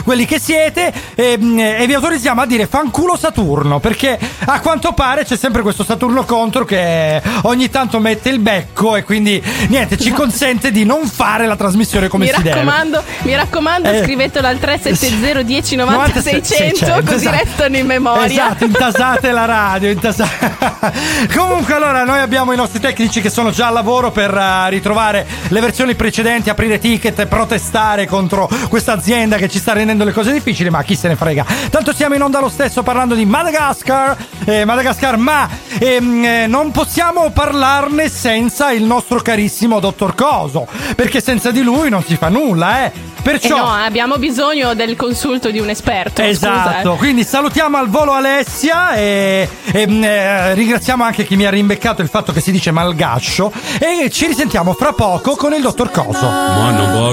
quelli 0.05 0.25
che 0.25 0.39
siete 0.39 0.93
ehm, 1.15 1.59
e, 1.59 1.87
vi 1.87 1.95
autorizziamo 1.95 2.41
a 2.41 2.47
dire 2.47 2.67
fanculo 2.67 3.17
Saturno 3.17 3.79
perché 3.79 4.19
a 4.47 4.61
quanto 4.61 4.93
pare 4.93 5.25
c'è 5.25 5.37
sempre 5.37 5.63
questo 5.63 5.85
Saturno 5.85 6.25
contro 6.25 6.65
che 6.65 7.21
ogni 7.43 7.69
tanto 7.71 7.99
mette 7.99 8.29
il 8.29 8.39
becco 8.39 8.97
e 8.97 9.03
quindi 9.05 9.43
niente 9.69 9.97
ci 9.99 10.11
consente 10.13 10.71
di 10.71 10.85
non 10.85 11.07
fare 11.07 11.47
la 11.47 11.57
trasmissione 11.57 12.09
come 12.09 12.25
mi 12.25 12.31
si 12.33 12.43
deve. 12.43 12.55
raccomando, 12.55 13.03
mi 13.23 13.35
raccomando, 13.35 13.91
Eh. 13.91 14.03
scrivetelo 14.03 14.47
al 14.47 14.59
370 14.59 15.43
10 15.43 15.77
90 15.77 16.21
600 16.21 17.03
così 17.05 17.27
esatto. 17.27 17.37
restano 17.37 17.77
in 17.77 17.87
memoria. 17.87 18.25
Esatto, 18.25 18.65
intasate 18.65 19.31
la 19.31 19.45
radio, 19.45 19.91
intasate. 19.91 20.91
Comunque 21.35 21.75
allora 21.75 22.05
noi 22.05 22.21
abbiamo 22.21 22.53
i 22.53 22.57
nostri 22.57 22.81
tecnici 22.81 23.21
che 23.21 23.31
sono 23.31 23.51
già 23.51 23.69
al 23.69 23.75
lavoro 23.75 24.11
per 24.11 24.35
eh, 24.35 24.71
ritrovare 24.71 25.27
le 25.49 25.61
versioni 25.61 25.95
precedenti, 25.95 26.51
aprire 26.51 26.79
ticket 26.79 27.19
e 27.19 27.27
protestare 27.27 28.07
contro 28.07 28.49
questa 28.69 28.93
azienda 28.93 29.37
che 29.37 29.49
ci 29.49 29.59
sta 29.63 29.73
rendendo 29.75 30.03
le 30.03 30.13
cose 30.13 30.33
difficili, 30.33 30.71
ma 30.71 30.83
chi 30.83 30.97
se 30.97 31.07
ne 31.07 31.15
frega. 31.15 31.47
Tanto 31.71 31.95
siamo 31.95 32.17
in 32.17 32.23
onda 32.23 32.41
lo 32.41 32.49
stesso 32.49 32.83
parlando 32.83 33.15
di 33.15 33.25
Madagascar, 33.25 34.17
eh, 34.45 34.65
Madagascar, 34.65 35.17
ma 35.17 35.49
ehm, 35.79 36.25
eh, 36.25 36.47
non 36.49 36.73
possiamo 36.73 37.31
parlarne 37.31 38.09
senza 38.09 38.73
il 38.73 38.83
nostro 38.83 39.23
carissimo 39.23 39.79
dottor 39.79 40.17
Coso, 40.17 40.67
perché 40.97 41.21
senza 41.21 41.53
di 41.53 41.63
lui 41.63 41.89
non 41.91 42.03
si 42.03 42.17
fa 42.17 42.29
nulla, 42.29 42.87
eh. 42.87 42.93
Perciò 43.23 43.57
Eh 43.57 43.61
no, 43.61 43.73
abbiamo 43.73 44.19
bisogno 44.19 44.75
del 44.75 44.97
consulto 44.97 45.51
di 45.51 45.61
un 45.61 45.69
esperto. 45.69 46.23
Esatto, 46.23 46.79
scusa, 46.81 46.95
eh. 46.95 46.97
quindi 46.97 47.25
salutiamo 47.25 47.77
al 47.77 47.89
volo 47.89 48.13
Alessia 48.13 48.95
e, 48.95 49.49
e, 49.65 49.87
mm, 49.87 50.05
eh, 50.05 50.55
ringraziamo 50.55 51.05
anche 51.05 51.25
chi 51.25 51.37
mi 51.37 51.45
ha 51.45 51.51
rimbeccato 51.51 52.03
il 52.03 52.09
fatto 52.09 52.33
che 52.33 52.41
si 52.41 52.51
dice 52.51 52.71
malgascio 52.71 53.53
e 53.79 54.11
ci 54.11 54.27
risentiamo 54.27 54.75
fra 54.75 54.93
poco 54.93 55.37
con 55.37 55.53
il 55.53 55.63
dottor 55.63 55.91
Coso. 55.91 56.27
Mano 56.27 57.13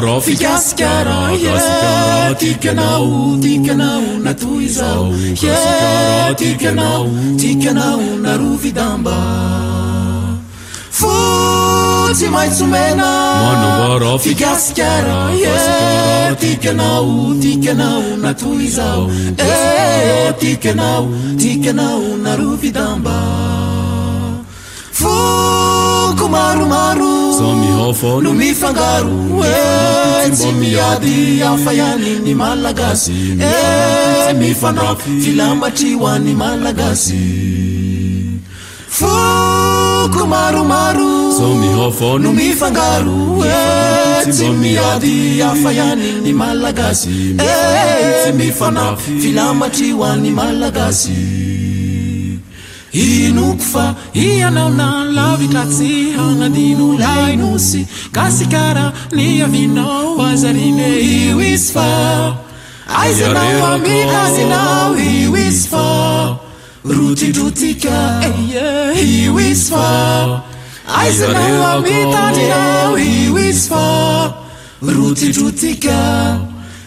tsy 12.13 12.27
maitsomena 12.29 13.09
fikasikara 14.19 15.31
e 15.33 16.35
tikanao 16.35 17.35
tikanao 17.41 18.17
natoy 18.17 18.67
zao 18.67 19.09
e 19.37 19.43
eh, 19.43 20.33
tikanao 20.39 21.07
tikanao 21.37 22.17
narofidamba 22.23 23.17
foko 24.91 26.27
maromaro 26.29 27.31
zao 27.37 27.55
mihafa 27.55 28.21
no 28.23 28.33
mifangaro 28.33 29.45
e 29.45 30.29
tsy 30.31 30.51
miady 30.51 31.43
afa 31.43 31.73
ihany 31.73 32.19
ny 32.25 32.33
malagasy. 32.35 33.37
E 33.39 34.33
mifandrafy 34.33 35.21
filambatry 35.21 35.93
ho 35.93 36.07
an'ny 36.07 36.33
malagasy. 36.33 37.98
foko 38.99 40.27
maromaro. 40.27 41.31
Zao 41.37 41.53
mihova 41.61 42.19
no 42.19 42.33
mifangaro 42.33 43.43
e 43.45 44.31
tsy 44.31 44.49
miady 44.61 45.41
afa 45.41 45.71
ihany 45.73 46.09
ny 46.23 46.33
malagasy. 46.41 47.35
Tsy 47.37 48.29
eh, 48.29 48.33
mifanafy 48.39 49.19
filamatry 49.21 49.91
ho 49.91 50.03
any 50.03 50.31
malagasy. 50.39 51.15
Inoko 52.91 53.63
fa 53.71 53.95
ianao 54.13 54.69
na 54.79 54.89
lavitra 55.17 55.63
tsy 55.65 55.91
hagnadino 56.17 56.97
lainosy. 56.99 57.87
Kasikara 58.11 58.91
ny 59.15 59.41
avinao 59.45 60.19
azarine 60.27 60.89
io 60.99 61.39
izy 61.39 61.71
fa 61.73 61.87
aizanao 62.99 63.65
amikazinao 63.73 64.93
io 64.97 65.37
izy 65.37 65.67
fa 65.69 66.48
rotindrotika 66.83 68.21
io 68.49 68.59
eh, 68.59 69.45
eh, 69.45 69.51
izy 69.51 69.71
fa 69.71 70.41
aizanao 70.87 71.77
amitandrinao 71.77 72.97
io 72.97 73.37
izy 73.37 73.67
fa 73.69 74.33
rotindrotika 74.81 76.39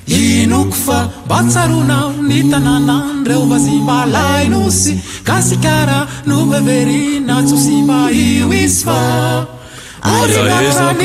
inoko 0.06 0.72
fa 0.72 1.08
mba 1.26 1.42
tsaronao 1.44 2.12
ny 2.22 2.50
tanànanyreo 2.50 3.44
mba 3.46 3.56
lainosy 3.56 3.80
malainosy 3.84 4.94
kasikara 5.24 6.08
no 6.26 6.46
beverina 6.46 7.42
tsosy 7.42 7.82
mba 7.82 8.10
io 8.10 8.52
izy 8.52 8.84
fa 8.84 9.46
azinatra 10.02 10.92
ny 10.92 11.04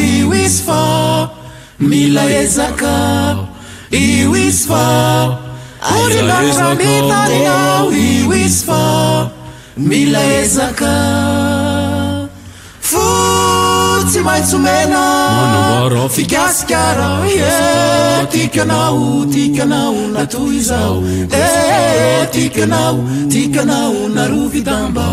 io 0.00 0.34
izy 0.34 0.62
fa 0.64 1.28
mila 1.78 2.24
ezaka 2.40 3.36
io 3.90 4.36
izy 4.36 4.64
fa 4.68 5.45
arinaraamitanao 5.94 7.92
iizy 7.92 8.64
fa 8.66 9.30
mila 9.76 10.22
ezaka. 10.40 10.94
Fo 12.80 13.04
tsy 14.08 14.20
maintsomena 14.20 15.02
fikasikara 16.08 17.10
tikanao 18.30 19.26
tikanao 19.32 19.94
natoy 20.14 20.60
zao 20.60 21.02
eh, 21.32 22.28
tikanao 22.30 22.98
tikanao 23.28 24.08
narovidamba 24.08 25.06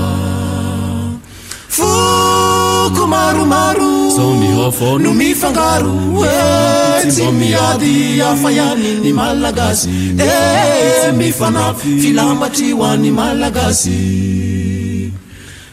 foko 1.77 3.07
maromaro 3.07 4.09
zao 4.15 4.33
mihofo 4.41 4.99
no 4.99 5.13
mifangaro. 5.13 5.95
e 6.25 7.07
tsy 7.11 7.25
miady 7.39 8.21
afa 8.21 8.49
ihany 8.51 8.91
ny 9.03 9.11
malagasy. 9.19 9.89
E 10.19 10.27
eh, 10.27 11.13
mifanafy 11.19 11.91
filambatry 12.01 12.71
ho 12.71 12.83
any 12.85 13.11
malagasy. 13.11 15.11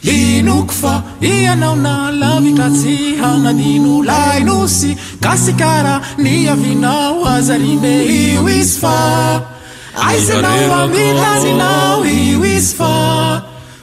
Inoko 0.03 0.73
fa 0.81 1.03
ianao 1.21 1.75
na 1.75 2.11
lavitra 2.21 2.67
tsy 2.69 3.15
hanadino 3.21 4.03
lainosy 4.09 4.95
kasikara 5.23 6.01
ny 6.17 6.49
avinao 6.53 7.25
azarime 7.33 7.93
io 8.05 8.49
izy 8.49 8.79
fa. 8.81 8.97
Aizanao 10.07 10.73
amitazinao 10.81 12.05
io 12.05 12.45
izy 12.45 12.75
fa. 12.75 13.30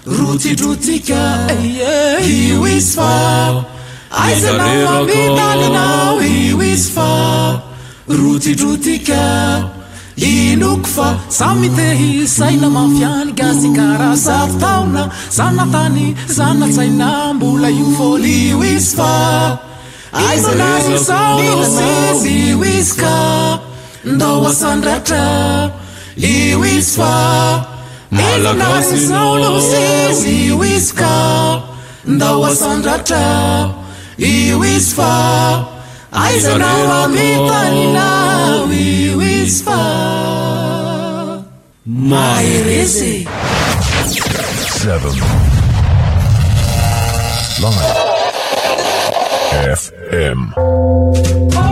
rotsidrotsika 0.08 1.46
eh, 1.50 1.80
eh, 1.80 2.48
io 2.48 2.66
izy 2.66 2.94
fa. 2.96 3.64
Aizanao 4.10 4.88
amitananao 5.02 6.20
io 6.22 6.62
izy 6.62 6.92
fa. 6.92 7.60
Rotsidrotsika 8.08 9.68
inoko 10.16 10.88
fa. 10.88 11.18
Samy 11.28 11.68
tehisaina 11.68 12.70
mafiany 12.70 13.32
gasikara 13.32 14.16
karaha 14.16 14.48
taona 14.60 15.10
zanatany 15.30 16.16
zanatsaina 16.26 17.34
mbola 17.34 17.70
io 17.70 17.86
fôly 17.98 18.48
io 18.48 18.64
izy 18.64 18.96
fa. 18.96 19.58
Aizanao 20.12 20.98
saosy 20.98 22.48
io 22.48 22.64
izy 22.64 22.96
ka. 22.96 23.58
Ndao 24.04 24.46
asandratra 24.46 25.70
io 26.16 26.64
izy 26.64 26.96
fa. 26.96 27.77
Izonany 28.12 29.06
saolosy 29.08 30.46
io 30.46 30.64
izy 30.64 30.94
ka 30.94 31.60
ndao 32.04 32.44
asandratra 32.44 33.74
io 34.18 34.64
izy 34.64 34.94
fa 34.94 35.64
aizanao 36.12 37.04
amitaninao 37.04 38.72
io 38.72 39.20
izy 39.20 39.64
fa 39.64 39.80
maheresy 41.84 43.26
Seven. 44.78 45.12
Live. 47.58 47.82
FM. 49.76 50.52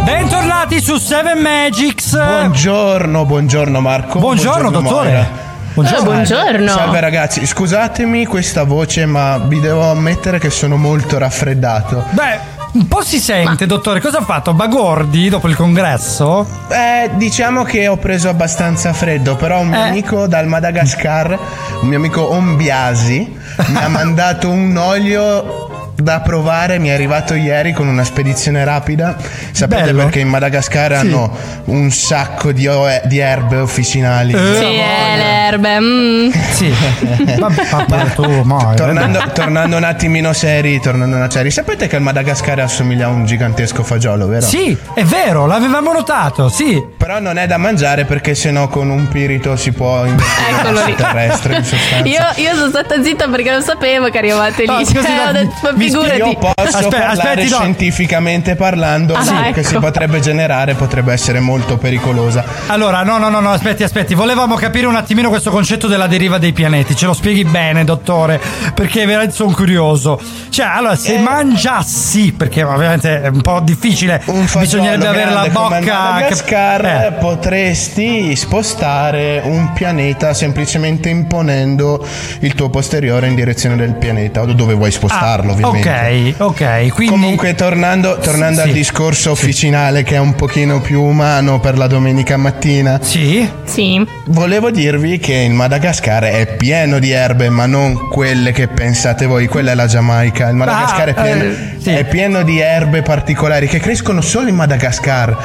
Bentornati 0.04 0.80
su 0.80 0.98
Seven 0.98 1.38
Magics. 1.40 2.16
Buongiorno, 2.16 3.24
buongiorno 3.24 3.80
Marco. 3.80 4.18
Buongiorno, 4.18 4.70
dottore. 4.70 5.10
Moira. 5.10 5.45
Buongiorno. 5.76 6.24
Salve. 6.24 6.24
buongiorno. 6.24 6.68
Salve 6.68 7.00
ragazzi, 7.00 7.44
scusatemi 7.46 8.24
questa 8.24 8.62
voce, 8.64 9.04
ma 9.04 9.36
vi 9.36 9.60
devo 9.60 9.90
ammettere 9.90 10.38
che 10.38 10.48
sono 10.48 10.76
molto 10.78 11.18
raffreddato. 11.18 12.02
Beh, 12.12 12.38
un 12.72 12.88
po' 12.88 13.02
si 13.02 13.18
sente, 13.18 13.66
dottore. 13.66 14.00
Cosa 14.00 14.18
ha 14.18 14.22
fatto? 14.22 14.54
Bagordi 14.54 15.28
dopo 15.28 15.48
il 15.48 15.54
congresso? 15.54 16.46
Eh, 16.68 17.10
diciamo 17.16 17.62
che 17.64 17.88
ho 17.88 17.98
preso 17.98 18.30
abbastanza 18.30 18.94
freddo, 18.94 19.36
però 19.36 19.60
un 19.60 19.68
mio 19.68 19.78
Eh. 19.78 19.88
amico 19.88 20.26
dal 20.26 20.46
Madagascar, 20.46 21.38
un 21.82 21.88
mio 21.88 21.98
amico 21.98 22.32
Ombiasi, 22.32 23.38
mi 23.66 23.76
ha 23.76 23.88
mandato 23.88 24.48
un 24.48 24.74
olio 24.78 25.65
da 25.96 26.20
provare, 26.20 26.78
mi 26.78 26.88
è 26.88 26.92
arrivato 26.92 27.34
ieri 27.34 27.72
con 27.72 27.88
una 27.88 28.04
spedizione 28.04 28.64
rapida. 28.64 29.16
Sapete 29.52 29.84
Bello. 29.84 30.02
perché 30.04 30.20
in 30.20 30.28
Madagascar 30.28 30.90
Sì. 30.92 30.96
hanno 31.06 31.36
un 31.64 31.90
sacco 31.90 32.52
di, 32.52 32.66
o- 32.66 32.86
di 33.04 33.18
erbe 33.18 33.56
officinali. 33.56 34.32
Eh, 34.32 34.36
Sì, 34.36 34.64
eh, 34.64 35.16
le 35.16 35.24
erbe. 35.46 35.80
mm. 35.80 36.30
Sì. 36.50 36.74
Vabbè, 37.38 37.66
vabbè, 37.70 38.04
tu, 38.14 38.22
eh, 38.24 38.74
Tornando, 38.76 39.22
tornando 39.32 39.76
un 39.76 39.84
attimino 39.84 40.32
seri, 40.32 40.80
tornando 40.80 41.16
una 41.16 41.30
seri, 41.30 41.50
sapete 41.50 41.86
che 41.86 41.96
il 41.96 42.02
Madagascar 42.02 42.58
assomiglia 42.60 43.06
a 43.06 43.08
un 43.08 43.24
gigantesco 43.26 43.82
fagiolo, 43.82 44.26
vero? 44.26 44.44
Sì, 44.46 44.76
è 44.94 45.02
vero, 45.04 45.46
l'avevamo 45.46 45.92
notato, 45.92 46.48
sì. 46.48 46.82
Però 46.96 47.18
non 47.20 47.38
è 47.38 47.46
da 47.46 47.56
mangiare 47.56 48.04
perché 48.04 48.34
sennò 48.34 48.68
con 48.68 48.90
un 48.90 49.08
pirito 49.08 49.56
si 49.56 49.72
può 49.72 50.04
Eccolo 50.04 50.84
lì. 50.84 50.94
terrestre 50.94 51.56
in 51.56 51.64
sostanza. 51.64 52.06
Io, 52.08 52.44
io 52.44 52.54
sono 52.54 52.68
stata 52.68 53.02
zitta 53.02 53.28
perché 53.28 53.50
non 53.50 53.62
sapevo 53.62 54.08
che 54.10 54.18
arrivavate 54.18 54.62
lì. 54.62 54.66
No, 54.68 54.84
Cioè, 54.84 55.28
ho 55.28 55.32
detto, 55.32 55.54
ma 55.62 55.72
figurati. 55.90 56.16
Io 56.18 56.36
posso 56.36 56.54
Aspetta, 56.78 56.88
parlare 57.06 57.12
aspetti, 57.30 57.48
no. 57.50 57.56
scientificamente 57.56 58.54
parlando, 58.56 59.14
Ah, 59.14 59.50
che 59.52 59.60
ecco. 59.60 59.68
si 59.68 59.76
potrebbe 59.76 60.20
generare 60.20 60.74
potrebbe 60.74 61.12
essere 61.12 61.40
molto 61.40 61.76
pericolosa. 61.76 62.44
Allora, 62.66 63.02
no, 63.02 63.18
no, 63.18 63.28
no, 63.28 63.40
no, 63.40 63.50
aspetti, 63.52 63.82
aspetti. 63.82 64.14
Volevamo 64.14 64.54
capire 64.56 64.86
un 64.86 64.96
attimino 64.96 65.28
questo 65.28 65.50
concetto 65.50 65.86
della 65.86 66.06
deriva 66.06 66.38
dei 66.38 66.52
pianeti. 66.52 66.94
Ce 66.96 67.06
lo 67.06 67.12
spieghi 67.14 67.44
bene, 67.44 67.84
dottore? 67.84 68.40
Perché 68.74 69.04
veramente 69.06 69.34
sono 69.34 69.52
curioso. 69.52 70.20
Cioè, 70.50 70.66
allora, 70.66 70.94
Eh. 70.94 70.96
se 70.96 71.18
mangiassi, 71.18 72.32
perché 72.32 72.62
ovviamente 72.62 73.22
è 73.22 73.28
un 73.28 73.40
po' 73.42 73.60
difficile, 73.60 74.22
Un 74.26 74.46
bisognerebbe 74.58 75.06
avere 75.06 75.30
la 75.32 75.48
bocca. 75.50 76.24
Che- 76.28 77.06
eh. 77.06 77.12
potresti 77.12 78.34
spostare 78.36 79.40
un 79.44 79.72
pianeta 79.72 80.34
semplicemente 80.34 81.08
imponendo 81.08 82.04
il 82.40 82.54
tuo 82.54 82.68
posteriore 82.70 83.26
in 83.26 83.34
direzione 83.34 83.76
del 83.76 83.94
pianeta 83.94 84.42
o 84.42 84.46
dove 84.52 84.74
vuoi 84.74 84.90
spostarlo, 84.90 85.50
Ah, 85.50 85.54
ovviamente. 85.54 85.75
Ok, 85.78 86.34
ok. 86.38 86.88
Quindi. 86.92 87.12
Comunque 87.12 87.54
tornando, 87.54 88.18
tornando 88.18 88.60
Sì. 88.62 88.68
al 88.68 88.72
discorso 88.72 89.30
officinale 89.30 90.02
che 90.02 90.14
è 90.16 90.18
un 90.18 90.34
pochino 90.34 90.80
più 90.80 91.02
umano 91.02 91.60
per 91.60 91.76
la 91.76 91.86
domenica 91.86 92.36
mattina. 92.36 92.98
Sì. 93.02 93.48
Sì. 93.64 94.04
Volevo 94.26 94.70
dirvi 94.70 95.18
che 95.18 95.34
il 95.34 95.52
Madagascar 95.52 96.24
è 96.24 96.56
pieno 96.56 96.98
di 96.98 97.10
erbe, 97.10 97.48
ma 97.48 97.66
non 97.66 98.08
quelle 98.08 98.52
che 98.52 98.68
pensate 98.68 99.26
voi, 99.26 99.46
quella 99.46 99.72
è 99.72 99.74
la 99.74 99.86
Giamaica. 99.86 100.48
Il 100.48 100.56
Madagascar 100.56 101.08
Ah, 101.08 101.10
è, 101.10 101.14
pieno, 101.22 101.42
eh, 101.44 101.56
sì. 101.78 101.90
è 101.90 102.04
pieno 102.04 102.42
di 102.42 102.58
erbe 102.60 103.02
particolari 103.02 103.66
che 103.68 103.78
crescono 103.78 104.20
solo 104.20 104.48
in 104.48 104.54
Madagascar. 104.54 105.36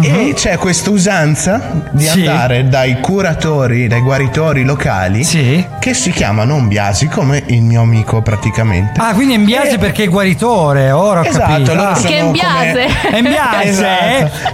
E 0.00 0.32
c'è 0.34 0.56
questa 0.56 0.90
usanza 0.90 1.60
di 1.90 2.04
Mhm. 2.06 2.10
Sì. 2.10 2.26
andare 2.26 2.66
dai 2.68 2.98
curatori, 3.00 3.86
dai 3.86 4.00
guaritori 4.00 4.64
locali 4.64 5.22
Sì. 5.22 5.64
che 5.78 5.94
si 5.94 6.10
chiamano 6.10 6.54
ombiasi, 6.54 7.06
come 7.08 7.42
il 7.46 7.62
mio 7.62 7.82
amico 7.82 8.20
praticamente. 8.22 8.98
Ah, 9.00 9.12
quindi 9.14 9.34
è 9.34 9.36
in 9.36 9.44
biase 9.44 9.72
Eh, 9.74 9.78
perché 9.78 10.04
è 10.04 10.08
guaritore, 10.08 10.90
ora 10.90 11.20
ho 11.20 11.24
Esatto, 11.24 11.52
capito. 11.52 11.74
loro 11.74 11.88
Ah. 11.90 11.94
sono 11.94 12.08
Che 12.08 12.16
è 12.16 12.20
in 12.22 12.32
biase. 12.32 12.86
È 13.10 13.16
in 13.16 13.24
biase, 13.24 13.68
Esatto. 13.68 14.04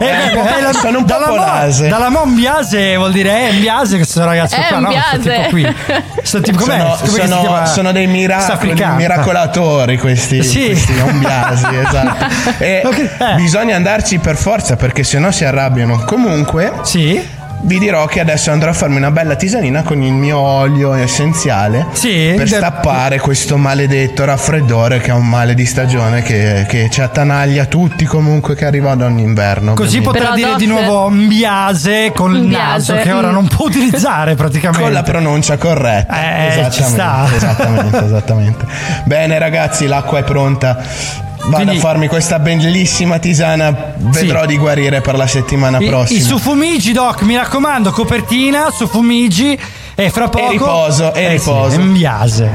eh? 0.01 0.06
Eh, 0.06 0.59
Eh, 0.59 0.60
la- 0.60 0.73
sono 0.73 0.98
un 0.98 1.05
po' 1.05 1.12
dalla 1.12 1.27
mo- 1.28 1.35
polase. 1.36 1.89
Dalla 1.89 2.09
mon 2.10 2.35
biase 2.35 2.97
vuol 2.97 3.12
dire 3.12 3.31
è 3.31 3.48
in 3.52 3.60
biase 3.60 3.97
questo 3.97 4.24
ragazzo 4.24 4.56
È 4.56 4.66
qua, 4.66 4.77
in 4.77 4.82
no? 4.82 4.89
Questo 4.90 5.19
biase. 5.19 5.36
tipo 5.36 5.48
qui. 5.51 5.74
Questo 6.19 6.40
tipo 6.43 6.59
com'è? 6.59 6.97
sono, 7.05 7.27
sono- 7.27 7.66
sono 7.66 7.93
dei 7.93 8.06
miracoli, 8.06 8.74
miracolatori 8.97 9.97
questi, 9.98 10.43
Sì. 10.43 10.66
questi 10.66 10.98
ombiasi, 10.98 11.65
esatto. 11.86 12.27
E 12.59 12.82
Ok, 12.85 12.98
eh. 12.98 13.35
bisogna 13.36 13.77
andarci 13.77 14.19
per 14.19 14.36
forza 14.36 14.77
perché 14.77 15.05
sennò 15.05 15.28
si 15.31 15.45
arrabbiano. 15.45 16.03
Comunque, 16.05 16.73
Sì. 16.83 17.21
vi 17.61 17.79
dirò 17.81 18.07
che 18.07 18.21
adesso 18.21 18.53
andrò 18.53 18.71
a 18.71 18.73
farmi 18.73 18.99
una 18.99 19.11
bella 19.11 19.35
tisanina 19.35 19.83
con 19.83 20.01
il 20.01 20.13
mio 20.13 20.39
olio 20.39 20.93
essenziale 20.95 21.87
Sì, 21.91 22.33
per 22.37 22.49
de- 22.49 22.57
stappare 22.57 23.19
questo 23.19 23.57
maledetto 23.57 24.25
raffreddore 24.25 25.01
che 25.01 25.11
è 25.11 25.13
un 25.13 25.27
male 25.29 25.55
di 25.55 25.67
stagione 25.67 26.23
che, 26.23 26.67
che 26.69 26.89
ci 26.89 27.01
attanaglia 27.01 27.65
tutti 27.65 28.05
comunque 28.05 28.55
che 28.55 28.65
arriva 28.65 28.93
ad 28.93 29.03
ogni 29.03 29.23
inverno. 29.23 29.75
Così 29.75 29.97
ovviamente. 29.99 30.19
potrà 30.21 30.35
Però, 30.35 30.35
dire 30.37 30.49
doc- 30.51 30.59
di 30.61 30.67
nuovo 30.67 31.11
mbiase 31.11 32.13
con 32.15 32.35
il 32.37 32.43
Mbiase, 32.45 32.93
naso 32.93 32.95
che 33.03 33.13
ora 33.13 33.31
mm. 33.31 33.33
non 33.33 33.49
può 33.49 33.67
utilizzare 33.67 34.35
praticamente. 34.37 34.83
Con 34.85 34.93
la 34.93 35.03
pronuncia 35.03 35.57
corretta. 35.57 36.67
Eh, 36.67 36.71
ci 36.71 36.83
sta. 36.85 37.27
Esattamente, 37.35 38.05
esattamente. 38.05 38.67
Bene 39.05 39.37
ragazzi, 39.39 39.87
l'acqua 39.89 40.19
è 40.21 40.23
pronta. 40.23 41.27
Vado 41.49 41.62
Quindi- 41.65 41.77
a 41.79 41.81
farmi 41.81 42.09
questa 42.09 42.39
bellissima 42.39 43.19
tisana. 43.19 43.95
Vedrò 43.97 44.45
di 44.45 44.59
guarire 44.59 45.01
per 45.01 45.16
la 45.16 45.27
settimana 45.27 45.79
I, 45.79 45.87
prossima. 45.87 46.19
I 46.19 46.23
suffumigi, 46.23 46.93
Doc, 46.93 47.23
mi 47.23 47.37
raccomando, 47.37 47.91
copertina, 47.91 48.70
suffumigi 48.70 49.59
e 49.95 50.11
fra 50.11 50.29
poco... 50.29 50.51
riposo, 50.51 51.12
e 51.15 51.25
Eh 51.35 51.39
sì, 51.39 51.49
riposo. 51.49 51.81
mbiase. 51.81 52.51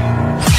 Kiss 0.46 0.53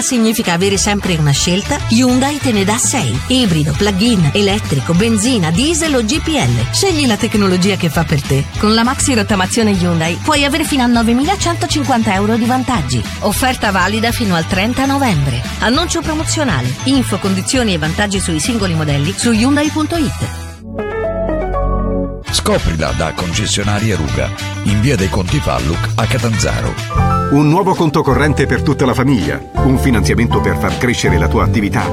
Significa 0.00 0.54
avere 0.54 0.76
sempre 0.76 1.14
una 1.16 1.30
scelta, 1.30 1.78
Hyundai 1.88 2.38
te 2.38 2.50
ne 2.50 2.64
dà 2.64 2.76
6. 2.76 3.20
Ibrido, 3.28 3.72
plug-in, 3.76 4.30
elettrico, 4.32 4.92
benzina, 4.92 5.50
diesel 5.50 5.94
o 5.94 6.02
GPL. 6.02 6.72
Scegli 6.72 7.06
la 7.06 7.16
tecnologia 7.16 7.76
che 7.76 7.90
fa 7.90 8.02
per 8.02 8.20
te. 8.20 8.44
Con 8.58 8.74
la 8.74 8.82
maxi 8.82 9.14
rottamazione 9.14 9.70
Hyundai 9.70 10.18
puoi 10.22 10.44
avere 10.44 10.64
fino 10.64 10.82
a 10.82 10.86
9.150 10.86 12.12
euro 12.12 12.36
di 12.36 12.44
vantaggi. 12.44 13.02
Offerta 13.20 13.70
valida 13.70 14.10
fino 14.10 14.34
al 14.34 14.46
30 14.46 14.86
novembre. 14.86 15.40
Annuncio 15.60 16.00
promozionale. 16.00 16.74
Info, 16.84 17.18
condizioni 17.18 17.74
e 17.74 17.78
vantaggi 17.78 18.18
sui 18.18 18.40
singoli 18.40 18.74
modelli 18.74 19.14
su 19.16 19.30
Hyundai.it. 19.30 20.39
Scoprila 22.50 22.90
da 22.96 23.12
concessionaria 23.12 23.94
Ruga, 23.94 24.28
in 24.64 24.80
via 24.80 24.96
dei 24.96 25.08
Conti 25.08 25.38
Falluc 25.38 25.90
a 25.94 26.04
Catanzaro. 26.04 26.74
Un 27.30 27.48
nuovo 27.48 27.76
conto 27.76 28.02
corrente 28.02 28.46
per 28.46 28.62
tutta 28.62 28.84
la 28.84 28.92
famiglia, 28.92 29.40
un 29.62 29.78
finanziamento 29.78 30.40
per 30.40 30.56
far 30.56 30.76
crescere 30.76 31.16
la 31.16 31.28
tua 31.28 31.44
attività. 31.44 31.84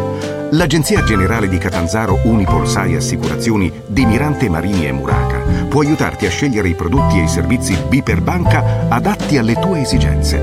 L'Agenzia 0.50 1.04
Generale 1.04 1.48
di 1.48 1.60
Catanzaro 1.60 2.22
Unipol 2.24 2.68
Sai 2.68 2.96
Assicurazioni 2.96 3.72
di 3.86 4.04
Mirante 4.08 4.50
Marini 4.50 4.88
e 4.88 4.92
Muraca 4.92 5.44
può 5.70 5.82
aiutarti 5.82 6.26
a 6.26 6.32
scegliere 6.32 6.70
i 6.70 6.76
prodotti 6.76 7.20
e 7.20 7.26
i 7.26 7.28
servizi 7.28 7.78
B 7.88 8.02
per 8.02 8.22
banca 8.22 8.88
adatti 8.90 9.38
alle 9.38 9.60
tue 9.60 9.82
esigenze. 9.82 10.40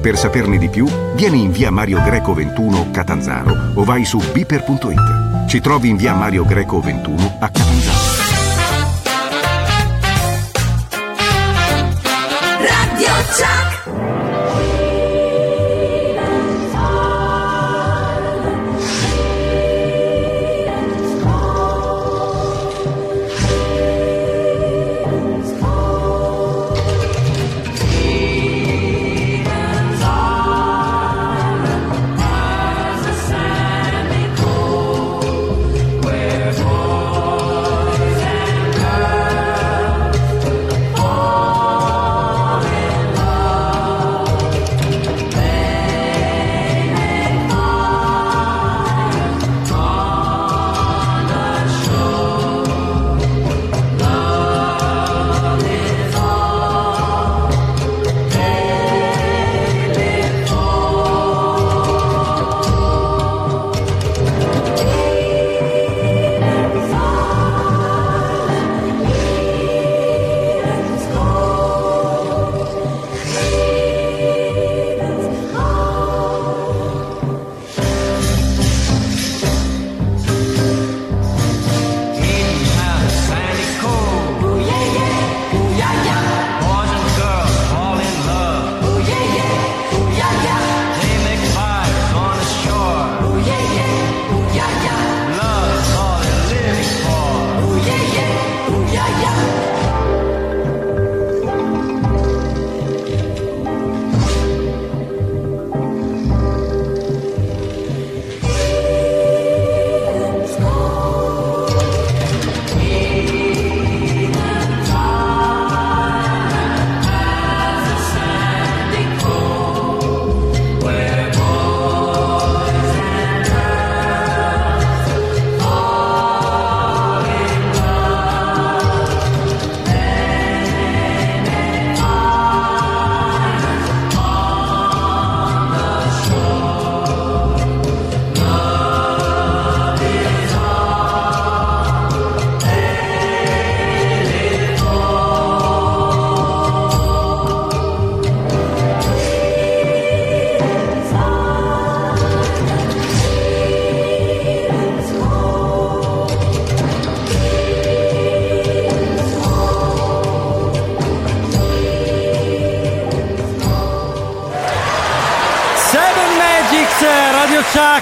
Per 0.00 0.16
saperne 0.16 0.58
di 0.58 0.68
più, 0.68 0.86
vieni 1.16 1.42
in 1.42 1.50
via 1.50 1.72
Mario 1.72 2.00
Greco 2.04 2.34
21 2.34 2.92
Catanzaro 2.92 3.72
o 3.74 3.82
vai 3.82 4.04
su 4.04 4.22
biper.it. 4.32 5.48
Ci 5.48 5.60
trovi 5.60 5.88
in 5.88 5.96
via 5.96 6.14
Mario 6.14 6.44
Greco 6.44 6.80
21 6.80 7.38
a 7.40 7.48
Catanzaro. 7.48 7.65
Radio 13.38 13.75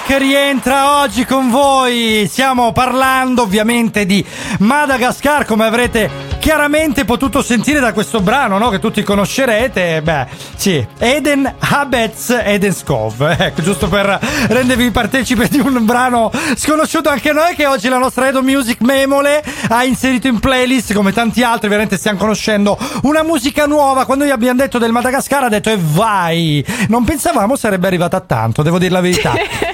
Chuck 0.04 0.18
rientra 0.18 1.00
oggi 1.00 1.24
con 1.24 1.48
voi. 1.48 2.26
Stiamo 2.28 2.72
parlando 2.72 3.42
ovviamente 3.42 4.04
di 4.04 4.24
Madagascar, 4.58 5.46
come 5.46 5.64
avrete 5.64 6.10
chiaramente 6.38 7.06
potuto 7.06 7.40
sentire 7.40 7.80
da 7.80 7.94
questo 7.94 8.20
brano, 8.20 8.58
no? 8.58 8.68
Che 8.68 8.78
tutti 8.78 9.02
conoscerete. 9.02 10.02
Beh, 10.02 10.26
sì, 10.56 10.86
Eden 10.98 11.54
Habetz 11.58 12.38
Edenskov. 12.44 13.36
Ecco, 13.44 13.62
giusto 13.62 13.88
per 13.88 14.18
rendervi 14.48 14.90
partecipe 14.90 15.48
di 15.48 15.58
un 15.58 15.84
brano 15.84 16.30
sconosciuto 16.56 17.08
anche 17.08 17.32
noi, 17.32 17.54
che 17.54 17.66
oggi 17.66 17.88
la 17.88 17.98
nostra 17.98 18.28
Edo 18.28 18.42
Music 18.42 18.80
Memole 18.80 19.42
ha 19.68 19.84
inserito 19.84 20.28
in 20.28 20.38
playlist, 20.38 20.92
come 20.92 21.12
tanti 21.12 21.42
altri. 21.42 21.68
Veramente 21.68 21.96
stiamo 21.96 22.18
conoscendo 22.18 22.78
una 23.02 23.22
musica 23.22 23.66
nuova. 23.66 24.04
Quando 24.04 24.24
gli 24.24 24.30
abbiamo 24.30 24.60
detto 24.60 24.78
del 24.78 24.92
Madagascar, 24.92 25.44
ha 25.44 25.48
detto 25.48 25.70
e 25.70 25.78
vai. 25.80 26.64
Non 26.88 27.04
pensavamo 27.04 27.56
sarebbe 27.56 27.86
arrivata 27.86 28.20
tanto, 28.20 28.62
devo 28.62 28.78
dire 28.78 28.92
la 28.92 29.00
verità. 29.00 29.32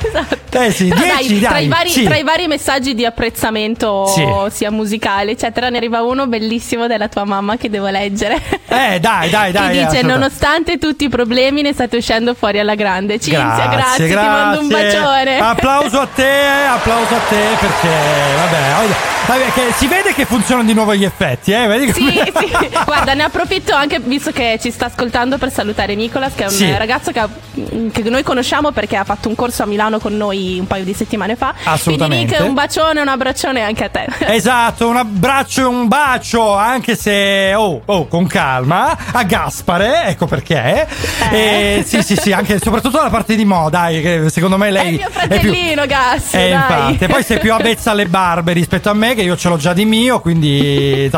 Eh 0.52 0.70
sì, 0.72 0.88
Però 0.88 1.00
10, 1.00 1.38
dai, 1.40 1.48
tra, 1.48 1.58
i 1.58 1.68
vari, 1.68 1.90
sì. 1.90 2.02
tra 2.04 2.16
i 2.16 2.22
vari 2.22 2.46
messaggi 2.46 2.94
di 2.94 3.04
apprezzamento, 3.04 4.06
Sì. 4.06 4.24
sia 4.50 4.70
musicale, 4.70 5.30
eccetera, 5.32 5.68
ne 5.68 5.76
arriva 5.76 6.02
uno 6.02 6.26
bellissimo 6.26 6.86
della 6.86 7.08
tua 7.08 7.24
mamma 7.24 7.56
che 7.56 7.70
devo 7.70 7.88
leggere. 7.88 8.36
Eh, 8.68 8.98
dai, 9.00 9.30
dai, 9.30 9.52
dai. 9.52 9.78
Ti 9.78 9.84
dice. 9.86 10.02
Nonostante 10.02 10.78
tutti 10.78 11.04
i 11.04 11.08
problemi, 11.08 11.62
ne 11.62 11.72
state 11.72 11.96
uscendo 11.96 12.34
fuori 12.34 12.58
alla 12.58 12.74
grande. 12.74 13.18
Cinzia, 13.20 13.66
grazie, 13.70 14.06
Grazie, 14.06 14.08
ti 14.08 14.14
mando 14.14 14.60
un 14.60 14.68
grazie. 14.68 15.00
bacione. 15.00 15.38
Applauso 15.38 16.00
a 16.00 16.06
te, 16.06 16.40
applauso 16.68 17.14
a 17.14 17.20
te 17.28 17.42
perché 17.58 17.88
vabbè, 18.36 19.09
vabbè, 19.38 19.52
che 19.52 19.72
si 19.76 19.86
vede 19.86 20.12
che 20.12 20.24
funzionano 20.24 20.66
di 20.66 20.74
nuovo 20.74 20.94
gli 20.94 21.04
effetti, 21.04 21.52
eh? 21.52 21.66
Vedi 21.66 21.92
Sì, 21.92 22.00
come- 22.04 22.32
sì. 22.60 22.68
Guarda, 22.84 23.14
ne 23.14 23.22
approfitto 23.22 23.74
anche 23.74 24.00
visto 24.02 24.32
che 24.32 24.58
ci 24.60 24.70
sta 24.70 24.86
ascoltando 24.86 25.38
per 25.38 25.52
salutare 25.52 25.94
Nicolas, 25.94 26.34
che 26.34 26.44
è 26.44 26.46
un 26.46 26.52
Sì. 26.52 26.76
ragazzo 26.76 27.12
che, 27.12 27.22
che 27.92 28.02
noi 28.10 28.22
conosciamo 28.22 28.72
perché 28.72 28.96
ha 28.96 29.04
fatto 29.04 29.28
un 29.28 29.34
corso 29.34 29.62
a 29.62 29.66
Milano 29.66 29.98
con 29.98 30.16
noi 30.16 30.56
un 30.58 30.66
paio 30.66 30.84
di 30.84 30.94
settimane 30.94 31.36
fa. 31.36 31.54
Assolutamente. 31.64 32.16
Quindi 32.26 32.32
Nick, 32.32 32.48
un 32.48 32.54
bacione, 32.54 33.00
un 33.00 33.08
abbraccione 33.08 33.62
anche 33.62 33.84
a 33.84 33.88
te. 33.88 34.06
Esatto, 34.40 34.88
un 34.88 34.96
abbraccio 34.96 35.60
e 35.62 35.64
un 35.64 35.86
bacio, 35.88 36.54
anche 36.54 36.96
se 36.96 37.52
oh, 37.54 37.82
oh, 37.84 38.06
con 38.06 38.26
calma, 38.26 38.96
a 39.12 39.22
Gaspare, 39.24 40.04
ecco 40.06 40.26
perché. 40.26 40.86
Eh, 41.30 41.84
sì, 41.86 42.02
sì, 42.02 42.16
sì, 42.16 42.32
anche 42.32 42.58
soprattutto 42.58 43.00
la 43.02 43.10
parte 43.10 43.36
di 43.36 43.44
mo, 43.44 43.68
dai, 43.70 44.00
che 44.00 44.28
secondo 44.30 44.56
me 44.56 44.70
lei 44.70 44.82
È 44.84 44.88
il 44.88 44.96
mio 44.96 45.08
fratellino, 45.10 45.86
Gas. 45.86 46.34
Eh, 46.34 46.50
infatti, 46.50 47.06
poi 47.06 47.22
sei 47.22 47.38
più 47.38 47.52
avvezza 47.54 47.90
alle 47.90 48.06
barbe 48.06 48.52
rispetto 48.52 48.88
a 48.90 48.94
me, 48.94 49.14
che 49.20 49.26
io 49.26 49.36
ce 49.36 49.48
l'ho 49.48 49.56
già 49.56 49.72
di 49.72 49.84
mio, 49.84 50.20
quindi 50.20 51.10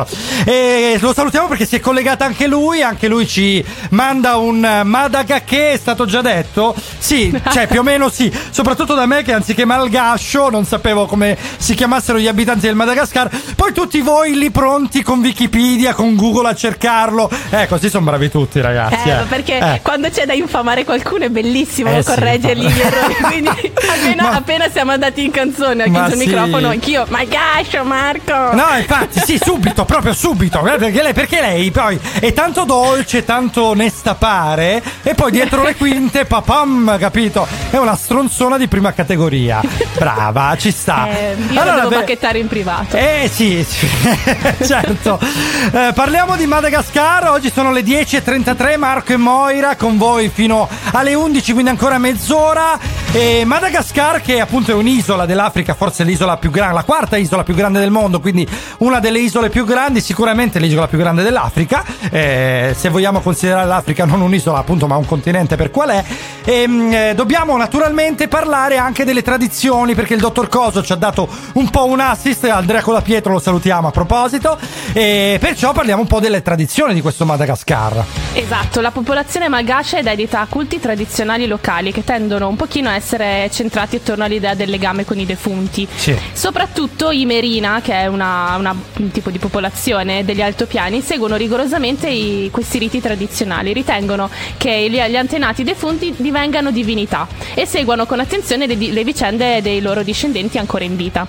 e 0.45 0.97
lo 1.01 1.12
salutiamo 1.12 1.47
perché 1.49 1.66
si 1.66 1.77
è 1.77 1.81
collegato 1.81 2.24
anche 2.24 2.47
lui, 2.47 2.83
anche 2.83 3.07
lui 3.09 3.27
ci 3.29 3.65
manda 3.91 4.37
un 4.37 4.81
Madagascar, 4.85 5.73
è 5.73 5.77
stato 5.77 6.05
già 6.05 6.20
detto? 6.20 6.74
Sì, 6.99 7.33
cioè 7.51 7.66
più 7.69 7.81
o 7.81 7.83
meno 7.83 8.09
sì, 8.09 8.33
soprattutto 8.51 8.95
da 8.95 9.07
me 9.07 9.23
che 9.23 9.33
anziché 9.33 9.65
Malgascio 9.65 10.51
non 10.51 10.65
sapevo 10.65 11.07
come 11.07 11.37
si 11.59 11.74
chiamassero 11.74 12.19
gli 12.19 12.27
abitanti 12.29 12.66
del 12.66 12.74
Madagascar. 12.74 13.31
Poi 13.55 13.73
tutti 13.73 14.01
voi 14.01 14.37
lì 14.37 14.51
pronti 14.51 15.03
con 15.03 15.20
Wikipedia, 15.20 15.95
con 15.95 16.16
Google 16.16 16.49
a 16.51 16.55
cercarlo. 16.55 17.31
Eh, 17.51 17.66
così 17.69 17.89
sono 17.89 18.05
bravi 18.05 18.31
tutti, 18.31 18.61
ragazzi. 18.61 19.09
Eh, 19.09 19.12
eh. 19.12 19.24
perché 19.29 19.59
Eh. 19.59 19.81
quando 19.83 20.09
c'è 20.11 20.27
da 20.27 20.33
infamare 20.33 20.85
qualcuno 20.85 21.24
è 21.24 21.29
bellissimo 21.29 21.91
Eh, 21.97 22.03
sì, 22.03 22.09
correggergli 22.09 22.65
infatti. 22.65 22.81
gli 22.81 22.87
errori. 22.87 23.15
Quindi 23.15 23.73
appena, 23.89 24.23
Ma- 24.23 24.31
appena 24.37 24.70
siamo 24.70 24.91
andati 24.93 25.24
in 25.24 25.31
canzone, 25.31 25.85
ho 25.85 25.91
chiuso 25.91 26.05
il 26.15 26.19
sì. 26.20 26.27
microfono, 26.27 26.69
anch'io. 26.69 27.05
Ma 27.09 27.24
gascio, 27.24 27.85
Marco! 27.93 28.55
No, 28.55 28.77
infatti, 28.78 29.20
sì, 29.24 29.39
subito, 29.43 29.85
proprio 29.85 30.12
subito. 30.14 30.64
eh, 30.66 30.78
Perché 30.78 31.02
lei, 31.02 31.12
perché 31.12 31.40
lei 31.40 31.70
poi 31.70 31.98
è 32.20 32.32
tanto 32.32 32.64
dolce, 32.64 33.24
tanto 33.24 33.64
onesta 33.64 34.14
pare, 34.14 34.82
e 35.02 35.14
poi 35.14 35.31
dietro 35.31 35.62
le 35.62 35.77
quinte, 35.77 36.24
papam, 36.24 36.97
capito? 36.98 37.47
È 37.70 37.77
una 37.77 37.94
stronzona 37.97 38.56
di 38.56 38.66
prima 38.69 38.93
categoria. 38.93 39.60
Brava, 39.97 40.56
ci 40.59 40.70
sta. 40.70 41.06
Eh, 41.09 41.36
io 41.51 41.64
lo 41.64 41.73
devo 41.74 41.89
beh, 41.89 41.94
bacchettare 41.97 42.39
in 42.39 42.48
privato. 42.48 42.97
eh 42.97 43.31
sì, 43.32 43.64
sì, 43.69 43.86
certo. 44.66 45.19
Eh, 45.20 45.93
parliamo 45.94 46.36
di 46.36 46.47
Madagascar, 46.47 47.28
oggi 47.31 47.51
sono 47.52 47.70
le 47.73 47.82
10.33, 47.82 48.78
Marco 48.78 49.12
e 49.12 49.16
Moira 49.16 49.77
con 49.77 49.98
voi 49.98 50.31
fino 50.32 50.69
alle 50.93 51.14
11, 51.14 51.52
quindi 51.52 51.70
ancora 51.70 51.98
mezz'ora. 51.98 52.78
E 53.14 53.43
Madagascar 53.44 54.23
che 54.23 54.40
appunto 54.40 54.70
è 54.70 54.74
un'isola 54.74 55.27
dell'Africa, 55.27 55.74
forse 55.74 56.02
l'isola 56.02 56.39
più 56.39 56.51
grande, 56.51 56.74
la 56.74 56.82
quarta 56.85 57.19
isola 57.19 57.43
più 57.43 57.55
grande 57.55 57.72
del 57.81 57.90
mondo, 57.90 58.20
quindi 58.20 58.47
una 58.78 59.01
delle 59.01 59.19
isole 59.19 59.49
più 59.49 59.65
grandi, 59.65 60.01
sicuramente 60.01 60.59
l'isola 60.59 60.89
più 60.89 60.99
grande 60.99 61.23
dell'Africa, 61.23 61.85
eh, 62.11 62.74
se 62.77 62.89
vogliamo 62.89 63.20
considerare 63.20 63.66
l'Africa 63.66 64.05
non 64.05 64.20
un'isola 64.20 64.59
appunto 64.59 64.86
ma 64.86 64.97
un 64.97 65.07
continente 65.07 65.57
per 65.57 65.70
qual 65.70 65.90
è. 65.90 66.05
E, 66.44 66.66
mh, 66.66 66.93
eh, 66.93 67.12
dobbiamo 67.15 67.57
naturalmente 67.57 68.28
parlare 68.28 68.77
anche 68.77 69.05
delle 69.05 69.23
tradizioni 69.23 69.94
perché 69.94 70.15
il 70.15 70.20
dottor 70.20 70.49
Coso 70.49 70.82
ci 70.82 70.93
ha 70.93 70.97
dato 70.97 71.28
un 71.55 71.70
po' 71.70 71.86
un 71.86 72.01
assist, 72.01 72.44
Andrea 72.44 72.82
Colapietro 72.82 73.32
lo 73.32 73.39
salutiamo 73.39 73.89
a 73.89 73.90
proposito, 73.90 74.59
e 74.93 75.39
perciò 75.40 75.73
parliamo 75.73 76.03
un 76.03 76.09
po' 76.09 76.20
delle 76.20 76.43
tradizioni 76.43 76.94
di 76.94 77.01
questo 77.01 77.24
Madagascar. 77.24 78.05
Esatto, 78.35 78.81
la 78.81 78.90
popolazione 78.90 79.49
malgacia 79.49 79.99
è 79.99 80.03
dedita 80.03 80.40
a 80.40 80.47
culti 80.49 80.81
tradizionali 80.81 81.47
locali 81.47 81.93
che 81.93 82.05
tendono 82.05 82.49
un 82.49 82.57
pochino 82.57 82.89
a 82.89 82.94
essere 82.94 83.49
centrati 83.53 83.97
attorno 83.97 84.24
all'idea 84.24 84.55
del 84.55 84.70
legame 84.70 85.05
con 85.05 85.19
i 85.19 85.27
defunti. 85.27 85.86
Sì. 85.94 86.16
Soprattutto 86.32 87.11
i 87.11 87.24
Merina, 87.63 87.81
che 87.81 87.93
è 87.93 88.07
una- 88.07 88.57
una- 88.59 88.75
un 88.99 89.11
tipo 89.13 89.31
di 89.31 89.39
popolazione 89.39 90.25
degli 90.25 90.43
altopiani, 90.43 91.01
seguono 91.01 91.37
rigorosamente 91.37 92.09
i- 92.09 92.49
questi 92.51 92.79
riti 92.79 93.01
tradizionali. 93.01 93.73
Ritengono 93.73 94.29
che 94.57 94.89
gli, 94.91 95.01
gli 95.01 95.17
antenati 95.17 95.63
defunti 95.63 96.13
divengano 96.17 96.71
divinità 96.73 97.27
e 97.55 97.65
seguono 97.65 98.05
con 98.07 98.19
attenzione 98.19 98.67
le, 98.67 98.75
le 98.75 99.05
vicende 99.05 99.63
dei 99.63 99.81
loro 99.81 100.03
discendenti 100.03 100.59
ancora 100.59 100.83
in 100.85 100.97
vita. 100.97 101.25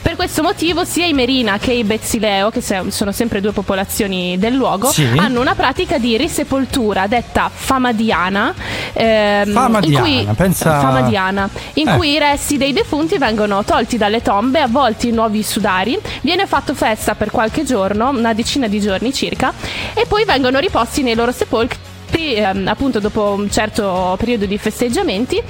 Per 0.00 0.16
questo 0.16 0.42
motivo 0.42 0.84
sia 0.84 1.06
i 1.06 1.12
Merina 1.12 1.58
che 1.58 1.72
i 1.72 1.82
Betsileo, 1.84 2.50
che 2.50 2.60
sono 2.60 3.10
sempre 3.12 3.40
due 3.40 3.52
popolazioni 3.52 4.38
del 4.38 4.54
luogo, 4.54 4.88
Sì. 4.88 5.06
hanno 5.16 5.40
una 5.40 5.54
pratica 5.54 5.98
di 5.98 6.16
risepoltura 6.16 7.06
detta 7.06 7.50
famadiana. 7.52 8.54
ehm, 8.96 9.52
Famadiana, 9.52 10.06
in 10.08 10.24
cui, 10.24 10.34
pensa- 10.36 10.78
famadiana, 10.78 11.48
in 11.74 11.88
Eh. 11.88 11.96
cui 11.96 12.12
i 12.12 12.18
resti 12.18 12.56
dei 12.56 12.72
defunti 12.72 13.18
vengono 13.18 13.64
tolti 13.64 13.96
dalle 13.96 14.22
tombe, 14.22 14.60
avvolti 14.60 15.08
in 15.08 15.14
nuovi 15.16 15.42
sudari, 15.74 15.98
viene 16.22 16.46
fatto 16.46 16.74
festa 16.74 17.14
per 17.14 17.30
qualche 17.30 17.64
giorno, 17.64 18.10
una 18.10 18.32
decina 18.32 18.68
di 18.68 18.80
giorni 18.80 19.12
circa, 19.12 19.52
e 19.94 20.06
poi 20.06 20.24
vengono 20.24 20.58
riposti 20.60 21.02
nei 21.02 21.14
loro 21.14 21.32
sepolcri 21.32 22.34
ehm, 22.34 22.68
appunto 22.68 23.00
dopo 23.00 23.34
un 23.36 23.50
certo 23.50 24.14
periodo 24.18 24.46
di 24.46 24.56
festeggiamenti. 24.56 25.42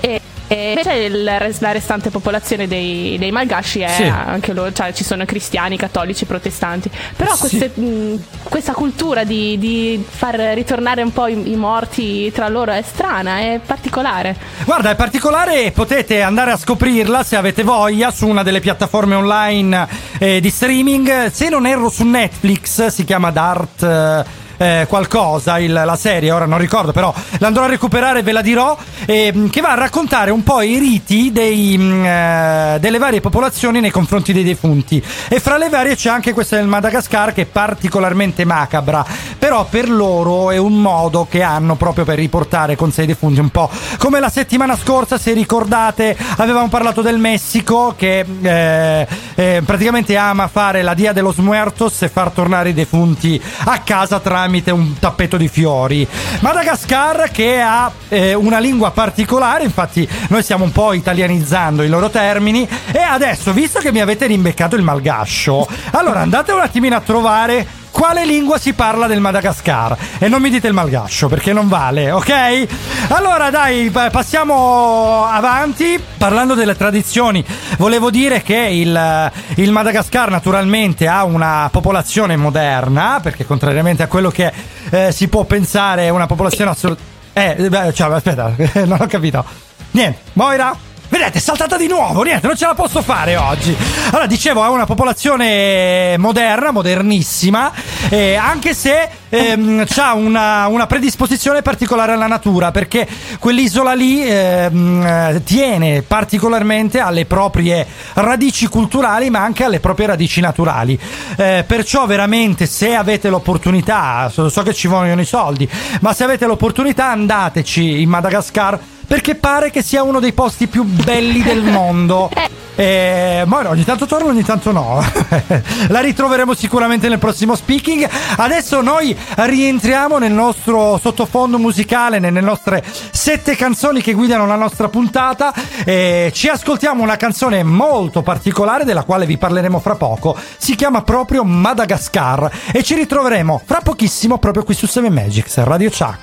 E, 0.00 0.20
e 0.52 0.70
invece 0.70 0.92
il 0.94 1.22
la 1.60 1.70
restante 1.70 2.10
popolazione 2.10 2.66
dei, 2.66 3.16
dei 3.18 3.30
malgasci 3.30 3.80
è 3.80 3.88
Sì. 3.88 4.02
anche 4.02 4.52
loro, 4.52 4.72
cioè 4.72 4.92
ci 4.92 5.04
sono 5.04 5.24
cristiani, 5.24 5.76
cattolici, 5.76 6.24
protestanti. 6.24 6.90
Però 7.14 7.32
Sì. 7.34 7.40
queste- 7.58 7.80
mh, 7.80 8.22
questa 8.42 8.72
cultura 8.72 9.22
di, 9.22 9.56
di 9.58 10.04
far 10.08 10.34
ritornare 10.34 11.02
un 11.02 11.12
po' 11.12 11.28
i, 11.28 11.52
i 11.52 11.54
morti 11.54 12.32
tra 12.32 12.48
loro 12.48 12.72
è 12.72 12.82
strana, 12.82 13.38
è 13.38 13.60
particolare. 13.64 14.34
Guarda, 14.64 14.90
è 14.90 14.96
particolare 14.96 15.66
e 15.66 15.70
potete 15.70 16.20
andare 16.22 16.50
a 16.50 16.56
scoprirla 16.56 17.22
se 17.22 17.36
avete 17.36 17.62
voglia 17.62 18.10
su 18.10 18.26
una 18.26 18.42
delle 18.42 18.58
piattaforme 18.60 19.14
online 19.14 19.86
eh, 20.18 20.40
di 20.40 20.50
streaming. 20.50 21.26
Se 21.30 21.48
non 21.48 21.64
erro 21.66 21.88
su 21.90 22.04
Netflix, 22.04 22.86
si 22.86 23.04
chiama 23.04 23.30
Dart. 23.30 23.82
eh, 23.84 24.48
eh, 24.60 24.84
qualcosa 24.86 25.58
il- 25.58 25.72
la 25.72 25.96
serie, 25.96 26.30
ora 26.32 26.44
non 26.44 26.58
ricordo, 26.58 26.92
però 26.92 27.12
l'andrò 27.38 27.64
a 27.64 27.66
recuperare 27.68 28.18
e 28.18 28.22
ve 28.22 28.32
la 28.32 28.42
dirò. 28.42 28.76
ehm, 29.06 29.48
che 29.48 29.60
va 29.62 29.70
a 29.70 29.74
raccontare 29.74 30.30
un 30.30 30.42
po' 30.42 30.60
i 30.60 30.78
riti 30.78 31.32
dei, 31.32 31.74
mm, 31.76 32.04
eh, 32.04 32.76
delle 32.80 32.98
varie 32.98 33.20
popolazioni 33.20 33.80
nei 33.80 33.90
confronti 33.90 34.32
dei 34.34 34.44
defunti. 34.44 35.02
E 35.28 35.40
fra 35.40 35.56
le 35.56 35.68
varie 35.70 35.96
c'è 35.96 36.10
anche 36.10 36.32
questa 36.34 36.56
del 36.56 36.66
Madagascar 36.66 37.32
che 37.32 37.42
è 37.42 37.46
particolarmente 37.46 38.44
macabra, 38.44 39.04
però 39.38 39.64
per 39.64 39.88
loro 39.90 40.50
è 40.50 40.58
un 40.58 40.74
modo 40.80 41.26
che 41.28 41.42
hanno 41.42 41.76
proprio 41.76 42.04
per 42.04 42.18
riportare 42.18 42.76
con 42.76 42.92
sé 42.92 43.02
i 43.04 43.06
defunti, 43.06 43.40
un 43.40 43.48
po' 43.48 43.70
come 43.96 44.20
la 44.20 44.28
settimana 44.28 44.76
scorsa, 44.76 45.16
se 45.18 45.32
ricordate, 45.32 46.14
avevamo 46.36 46.68
parlato 46.68 47.00
del 47.00 47.18
Messico 47.18 47.94
che 47.96 48.24
eh, 48.42 49.06
eh, 49.34 49.62
praticamente 49.64 50.14
ama 50.16 50.46
fare 50.48 50.82
la 50.82 50.94
Dia 50.94 51.12
de 51.12 51.22
los 51.22 51.36
Muertos 51.38 52.02
e 52.02 52.08
far 52.08 52.30
tornare 52.30 52.68
i 52.68 52.74
defunti 52.74 53.40
a 53.64 53.78
casa 53.78 54.20
tramite 54.20 54.48
un 54.70 54.98
tappeto 54.98 55.36
di 55.36 55.48
fiori. 55.48 56.06
Madagascar 56.40 57.30
che 57.30 57.60
ha 57.60 57.90
eh, 58.08 58.34
una 58.34 58.58
lingua 58.58 58.90
particolare, 58.90 59.64
infatti 59.64 60.08
noi 60.28 60.42
stiamo 60.42 60.64
un 60.64 60.72
po' 60.72 60.92
italianizzando 60.92 61.82
i 61.82 61.88
loro 61.88 62.10
termini 62.10 62.68
e 62.92 62.98
adesso, 62.98 63.52
visto 63.52 63.78
che 63.78 63.92
mi 63.92 64.00
avete 64.00 64.26
rimbeccato 64.26 64.76
il 64.76 64.82
malgascio, 64.82 65.66
allora 65.92 66.20
andate 66.20 66.52
un 66.52 66.60
attimino 66.60 66.96
a 66.96 67.00
trovare 67.00 67.79
quale 68.00 68.24
lingua 68.24 68.56
si 68.56 68.72
parla 68.72 69.06
del 69.06 69.20
Madagascar 69.20 69.94
e 70.18 70.26
non 70.26 70.40
mi 70.40 70.48
dite 70.48 70.66
il 70.66 70.72
malgascio 70.72 71.28
perché 71.28 71.52
non 71.52 71.68
vale, 71.68 72.10
ok? 72.10 72.66
Allora 73.08 73.50
dai, 73.50 73.90
pa- 73.90 74.08
passiamo 74.08 75.26
avanti 75.26 76.02
parlando 76.16 76.54
delle 76.54 76.74
tradizioni. 76.74 77.44
Volevo 77.76 78.10
dire 78.10 78.40
che 78.40 78.56
il, 78.56 79.30
il 79.56 79.70
Madagascar 79.70 80.30
naturalmente 80.30 81.08
ha 81.08 81.24
una 81.24 81.68
popolazione 81.70 82.36
moderna 82.36 83.20
perché 83.22 83.44
contrariamente 83.44 84.02
a 84.02 84.06
quello 84.06 84.30
che 84.30 84.50
eh, 84.88 85.12
si 85.12 85.28
può 85.28 85.44
pensare 85.44 86.04
è 86.04 86.08
una 86.08 86.26
popolazione 86.26 86.70
assolutamente... 86.70 87.18
Eh, 87.34 87.92
cioè, 87.92 88.14
aspetta, 88.14 88.54
non 88.86 88.96
ho 88.98 89.06
capito. 89.08 89.44
Niente, 89.90 90.20
Moira? 90.32 90.74
Vedete, 91.10 91.38
è 91.38 91.40
saltata 91.40 91.76
di 91.76 91.88
nuovo, 91.88 92.22
niente, 92.22 92.46
non 92.46 92.56
ce 92.56 92.66
la 92.66 92.74
posso 92.74 93.02
fare 93.02 93.36
oggi. 93.36 93.76
Allora, 94.10 94.26
dicevo, 94.26 94.64
è 94.64 94.68
una 94.68 94.86
popolazione 94.86 96.16
moderna, 96.18 96.70
modernissima, 96.70 97.72
eh, 98.10 98.36
anche 98.36 98.74
se 98.74 99.08
ehm, 99.28 99.86
ha 99.96 100.14
una, 100.14 100.68
una 100.68 100.86
predisposizione 100.86 101.62
particolare 101.62 102.12
alla 102.12 102.28
natura, 102.28 102.70
perché 102.70 103.08
quell'isola 103.40 103.92
lì 103.92 104.22
ehm, 104.24 105.04
eh, 105.04 105.42
tiene 105.42 106.02
particolarmente 106.02 107.00
alle 107.00 107.26
proprie 107.26 107.84
radici 108.14 108.68
culturali, 108.68 109.30
ma 109.30 109.40
anche 109.40 109.64
alle 109.64 109.80
proprie 109.80 110.06
radici 110.06 110.40
naturali. 110.40 110.96
Eh, 111.36 111.64
perciò 111.66 112.06
veramente, 112.06 112.66
se 112.66 112.94
avete 112.94 113.30
l'opportunità, 113.30 114.30
so, 114.32 114.48
so 114.48 114.62
che 114.62 114.72
ci 114.72 114.86
vogliono 114.86 115.20
i 115.20 115.26
soldi, 115.26 115.68
ma 116.02 116.12
se 116.12 116.22
avete 116.22 116.46
l'opportunità 116.46 117.10
andateci 117.10 118.00
in 118.00 118.08
Madagascar 118.08 118.78
perché 119.10 119.34
pare 119.34 119.72
che 119.72 119.82
sia 119.82 120.04
uno 120.04 120.20
dei 120.20 120.32
posti 120.32 120.68
più 120.68 120.84
belli 120.84 121.42
del 121.42 121.64
mondo. 121.64 122.30
Eh, 122.76 123.42
ma 123.46 123.68
ogni 123.68 123.84
tanto 123.84 124.06
torno, 124.06 124.28
ogni 124.28 124.42
tanto 124.42 124.72
no. 124.72 125.04
La 125.88 126.00
ritroveremo 126.00 126.54
sicuramente 126.54 127.10
nel 127.10 127.18
prossimo 127.18 127.54
speaking. 127.54 128.08
Adesso 128.36 128.80
noi 128.80 129.14
rientriamo 129.34 130.16
nel 130.16 130.32
nostro 130.32 130.96
sottofondo 130.96 131.58
musicale, 131.58 132.20
nelle 132.20 132.40
nostre 132.40 132.82
sette 133.10 133.54
canzoni 133.54 134.00
che 134.00 134.14
guidano 134.14 134.46
la 134.46 134.54
nostra 134.54 134.88
puntata. 134.88 135.52
Eh, 135.84 136.30
ci 136.32 136.48
ascoltiamo 136.48 137.02
una 137.02 137.16
canzone 137.16 137.62
molto 137.64 138.22
particolare 138.22 138.84
della 138.84 139.02
quale 139.02 139.26
vi 139.26 139.36
parleremo 139.36 139.78
fra 139.78 139.96
poco. 139.96 140.34
Si 140.56 140.74
chiama 140.74 141.02
proprio 141.02 141.44
Madagascar 141.44 142.50
e 142.72 142.82
ci 142.82 142.94
ritroveremo 142.94 143.60
fra 143.62 143.80
pochissimo 143.82 144.38
proprio 144.38 144.64
qui 144.64 144.72
su 144.72 144.86
7 144.86 145.10
Magics 145.10 145.58
Radio 145.64 145.90
Chuck. 145.90 146.18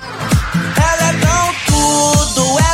Ela 0.74 1.38
tudo, 1.68 2.58
é 2.58 2.67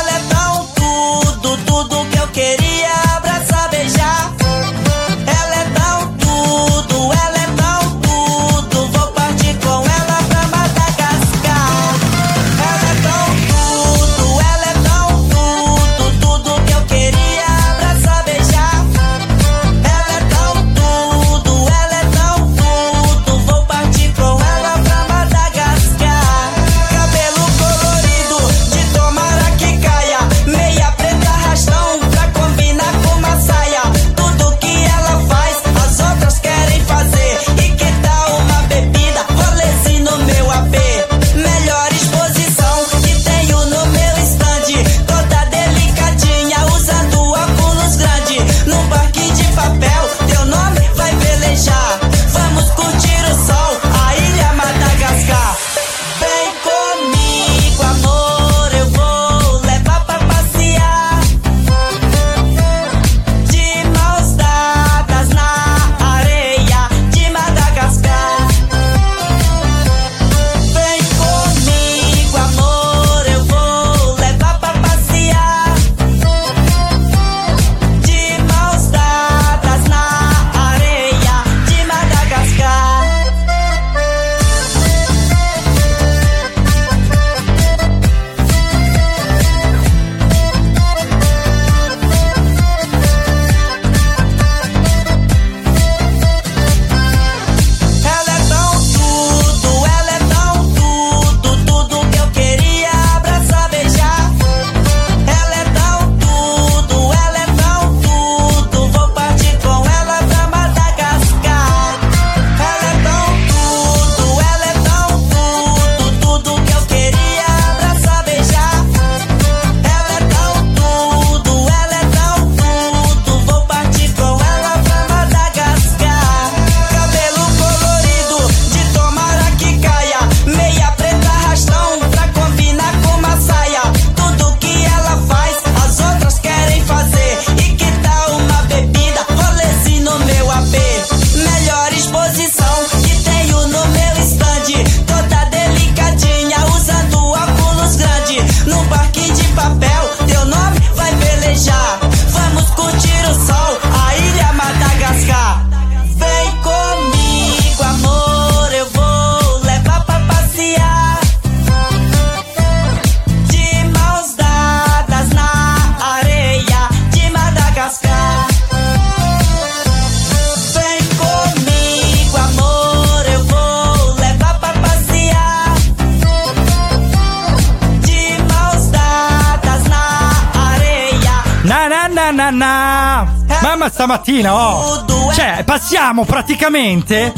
stamattina, 184.05 184.53
oh. 184.53 185.03
Cioè, 185.33 185.63
passiamo 185.65 186.25
praticamente 186.25 187.33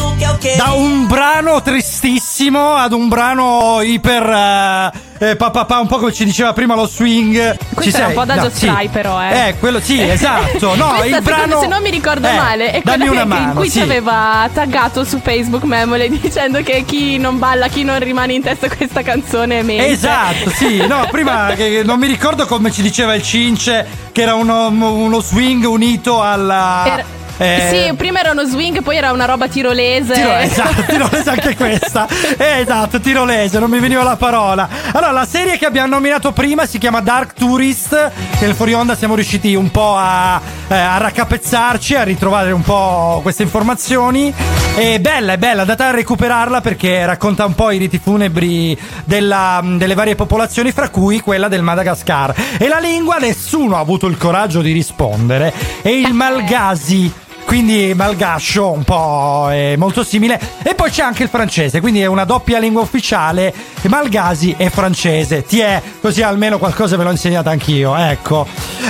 da 0.58 0.72
un 0.74 1.08
brano 1.08 1.62
tristissimo 1.62 2.76
ad 2.76 2.92
un 2.92 3.08
brano 3.08 3.82
iper. 3.82 4.30
eh, 4.30 5.07
eh, 5.20 5.36
pa, 5.36 5.50
pa, 5.52 5.66
pa, 5.66 5.80
un 5.80 5.88
po' 5.88 5.98
come 5.98 6.14
ci 6.14 6.26
diceva 6.26 6.54
prima 6.54 6.76
lo 6.76 6.86
swing. 6.88 7.58
Questo 7.74 7.82
Ci 7.82 7.90
era 7.90 7.98
un 8.00 8.06
sei? 8.06 8.14
po' 8.14 8.22
Adagio 8.22 8.42
No, 8.44 8.50
sì. 8.80 8.90
Però, 8.92 9.22
eh. 9.22 9.48
Eh, 9.50 9.56
quello 9.60 9.80
sì, 9.80 10.00
esatto. 10.08 10.76
No, 10.76 10.94
Questa, 10.98 11.18
il 11.18 11.24
brano. 11.24 11.60
se 11.60 11.68
non 11.68 11.82
mi 11.82 11.90
ricordo 11.90 12.28
Eh, 12.28 12.34
male, 12.36 12.72
è 12.72 12.82
dammi 12.84 13.06
quella 13.08 13.22
che- 13.24 13.28
in 13.28 13.28
mano, 13.44 13.54
cui 13.60 13.70
sì. 13.70 13.78
ci 13.78 13.84
aveva 13.84 14.50
taggato 14.54 15.04
su 15.04 15.20
Facebook 15.22 15.64
Memole 15.64 16.08
dicendo 16.20 16.62
che 16.64 16.84
chi 16.86 17.18
non 17.18 17.38
balla, 17.40 17.68
chi 17.68 17.84
non 17.84 18.00
rimane 18.00 18.34
in 18.34 18.42
testa 18.42 18.70
questa 18.70 19.02
canzone 19.02 19.64
mente. 19.64 19.88
Esatto, 19.88 20.50
sì, 20.52 20.86
no, 20.88 21.08
prima 21.12 21.54
che 21.56 21.82
non 21.84 22.00
mi 22.00 22.08
ricordo 22.08 22.46
come 22.46 22.72
ci 22.72 22.82
diceva 22.82 23.14
il 23.16 23.24
Cince, 23.24 23.86
che 24.12 24.22
era 24.22 24.36
uno, 24.36 24.68
uno 24.70 25.20
swing 25.22 25.64
unito 25.66 26.22
alla. 26.22 26.84
Era- 26.86 27.16
eh, 27.38 27.68
Sì, 27.90 27.94
prima 27.96 28.20
era 28.20 28.32
uno 28.32 28.46
swing, 28.46 28.82
poi 28.82 28.98
era 28.98 29.12
una 29.12 29.26
roba 29.26 29.48
tirolese. 29.48 30.14
Tiro- 30.14 30.36
esatto, 30.36 30.84
tirolese 30.88 31.30
anche 31.30 31.56
questa. 31.56 32.08
Eh, 32.38 32.60
esatto, 32.62 33.00
tirolese, 33.00 33.60
non 33.60 33.70
mi 33.70 33.80
veniva 33.80 34.04
la 34.04 34.16
parola. 34.16 34.68
Allora, 34.92 35.12
la 35.12 35.26
serie 35.26 35.58
che 35.58 35.66
abbiamo 35.66 35.88
nominato 35.88 36.32
prima 36.32 36.66
si 36.66 36.78
chiama 36.78 37.00
Dark 37.02 37.34
Tourist, 37.34 38.12
che 38.38 38.46
nel 38.46 38.56
fuori 38.56 38.74
onda 38.74 38.96
siamo 38.96 39.16
riusciti 39.16 39.54
un 39.56 39.70
po' 39.72 39.96
a, 39.98 40.40
eh, 40.68 40.76
a 40.76 40.98
raccapezzarci, 40.98 41.96
a 41.96 42.04
ritrovare 42.04 42.52
un 42.52 42.62
po' 42.62 43.20
queste 43.22 43.44
informazioni. 43.44 44.34
È 44.76 45.00
bella, 45.00 45.34
è 45.34 45.38
bella, 45.38 45.62
andate 45.62 45.84
a 45.84 45.92
recuperarla 45.92 46.62
perché 46.62 47.06
racconta 47.06 47.46
un 47.46 47.56
po' 47.56 47.72
i 47.72 47.78
riti 47.78 48.00
funebri 48.02 48.78
della- 49.06 49.62
delle 49.64 49.96
varie 49.96 50.16
popolazioni, 50.16 50.72
fra 50.72 50.90
cui 50.90 51.20
quella 51.20 51.48
del 51.48 51.62
Madagascar. 51.64 52.34
E 52.60 52.68
la 52.68 52.78
lingua 52.80 53.18
nessuno 53.18 53.76
ha 53.76 53.80
avuto 53.80 54.06
il 54.08 54.18
coraggio 54.18 54.62
di 54.62 54.72
rispondere. 54.72 55.52
È 55.82 55.90
il 55.90 56.14
Malgasi. 56.14 57.12
Quindi 57.48 57.94
malgascio 57.96 58.70
un 58.72 58.84
po' 58.84 59.48
è 59.50 59.78
molto 59.78 60.04
simile. 60.04 60.38
E 60.64 60.76
poi 60.76 60.92
c'è 60.92 61.02
anche 61.02 61.24
il 61.24 61.30
francese, 61.30 61.80
quindi 61.80 62.02
è 62.02 62.06
una 62.06 62.26
doppia 62.26 62.60
lingua 62.60 62.82
ufficiale, 62.82 63.54
malgasi 63.84 64.54
e 64.58 64.70
francese. 64.70 65.46
Ti 65.46 65.62
è, 65.62 65.82
così 66.02 66.22
almeno 66.22 66.58
qualcosa 66.58 66.98
ve 66.98 67.06
l'ho 67.06 67.12
insegnata 67.12 67.50
anch'io, 67.50 67.96
ecco. 67.96 68.46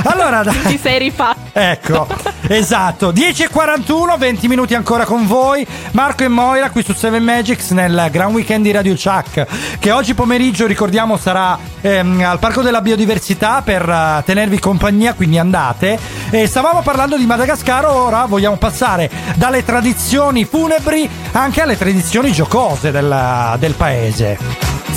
Allora, 0.05 0.43
Ti 0.43 0.79
sei 0.81 0.97
rifatto. 0.97 1.39
Ecco, 1.53 2.07
esatto. 2.47 3.11
10.41, 3.11 4.17
20 4.17 4.47
minuti 4.47 4.73
ancora 4.73 5.05
con 5.05 5.27
voi. 5.27 5.65
Marco 5.91 6.23
e 6.23 6.27
Moira 6.27 6.69
qui 6.71 6.83
su 6.83 6.93
7 6.93 7.19
Magics 7.19 7.71
nel 7.71 8.09
Gran 8.11 8.31
Weekend 8.33 8.63
di 8.63 8.71
Radio 8.71 8.93
Chuck. 8.93 9.45
Che 9.79 9.91
oggi 9.91 10.13
pomeriggio, 10.13 10.65
ricordiamo, 10.65 11.17
sarà 11.17 11.57
ehm, 11.81 12.23
al 12.23 12.39
Parco 12.39 12.61
della 12.61 12.81
Biodiversità 12.81 13.61
per 13.63 13.87
eh, 13.87 14.23
tenervi 14.25 14.59
compagnia, 14.59 15.13
quindi 15.13 15.37
andate. 15.37 15.97
E 16.29 16.45
stavamo 16.47 16.81
parlando 16.81 17.17
di 17.17 17.25
Madagascar, 17.25 17.85
ora 17.85 18.25
vogliamo 18.25 18.46
passare 18.55 19.09
dalle 19.35 19.65
tradizioni 19.65 20.45
funebri 20.45 21.09
anche 21.33 21.61
alle 21.61 21.77
tradizioni 21.77 22.31
giocose 22.31 22.91
del, 22.91 23.55
del 23.59 23.73
paese. 23.73 24.37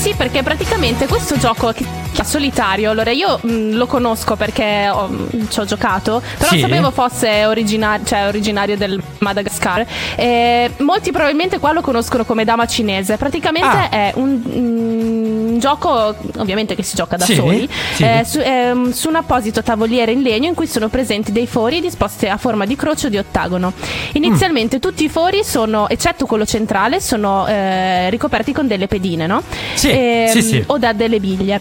Sì, 0.00 0.14
perché 0.16 0.42
praticamente 0.42 1.06
questo 1.06 1.36
gioco 1.36 1.72
che 1.72 1.84
solitario, 2.24 2.90
allora 2.90 3.10
io 3.12 3.38
mh, 3.42 3.72
lo 3.76 3.86
conosco 3.86 4.36
perché 4.36 4.90
ho- 4.92 5.06
mh, 5.08 5.48
ci 5.48 5.58
ho 5.60 5.64
giocato, 5.64 6.20
però 6.38 6.50
Sì. 6.50 6.60
sapevo 6.60 6.90
fosse 6.90 7.46
origina- 7.46 7.98
cioè, 8.04 8.26
originario 8.26 8.76
del 8.76 9.00
Madagascar. 9.18 9.86
E 10.16 10.70
molti 10.78 11.12
probabilmente 11.12 11.58
qua 11.58 11.72
lo 11.72 11.80
conoscono 11.80 12.24
come 12.26 12.44
dama 12.44 12.66
cinese. 12.66 13.16
Praticamente 13.16 13.66
Ah. 13.68 13.88
è 13.88 14.12
un, 14.16 14.40
un 14.44 15.58
gioco, 15.58 16.14
ovviamente 16.38 16.74
che 16.74 16.82
si 16.82 16.94
gioca 16.94 17.16
da 17.16 17.24
Sì, 17.24 17.34
soli, 17.34 17.68
sì. 17.94 18.02
eh, 18.02 18.22
su, 18.26 18.38
ehm, 18.42 18.92
su 18.92 19.08
un 19.08 19.16
apposito 19.16 19.62
tavoliere 19.62 20.12
in 20.12 20.20
legno 20.22 20.46
in 20.48 20.54
cui 20.54 20.66
sono 20.66 20.88
presenti 20.88 21.32
dei 21.32 21.46
fori 21.46 21.80
disposti 21.80 22.26
a 22.26 22.36
forma 22.36 22.64
di 22.66 22.76
croce 22.76 23.06
o 23.06 23.10
di 23.10 23.16
ottagono. 23.18 23.72
Inizialmente 24.12 24.76
Mm. 24.76 24.80
tutti 24.80 25.04
i 25.04 25.08
fori 25.08 25.42
sono, 25.42 25.88
eccetto 25.88 26.26
quello 26.26 26.44
centrale, 26.44 27.00
sono 27.00 27.46
eh, 27.46 28.10
ricoperti 28.10 28.52
con 28.52 28.66
delle 28.66 28.86
pedine, 28.88 29.26
no? 29.26 29.42
Sì, 29.74 29.89
Ehm, 29.90 30.28
sì, 30.28 30.42
sì. 30.42 30.62
O 30.66 30.78
da 30.78 30.92
delle 30.92 31.20
biglie. 31.20 31.60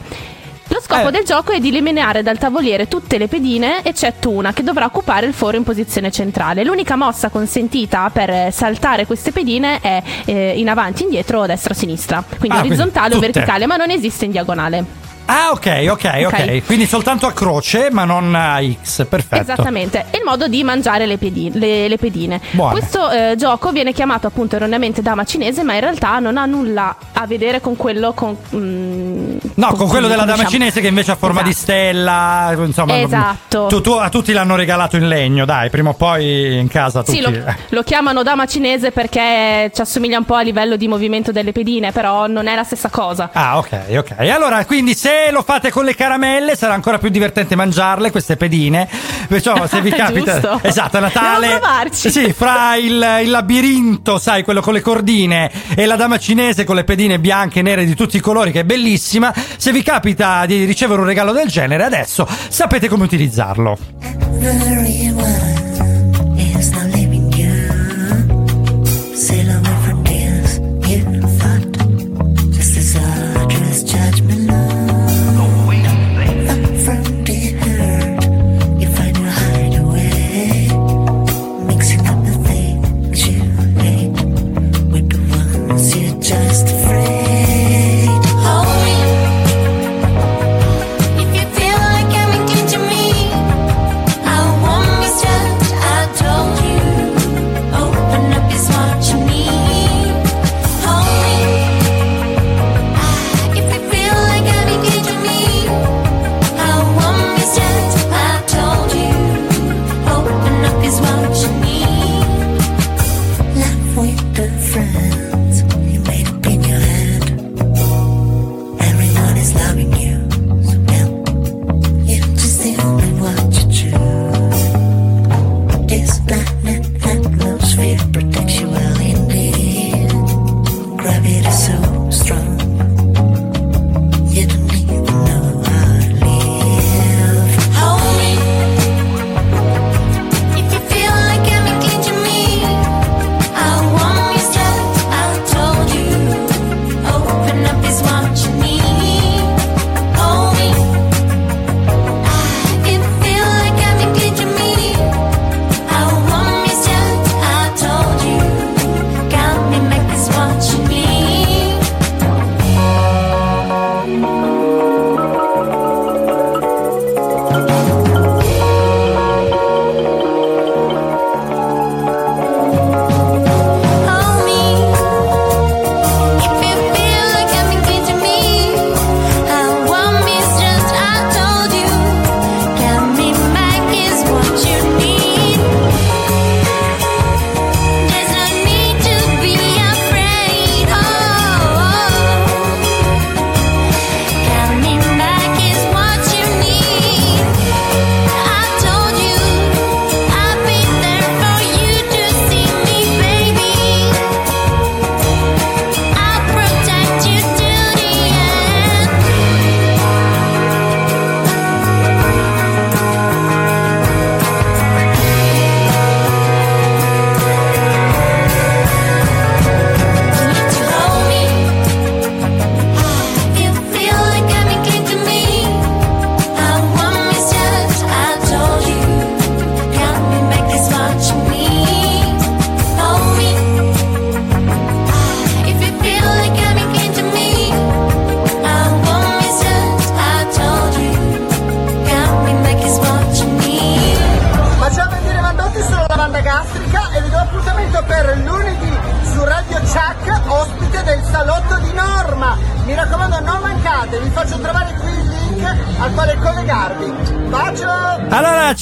Lo 0.71 0.79
scopo 0.81 1.07
Eh. 1.07 1.11
del 1.11 1.23
gioco 1.23 1.51
è 1.51 1.59
di 1.59 1.69
eliminare 1.69 2.21
dal 2.21 2.37
tavoliere 2.37 2.87
tutte 2.87 3.17
le 3.17 3.27
pedine, 3.27 3.83
eccetto 3.83 4.29
una 4.29 4.53
che 4.53 4.61
dovrà 4.61 4.85
occupare 4.85 5.25
il 5.25 5.33
foro 5.33 5.57
in 5.57 5.63
posizione 5.63 6.11
centrale. 6.11 6.63
L'unica 6.63 6.95
mossa 6.95 7.29
consentita 7.29 8.07
per 8.13 8.53
saltare 8.53 9.07
queste 9.07 9.31
pedine 9.31 9.79
è 9.81 10.01
eh, 10.25 10.59
in 10.59 10.69
avanti, 10.69 11.01
indietro, 11.03 11.47
destra, 11.47 11.73
sinistra. 11.73 12.23
Quindi 12.37 12.49
Ah, 12.57 12.59
quindi 12.59 12.77
orizzontale 12.77 13.15
o 13.15 13.17
tutte. 13.19 13.31
verticale, 13.31 13.65
ma 13.65 13.77
non 13.77 13.89
esiste 13.89 14.25
in 14.25 14.31
diagonale. 14.31 14.85
Ah, 15.31 15.51
ok, 15.51 15.85
ok, 15.91 16.23
ok. 16.25 16.33
Ok. 16.33 16.65
Quindi 16.65 16.85
soltanto 16.87 17.27
a 17.27 17.31
croce, 17.33 17.89
ma 17.91 18.03
non 18.03 18.33
a 18.33 18.59
X. 18.61 19.05
Perfetto. 19.07 19.41
Esattamente, 19.51 20.05
è 20.09 20.17
il 20.17 20.23
modo 20.25 20.47
di 20.47 20.63
mangiare 20.63 21.05
le, 21.05 21.17
pedi- 21.19 21.51
le- 21.53 21.87
le 21.87 21.97
pedine. 21.97 22.41
Buone. 22.51 22.71
Questo 22.79 23.09
eh, 23.11 23.35
gioco 23.37 23.71
viene 23.71 23.93
chiamato 23.93 24.25
appunto 24.25 24.55
erroneamente 24.55 25.03
dama 25.03 25.23
cinese, 25.25 25.61
ma 25.63 25.75
in 25.75 25.81
realtà 25.81 26.17
non 26.17 26.37
ha 26.37 26.45
nulla 26.45 26.95
a 27.13 27.27
vedere 27.27 27.61
con 27.61 27.75
quello 27.75 28.13
con. 28.13 28.35
mm, 28.55 29.28
No, 29.55 29.73
con 29.73 29.87
quello 29.87 30.07
della 30.07 30.23
dama 30.23 30.37
conosciamo. 30.37 30.49
cinese 30.63 30.81
che 30.81 30.87
invece 30.87 31.11
ha 31.11 31.15
forma 31.15 31.41
di 31.41 31.49
Esatto. 31.49 31.63
stella. 31.63 32.53
Insomma, 32.57 32.97
Esatto. 32.99 33.65
tu- 33.67 33.81
tu- 33.81 33.91
a 33.91 34.09
tutti 34.09 34.31
l'hanno 34.33 34.55
regalato 34.55 34.97
in 34.97 35.07
legno, 35.07 35.45
dai, 35.45 35.69
prima 35.69 35.89
o 35.89 35.93
poi 35.93 36.57
in 36.57 36.67
casa 36.67 37.03
tutti. 37.03 37.17
Sì, 37.17 37.21
lo, 37.21 37.31
lo 37.69 37.83
chiamano 37.83 38.23
dama 38.23 38.45
cinese 38.45 38.91
perché 38.91 39.71
ci 39.73 39.81
assomiglia 39.81 40.17
un 40.17 40.25
po' 40.25 40.35
a 40.35 40.41
livello 40.41 40.75
di 40.75 40.87
movimento 40.87 41.31
delle 41.31 41.51
pedine, 41.51 41.91
però 41.91 42.27
non 42.27 42.47
è 42.47 42.55
la 42.55 42.63
stessa 42.63 42.89
cosa. 42.89 43.29
Ah, 43.33 43.57
ok, 43.57 43.79
ok. 43.97 44.15
Allora, 44.29 44.63
quindi 44.65 44.95
se 44.95 45.29
lo 45.31 45.41
fate 45.43 45.71
con 45.71 45.83
le 45.85 45.95
caramelle 45.95 46.55
sarà 46.55 46.73
ancora 46.73 46.97
più 46.97 47.09
divertente 47.09 47.55
mangiarle 47.55 48.11
queste 48.11 48.37
pedine. 48.37 48.87
Perciò 49.27 49.67
se 49.67 49.81
vi 49.81 49.89
capita. 49.91 50.59
Esatto, 50.61 50.97
a 50.97 50.99
Natale. 50.99 51.59
Sì, 51.91 52.33
fra 52.33 52.75
il, 52.75 53.19
il 53.23 53.29
labirinto, 53.29 54.17
sai, 54.17 54.43
quello 54.43 54.61
con 54.61 54.73
le 54.73 54.81
cordine 54.81 55.51
e 55.75 55.85
la 55.85 55.95
dama 55.95 56.17
cinese 56.17 56.63
con 56.63 56.75
le 56.75 56.83
pedine 56.83 57.19
bianche 57.19 57.59
e 57.59 57.61
nere 57.61 57.85
di 57.85 57.95
tutti 57.95 58.17
i 58.17 58.19
colori 58.19 58.51
che 58.51 58.61
è 58.61 58.63
bellissima. 58.63 59.28
Se 59.35 59.71
vi 59.71 59.81
capita 59.83 60.45
di 60.45 60.65
ricevere 60.65 61.01
un 61.01 61.07
regalo 61.07 61.31
del 61.31 61.47
genere, 61.47 61.83
adesso 61.83 62.27
sapete 62.49 62.87
come 62.87 63.03
utilizzarlo. 63.03 63.77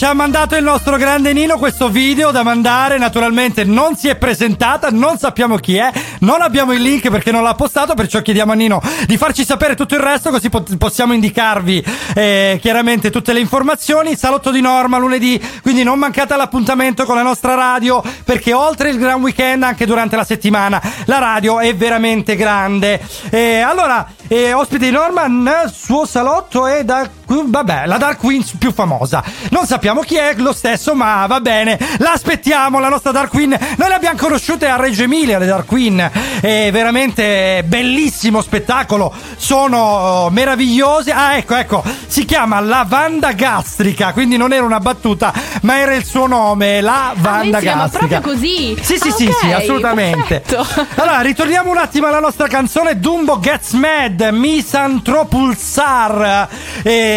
Ha 0.07 0.13
mandato 0.13 0.55
il 0.55 0.63
nostro 0.63 0.95
grande 0.95 1.33
Nino 1.33 1.57
questo 1.57 1.89
video 1.89 2.31
da 2.31 2.41
mandare. 2.41 2.97
Naturalmente 2.97 3.65
non 3.65 3.97
si 3.97 4.07
è 4.07 4.15
presentata, 4.15 4.87
non 4.89 5.17
sappiamo 5.17 5.57
chi 5.57 5.75
è, 5.75 5.91
non 6.19 6.41
abbiamo 6.41 6.71
il 6.71 6.81
link 6.81 7.09
perché 7.09 7.29
non 7.29 7.43
l'ha 7.43 7.55
postato. 7.55 7.93
Perciò 7.93 8.21
chiediamo 8.21 8.53
a 8.53 8.55
Nino 8.55 8.81
di 9.05 9.17
farci 9.17 9.43
sapere 9.43 9.75
tutto 9.75 9.95
il 9.95 9.99
resto, 9.99 10.29
così 10.29 10.49
pot- 10.49 10.77
possiamo 10.77 11.11
indicarvi 11.11 11.83
eh, 12.15 12.57
chiaramente 12.61 13.09
tutte 13.09 13.33
le 13.33 13.41
informazioni. 13.41 14.15
Salotto 14.15 14.49
di 14.49 14.61
Norma 14.61 14.97
lunedì, 14.97 15.41
quindi 15.61 15.83
non 15.83 15.99
mancate 15.99 16.33
all'appuntamento 16.33 17.03
con 17.03 17.15
la 17.15 17.23
nostra 17.23 17.55
radio 17.55 18.01
perché 18.23 18.53
oltre 18.53 18.89
il 18.89 18.97
gran 18.97 19.21
weekend, 19.21 19.63
anche 19.63 19.85
durante 19.85 20.15
la 20.15 20.23
settimana, 20.23 20.81
la 21.05 21.19
radio 21.19 21.59
è 21.59 21.75
veramente 21.75 22.37
grande. 22.37 23.01
Eh, 23.29 23.59
allora, 23.59 24.07
eh, 24.29 24.53
ospite 24.53 24.85
di 24.85 24.91
Norman, 24.91 25.69
suo 25.69 26.05
salotto 26.05 26.65
è 26.65 26.85
da. 26.85 27.09
Vabbè, 27.27 27.85
la 27.85 27.97
Dark 27.97 28.17
Queen 28.19 28.43
più 28.57 28.71
famosa. 28.73 29.23
Non 29.49 29.65
sappiamo 29.65 30.01
chi 30.01 30.15
è 30.15 30.33
lo 30.37 30.53
stesso, 30.53 30.95
ma 30.95 31.25
va 31.27 31.39
bene. 31.41 31.77
L'aspettiamo, 31.97 32.79
la 32.79 32.87
nostra 32.89 33.11
Dark 33.11 33.29
Queen. 33.29 33.49
Noi 33.49 33.87
le 33.89 33.93
abbiamo 33.93 34.17
conosciute 34.17 34.67
a 34.67 34.77
Reggio 34.77 35.03
Emilia, 35.03 35.37
le 35.37 35.45
Dark 35.45 35.65
Queen. 35.65 36.09
È 36.41 36.69
veramente 36.71 37.63
bellissimo 37.65 38.41
spettacolo. 38.41 39.13
Sono 39.35 39.77
oh, 39.77 40.29
meravigliose. 40.29 41.11
Ah, 41.11 41.35
ecco, 41.37 41.55
ecco. 41.55 41.83
Si 42.07 42.25
chiama 42.25 42.59
Lavanda 42.59 43.31
Gastrica. 43.33 44.13
Quindi 44.13 44.37
non 44.37 44.53
era 44.53 44.63
una 44.63 44.79
battuta, 44.79 45.33
ma 45.61 45.77
era 45.79 45.93
il 45.95 46.05
suo 46.05 46.27
nome. 46.27 46.81
Lavanda 46.81 47.57
Ah, 47.57 47.61
Gastrica. 47.61 48.19
proprio 48.19 48.33
così? 48.33 48.77
Sì, 48.81 48.97
sì, 48.97 49.07
Ah, 49.09 49.11
sì, 49.11 49.25
ok, 49.27 49.37
sì, 49.39 49.51
assolutamente. 49.51 50.39
perfetto. 50.41 50.85
Allora, 51.01 51.21
ritorniamo 51.21 51.69
un 51.71 51.77
attimo 51.77 52.07
alla 52.07 52.19
nostra 52.19 52.47
canzone 52.47 52.99
Dumbo 52.99 53.39
Gets 53.39 53.71
Mad, 53.73 54.21
Misantropulsar. 54.31 56.47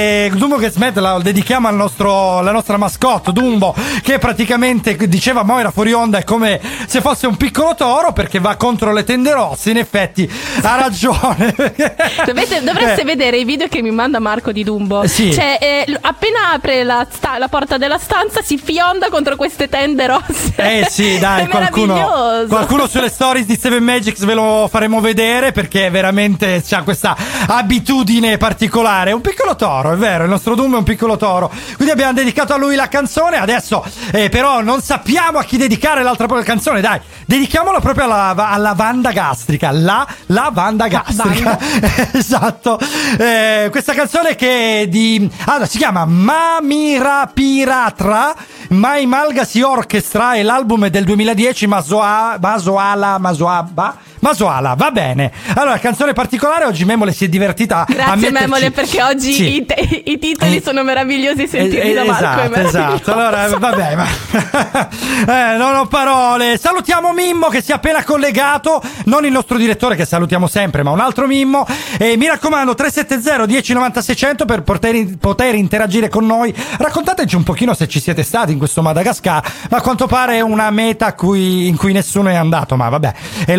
E 0.00 0.30
Dumbo 0.34 0.58
Gets 0.58 0.76
Mad 0.76 0.98
la 0.98 1.18
dedichiamo 1.20 1.68
al 1.68 1.74
nostro, 1.74 2.38
alla 2.38 2.52
nostra 2.52 2.78
mascotte 2.78 3.32
Dumbo, 3.32 3.74
che 4.02 4.18
praticamente 4.18 4.96
diceva 4.96 5.42
Moira 5.42 5.70
fuori 5.70 5.92
onda 5.92 6.16
è 6.16 6.24
come 6.24 6.58
se 6.86 7.02
fosse 7.02 7.26
un 7.26 7.36
piccolo 7.36 7.74
toro 7.74 8.12
perché 8.14 8.38
va 8.40 8.56
contro 8.56 8.94
le 8.94 9.04
tende 9.04 9.32
rosse. 9.34 9.70
In 9.72 9.76
effetti 9.76 10.30
ha 10.62 10.76
ragione. 10.76 11.54
Dovete- 12.24 12.62
dovreste 12.62 13.02
Eh. 13.02 13.04
vedere 13.04 13.36
i 13.36 13.44
video 13.44 13.68
che 13.68 13.82
mi 13.82 13.90
manda 13.90 14.20
Marco 14.20 14.52
di 14.52 14.64
Dumbo. 14.64 15.06
Sì. 15.06 15.34
Cioè, 15.34 15.58
eh, 15.60 15.98
appena 16.00 16.52
apre 16.54 16.82
la, 16.82 17.06
sta- 17.10 17.36
la 17.36 17.48
porta 17.48 17.76
della 17.76 17.98
stanza, 17.98 18.40
si 18.40 18.56
fionda 18.56 19.10
contro 19.10 19.36
queste 19.36 19.68
tende 19.68 20.06
rosse. 20.06 20.54
Eh 20.56 20.86
sì, 20.88 21.18
dai, 21.20 21.44
È 21.44 21.48
qualcuno, 21.48 22.46
qualcuno 22.48 22.86
sulle 22.86 23.10
stories 23.10 23.44
di 23.44 23.58
Seven 23.60 23.82
Magics 23.84 24.24
ve 24.24 24.32
lo 24.32 24.66
faremo 24.70 25.00
vedere 25.02 25.52
perché 25.52 25.90
veramente 25.90 26.62
ha 26.70 26.82
questa 26.84 27.14
abitudine 27.48 28.38
particolare. 28.38 29.12
Un 29.12 29.20
piccolo 29.20 29.56
toro, 29.56 29.89
è 29.92 29.96
vero, 29.96 30.24
il 30.24 30.30
nostro 30.30 30.54
Doom 30.54 30.74
è 30.74 30.78
un 30.78 30.84
piccolo 30.84 31.16
toro. 31.16 31.50
Quindi 31.76 31.92
abbiamo 31.92 32.12
dedicato 32.12 32.52
a 32.52 32.56
lui 32.56 32.74
la 32.74 32.88
canzone. 32.88 33.36
Adesso, 33.36 33.84
eh, 34.12 34.28
però, 34.28 34.62
non 34.62 34.80
sappiamo 34.80 35.38
a 35.38 35.44
chi 35.44 35.56
dedicare 35.56 36.02
l'altra 36.02 36.26
canzone. 36.42 36.80
Dai, 36.80 37.00
dedichiamola 37.26 37.80
proprio 37.80 38.04
alla, 38.04 38.34
alla 38.34 38.72
Vanda 38.74 39.12
Gastrica. 39.12 39.70
La 39.70 40.06
lavanda 40.26 40.88
gastrica. 40.88 41.58
esatto. 42.12 42.78
Eh, 43.18 43.68
questa 43.70 43.92
canzone 43.92 44.34
che 44.34 44.82
è 44.82 44.88
di. 44.88 45.28
Allora, 45.46 45.66
si 45.66 45.78
chiama 45.78 46.04
Mamira 46.04 47.30
Piratra. 47.32 48.34
Mai 48.70 49.06
Malgasi 49.06 49.62
Orchestra 49.62 50.34
e 50.34 50.42
l'album 50.42 50.84
è 50.84 50.90
del 50.90 51.04
2010 51.04 51.66
Masoa, 51.66 52.38
Masoala 52.40 53.18
Masoaba 53.18 53.96
Masoala 54.20 54.74
va 54.74 54.90
bene 54.90 55.32
allora 55.54 55.78
canzone 55.78 56.12
particolare 56.12 56.64
oggi 56.64 56.84
Memole 56.84 57.12
si 57.12 57.24
è 57.24 57.28
divertita 57.28 57.80
a 57.80 57.84
Grazie 57.88 58.14
metterci- 58.16 58.32
Memole 58.32 58.70
perché 58.70 59.02
oggi 59.02 59.32
Sì. 59.32 59.56
i, 59.56 59.64
te- 59.66 60.02
i 60.04 60.18
titoli 60.18 60.60
sono 60.62 60.82
meravigliosi 60.82 61.46
sentirli 61.48 61.90
Eh, 61.90 61.94
da 61.94 62.04
Marco. 62.04 62.54
esatto, 62.54 62.60
esatto. 62.68 63.12
Allora, 63.14 63.48
vabbè, 63.58 63.96
ma 63.96 64.06
eh, 65.54 65.56
non 65.56 65.74
ho 65.76 65.86
parole. 65.86 66.58
Salutiamo 66.58 67.12
Mimmo 67.12 67.48
che 67.48 67.62
si 67.62 67.70
è 67.70 67.74
appena 67.74 68.04
collegato, 68.04 68.82
non 69.04 69.24
il 69.24 69.32
nostro 69.32 69.56
direttore 69.56 69.96
che 69.96 70.04
salutiamo 70.04 70.46
sempre, 70.46 70.82
ma 70.82 70.90
un 70.90 71.00
altro 71.00 71.26
Mimmo. 71.26 71.66
E 71.98 72.16
mi 72.16 72.26
raccomando 72.26 72.74
370 72.74 73.46
1090 73.46 74.02
600 74.02 74.44
per 74.44 74.62
poter, 74.62 75.16
poter 75.18 75.54
interagire 75.54 76.08
con 76.08 76.26
noi. 76.26 76.54
Raccontateci 76.78 77.36
un 77.36 77.42
pochino 77.42 77.74
se 77.74 77.88
ci 77.88 78.00
siete 78.00 78.22
stati 78.22 78.52
in 78.52 78.58
questo 78.58 78.82
Madagascar, 78.82 79.42
ma 79.70 79.78
a 79.78 79.80
quanto 79.80 80.06
pare 80.06 80.36
è 80.36 80.40
una 80.40 80.70
meta 80.70 81.06
a 81.06 81.14
cui- 81.14 81.66
in 81.68 81.76
cui 81.76 81.92
nessuno 81.92 82.28
è 82.28 82.34
andato, 82.34 82.76
ma 82.76 82.88
vabbè, 82.88 83.14
è 83.46 83.56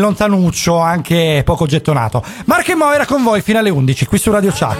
lontanuccio, 0.51 0.77
anche 0.77 1.41
poco 1.45 1.65
gettonato. 1.65 2.23
Marco 2.45 2.71
e 2.71 2.75
Moira 2.75 3.05
con 3.05 3.23
voi 3.23 3.41
fino 3.41 3.59
alle 3.59 3.69
11 3.69 4.05
qui 4.05 4.17
su 4.17 4.31
Radio 4.31 4.51
Chat. 4.53 4.77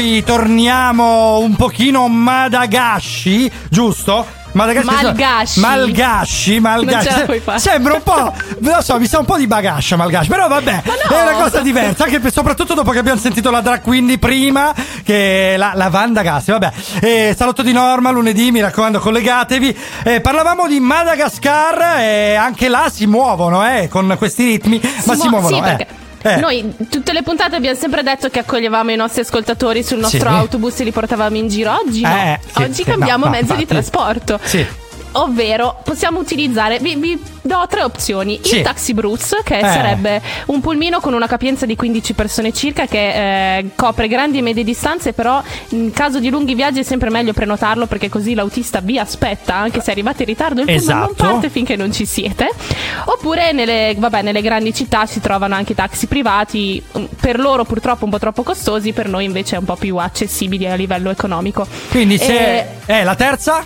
Noi 0.00 0.24
torniamo 0.24 1.40
un 1.40 1.56
pochino 1.56 2.08
Madagashi, 2.08 3.50
giusto? 3.68 4.38
Malgashi. 4.52 5.60
Malgashi, 5.60 6.58
Malgashi. 6.60 7.42
Sembra 7.56 7.94
un 7.94 8.02
po', 8.02 8.32
lo 8.58 8.82
so, 8.82 8.98
mi 8.98 9.06
sa 9.06 9.18
un 9.18 9.24
po' 9.24 9.36
di 9.36 9.46
bagascia 9.46 9.96
Malgashi, 9.96 10.28
però 10.28 10.48
vabbè, 10.48 10.82
no. 10.84 11.16
è 11.16 11.22
una 11.22 11.42
cosa 11.42 11.60
diversa, 11.60 12.04
anche 12.04 12.18
per- 12.18 12.32
soprattutto 12.32 12.74
dopo 12.74 12.90
che 12.90 12.98
abbiamo 12.98 13.20
sentito 13.20 13.50
la 13.50 13.60
drag 13.60 13.80
queen 13.82 14.06
di 14.06 14.18
prima, 14.18 14.74
che 15.04 15.54
la, 15.56 15.72
la 15.74 15.88
Wanda 15.92 16.22
Gassi, 16.22 16.50
vabbè. 16.50 16.72
Eh, 17.00 17.34
salotto 17.36 17.62
di 17.62 17.72
norma, 17.72 18.10
lunedì, 18.10 18.50
mi 18.50 18.60
raccomando, 18.60 18.98
collegatevi. 18.98 19.76
Eh, 20.04 20.20
parlavamo 20.20 20.66
di 20.66 20.80
Madagascar 20.80 22.00
e 22.00 22.34
anche 22.34 22.68
là 22.68 22.90
si 22.92 23.06
muovono, 23.06 23.64
eh, 23.68 23.88
con 23.88 24.14
questi 24.18 24.44
ritmi, 24.44 24.80
ma 25.04 25.14
si 25.14 25.28
muo- 25.28 25.40
muovono, 25.40 25.56
sì, 25.56 25.60
eh. 25.60 25.62
perché 25.62 25.86
Eh. 26.22 26.36
Noi 26.36 26.74
tutte 26.90 27.12
le 27.12 27.22
puntate 27.22 27.56
abbiamo 27.56 27.76
sempre 27.78 28.02
detto 28.02 28.28
che 28.28 28.40
accoglievamo 28.40 28.90
i 28.92 28.96
nostri 28.96 29.22
ascoltatori 29.22 29.82
sul 29.82 29.98
nostro 29.98 30.28
Sì. 30.28 30.34
autobus 30.34 30.80
e 30.80 30.84
li 30.84 30.92
portavamo 30.92 31.36
in 31.36 31.48
giro. 31.48 31.72
Oggi 31.74 32.02
no. 32.02 32.08
Eh, 32.14 32.38
sì, 32.54 32.62
Oggi 32.62 32.72
sì, 32.74 32.84
cambiamo 32.84 33.24
no, 33.24 33.30
no, 33.30 33.36
mezzo 33.36 33.54
di 33.54 33.62
infatti. 33.62 33.80
trasporto. 33.90 34.38
Sì. 34.42 34.66
Ovvero 35.12 35.80
possiamo 35.82 36.18
utilizzare, 36.20 36.78
vi, 36.78 36.94
vi 36.96 37.20
do 37.42 37.66
tre 37.68 37.82
opzioni. 37.82 38.38
Sì. 38.42 38.56
Il 38.56 38.62
taxi 38.62 38.94
Bruce, 38.94 39.40
che 39.44 39.58
Eh. 39.58 39.62
sarebbe 39.62 40.20
un 40.46 40.60
pulmino 40.60 41.00
con 41.00 41.14
una 41.14 41.26
capienza 41.26 41.66
di 41.66 41.76
15 41.76 42.12
persone 42.14 42.52
circa, 42.52 42.86
che 42.86 43.58
eh, 43.58 43.70
copre 43.76 44.08
grandi 44.08 44.38
e 44.38 44.42
medie 44.42 44.64
distanze, 44.64 45.12
però 45.12 45.42
in 45.70 45.90
caso 45.92 46.18
di 46.20 46.28
lunghi 46.30 46.54
viaggi 46.54 46.80
è 46.80 46.82
sempre 46.82 47.10
meglio 47.10 47.32
prenotarlo 47.32 47.86
perché 47.86 48.08
così 48.08 48.34
l'autista 48.34 48.80
vi 48.80 48.98
aspetta, 48.98 49.54
anche 49.54 49.80
se 49.80 49.90
arrivate 49.90 50.22
in 50.22 50.28
ritardo, 50.28 50.60
il 50.60 50.66
pullman 50.66 50.98
non 50.98 51.08
Esatto. 51.10 51.24
parte 51.24 51.50
finché 51.50 51.76
non 51.76 51.92
ci 51.92 52.04
siete. 52.06 52.48
Oppure 53.04 53.52
nelle, 53.52 53.94
vabbè, 53.96 54.22
nelle 54.22 54.42
grandi 54.42 54.72
città 54.74 55.06
si 55.06 55.20
trovano 55.20 55.54
anche 55.54 55.74
taxi 55.74 56.06
privati, 56.06 56.82
mm, 56.98 57.04
per 57.20 57.38
loro 57.38 57.64
purtroppo 57.64 58.04
un 58.04 58.10
po' 58.10 58.18
troppo 58.18 58.42
costosi, 58.42 58.92
per 58.92 59.08
noi 59.08 59.24
invece 59.24 59.56
un 59.56 59.64
po' 59.64 59.76
più 59.76 59.96
accessibili 59.96 60.66
a 60.66 60.74
livello 60.74 61.10
economico. 61.10 61.66
Quindi 61.90 62.18
se... 62.18 62.58
E- 62.58 62.66
Eh, 62.86 63.04
la 63.04 63.14
terza? 63.14 63.64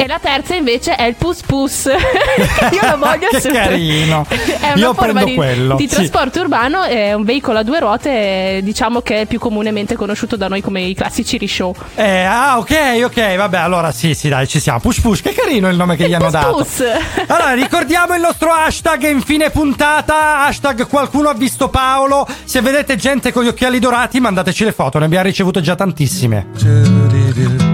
E 0.00 0.06
la 0.06 0.18
terza 0.18 0.54
invece 0.54 0.94
è 0.94 1.02
il 1.04 1.14
pus 1.14 1.42
pus. 1.42 1.84
Io 2.72 2.80
la 2.80 2.96
voglio 2.96 3.28
Che 3.28 3.40
super- 3.40 3.64
carino. 3.64 4.24
È 4.28 4.72
una 4.72 4.74
Io 4.76 4.94
forma 4.94 5.12
prendo 5.12 5.24
di, 5.24 5.34
quello, 5.34 5.76
di 5.76 5.88
sì. 5.88 5.94
trasporto 5.94 6.40
urbano, 6.40 6.84
è 6.84 7.12
un 7.12 7.24
veicolo 7.24 7.58
a 7.58 7.62
due 7.62 7.80
ruote, 7.80 8.60
diciamo 8.62 9.02
che 9.02 9.22
è 9.22 9.26
più 9.26 9.38
comunemente 9.38 9.96
conosciuto 9.96 10.36
da 10.36 10.48
noi 10.48 10.62
come 10.62 10.80
i 10.80 10.94
classici 10.94 11.36
rishow. 11.36 11.74
Eh, 11.96 12.22
ah, 12.22 12.58
ok, 12.58 13.02
ok, 13.04 13.36
vabbè, 13.36 13.58
allora 13.58 13.92
sì, 13.92 14.14
sì, 14.14 14.30
dai, 14.30 14.48
ci 14.48 14.58
siamo. 14.58 14.80
Push 14.80 15.00
push, 15.00 15.20
che 15.20 15.32
carino 15.34 15.68
il 15.68 15.76
nome 15.76 15.96
che 15.96 16.08
gli 16.08 16.14
hanno 16.14 16.30
dato. 16.30 16.56
Pus. 16.56 16.82
Allora, 17.30 17.52
ricordiamo 17.52 18.14
il 18.14 18.20
nostro 18.20 18.50
hashtag 18.50 19.08
in 19.08 19.20
fine 19.20 19.50
puntata. 19.50 20.44
Hashtag 20.46 20.86
qualcuno 20.86 21.28
ha 21.28 21.34
visto 21.34 21.68
Paolo. 21.68 22.26
Se 22.44 22.60
vedete 22.60 22.96
gente 22.96 23.32
con 23.32 23.44
gli 23.44 23.48
occhiali 23.48 23.78
dorati, 23.78 24.18
mandateci 24.18 24.64
le 24.64 24.72
foto, 24.72 24.98
ne 24.98 25.04
abbiamo 25.04 25.24
ricevute 25.24 25.60
già 25.60 25.74
tantissime. 25.74 27.69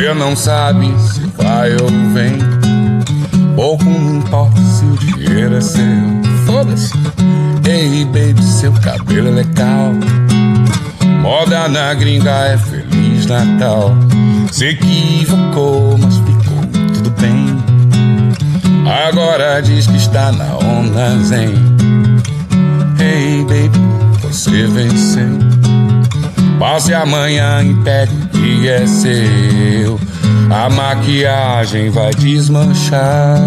Você 0.00 0.14
não 0.14 0.34
sabe 0.34 0.90
se 0.98 1.20
vai 1.36 1.72
ou 1.74 1.90
vem. 2.14 2.38
Pouco 3.54 3.84
me 3.84 4.16
importa 4.16 4.58
se 4.58 4.86
o 4.86 4.96
dinheiro 4.96 5.54
é 5.54 5.60
seu. 5.60 5.84
Foda-se. 6.46 6.94
Ei, 7.68 8.06
baby, 8.06 8.42
seu 8.42 8.72
cabelo 8.72 9.28
é 9.28 9.30
legal. 9.30 9.92
Moda 11.20 11.68
na 11.68 11.92
gringa 11.92 12.30
é 12.30 12.56
Feliz 12.56 13.26
Natal. 13.26 13.94
Se 14.50 14.68
equivocou, 14.68 15.98
mas 15.98 16.16
ficou 16.16 16.64
tudo 16.94 17.10
bem. 17.20 17.62
Agora 19.06 19.60
diz 19.60 19.86
que 19.86 19.98
está 19.98 20.32
na 20.32 20.56
onda 20.56 21.18
zen. 21.18 21.52
Hey, 22.98 23.42
baby, 23.42 23.78
você 24.22 24.66
venceu. 24.66 25.38
Passe 26.58 26.94
amanhã 26.94 27.62
e 27.62 27.74
pegue 27.84 28.19
que 28.40 28.68
é 28.68 28.86
seu. 28.86 30.00
A 30.50 30.68
maquiagem 30.70 31.90
vai 31.90 32.12
desmanchar. 32.14 33.38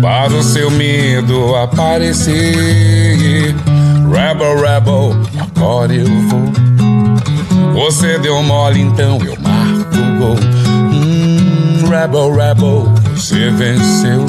Para 0.00 0.32
o 0.32 0.42
seu 0.42 0.70
medo 0.70 1.56
aparecer. 1.56 3.54
Rebel, 4.12 4.56
rebel, 4.60 5.16
agora 5.40 5.94
eu 5.94 6.06
vou. 6.28 6.52
Você 7.72 8.18
deu 8.18 8.42
mole, 8.42 8.80
então 8.80 9.18
eu 9.24 9.36
marco 9.40 9.96
o 9.96 10.18
gol. 10.18 10.36
Hum, 10.92 11.88
rebel, 11.88 12.34
rebel, 12.34 12.92
você 13.16 13.50
venceu. 13.50 14.26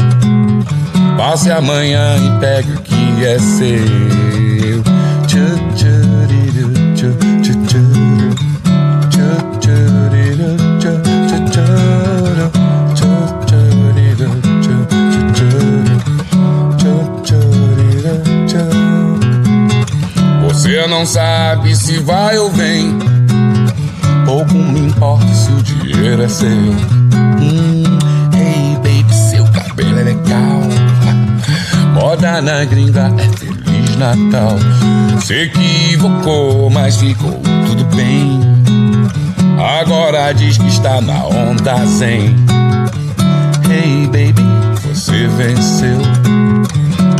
Passe 1.17 1.51
amanhã 1.51 2.15
e 2.17 2.39
pegue 2.39 2.71
o 2.71 2.81
que 2.81 3.25
é 3.25 3.37
seu. 3.39 4.83
Tchu, 5.27 5.39
tchu, 5.75 5.87
tchu, 6.95 7.32
Você 20.83 20.89
não 20.89 21.05
sabe 21.05 21.73
se 21.77 21.97
vai 21.99 22.37
ou 22.37 22.51
vem. 22.51 22.99
Pouco 24.25 24.53
me 24.53 24.81
importa 24.81 25.33
se 25.33 25.49
o 25.49 25.63
dinheiro 25.63 26.21
é 26.21 26.27
seu. 26.27 26.49
Hum, 26.49 27.83
hey 28.33 28.75
baby, 28.75 29.13
seu 29.13 29.45
cabelo 29.45 29.97
é 30.01 30.03
legal. 30.03 30.59
Moda 31.93 32.41
na 32.41 32.65
gringa 32.65 33.13
é 33.17 33.37
Feliz 33.37 33.95
Natal. 33.95 34.57
Se 35.21 35.43
equivocou, 35.43 36.69
mas 36.69 36.97
ficou 36.97 37.39
tudo 37.65 37.85
bem. 37.95 38.41
Agora 39.79 40.33
diz 40.33 40.57
que 40.57 40.67
está 40.67 40.99
na 40.99 41.25
onda 41.25 41.85
zen. 41.85 42.35
Hey 43.69 44.05
baby, 44.07 44.43
você 44.83 45.27
venceu. 45.27 46.22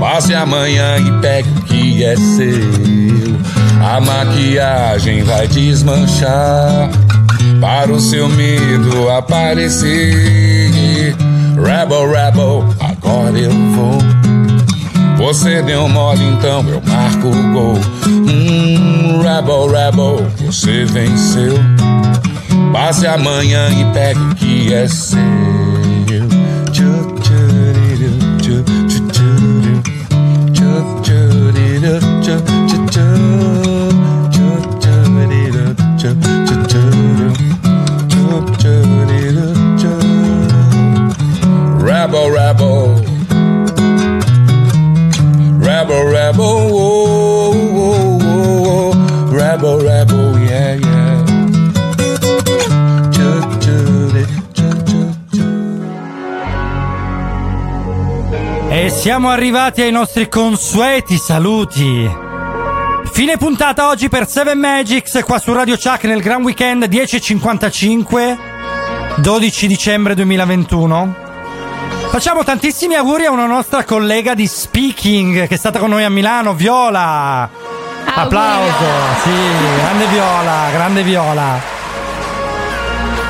Passe 0.04 0.36
amanhã 0.36 0.98
e 0.98 1.22
pegue 1.22 1.50
o 1.50 1.64
que 1.64 2.04
é 2.04 2.14
seu. 2.18 3.40
A 3.82 4.02
maquiagem 4.02 5.24
vai 5.24 5.48
desmanchar. 5.48 6.90
Para 7.62 7.90
o 7.90 8.02
seu 8.02 8.28
medo 8.28 9.10
aparecer. 9.10 11.16
Rebel, 11.56 12.12
rebel, 12.12 12.66
agora 12.82 13.40
eu 13.40 13.50
vou. 13.50 13.98
Você 15.26 15.62
deu 15.62 15.88
mole, 15.88 16.26
então 16.26 16.66
eu 16.68 16.82
marco 16.86 17.30
o 17.30 17.54
gol. 17.54 17.80
Hum, 18.06 19.22
rebel, 19.22 19.68
rebel, 19.68 20.28
você 20.38 20.84
venceu. 20.84 21.54
Passe 22.74 23.08
amanhã 23.08 23.70
e 23.70 23.86
pegue 23.94 24.20
o 24.20 24.36
que 24.36 24.74
é 24.74 24.86
seu. 24.86 25.62
Rebel, 42.04 42.32
rebel. 42.32 43.02
Rebel, 45.58 46.04
rebel, 46.12 46.70
whoa, 46.70 47.54
whoa, 47.72 48.18
whoa. 48.20 48.92
Rebel, 49.32 49.80
rebel, 49.80 50.38
yeah, 50.44 50.74
yeah. 50.74 51.24
E 58.70 58.90
siamo 58.90 59.30
arrivati 59.30 59.82
ai 59.84 59.92
nostri 59.92 60.28
consueti 60.28 61.16
saluti. 61.16 62.12
Fine 63.14 63.38
puntata 63.38 63.88
oggi 63.88 64.10
per 64.10 64.28
7 64.28 64.54
Magics 64.56 65.24
qua 65.24 65.40
su 65.40 65.54
Radio 65.54 65.78
Chuck 65.78 66.04
nel 66.04 66.20
Gran 66.20 66.44
Weekend 66.44 66.84
10.55 66.84 68.38
12 69.22 69.68
dicembre 69.68 70.16
2021. 70.16 71.23
Facciamo 72.14 72.44
tantissimi 72.44 72.94
auguri 72.94 73.26
a 73.26 73.31
una 73.31 73.48
nostra 73.48 73.84
collega 73.84 74.35
di 74.35 74.45
Speaking 74.45 75.48
che 75.48 75.56
è 75.56 75.57
stata 75.57 75.80
con 75.80 75.90
noi 75.90 76.03
a 76.03 76.11
Milano, 76.11 76.53
Viola. 76.53 77.49
Applauso, 78.06 78.85
sì, 79.23 79.31
grande 79.77 80.06
Viola, 80.06 80.69
grande 80.72 81.02
Viola. 81.02 81.60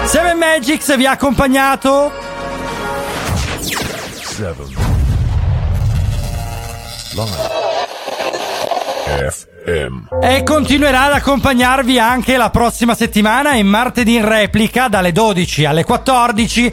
7 0.04 0.34
Magics 0.34 0.98
vi 0.98 1.06
ha 1.06 1.12
accompagnato 1.12 2.12
7 3.62 4.54
Live 7.14 7.54
FM. 9.32 10.08
E 10.22 10.44
continuerà 10.44 11.04
ad 11.04 11.14
accompagnarvi 11.14 12.00
anche 12.00 12.36
la 12.36 12.50
prossima 12.50 12.96
settimana 12.96 13.54
e 13.54 13.64
martedì 13.64 14.16
in 14.16 14.28
replica 14.28 14.90
dalle 14.90 15.14
12 15.14 15.64
alle 15.64 15.86
14. 15.86 16.72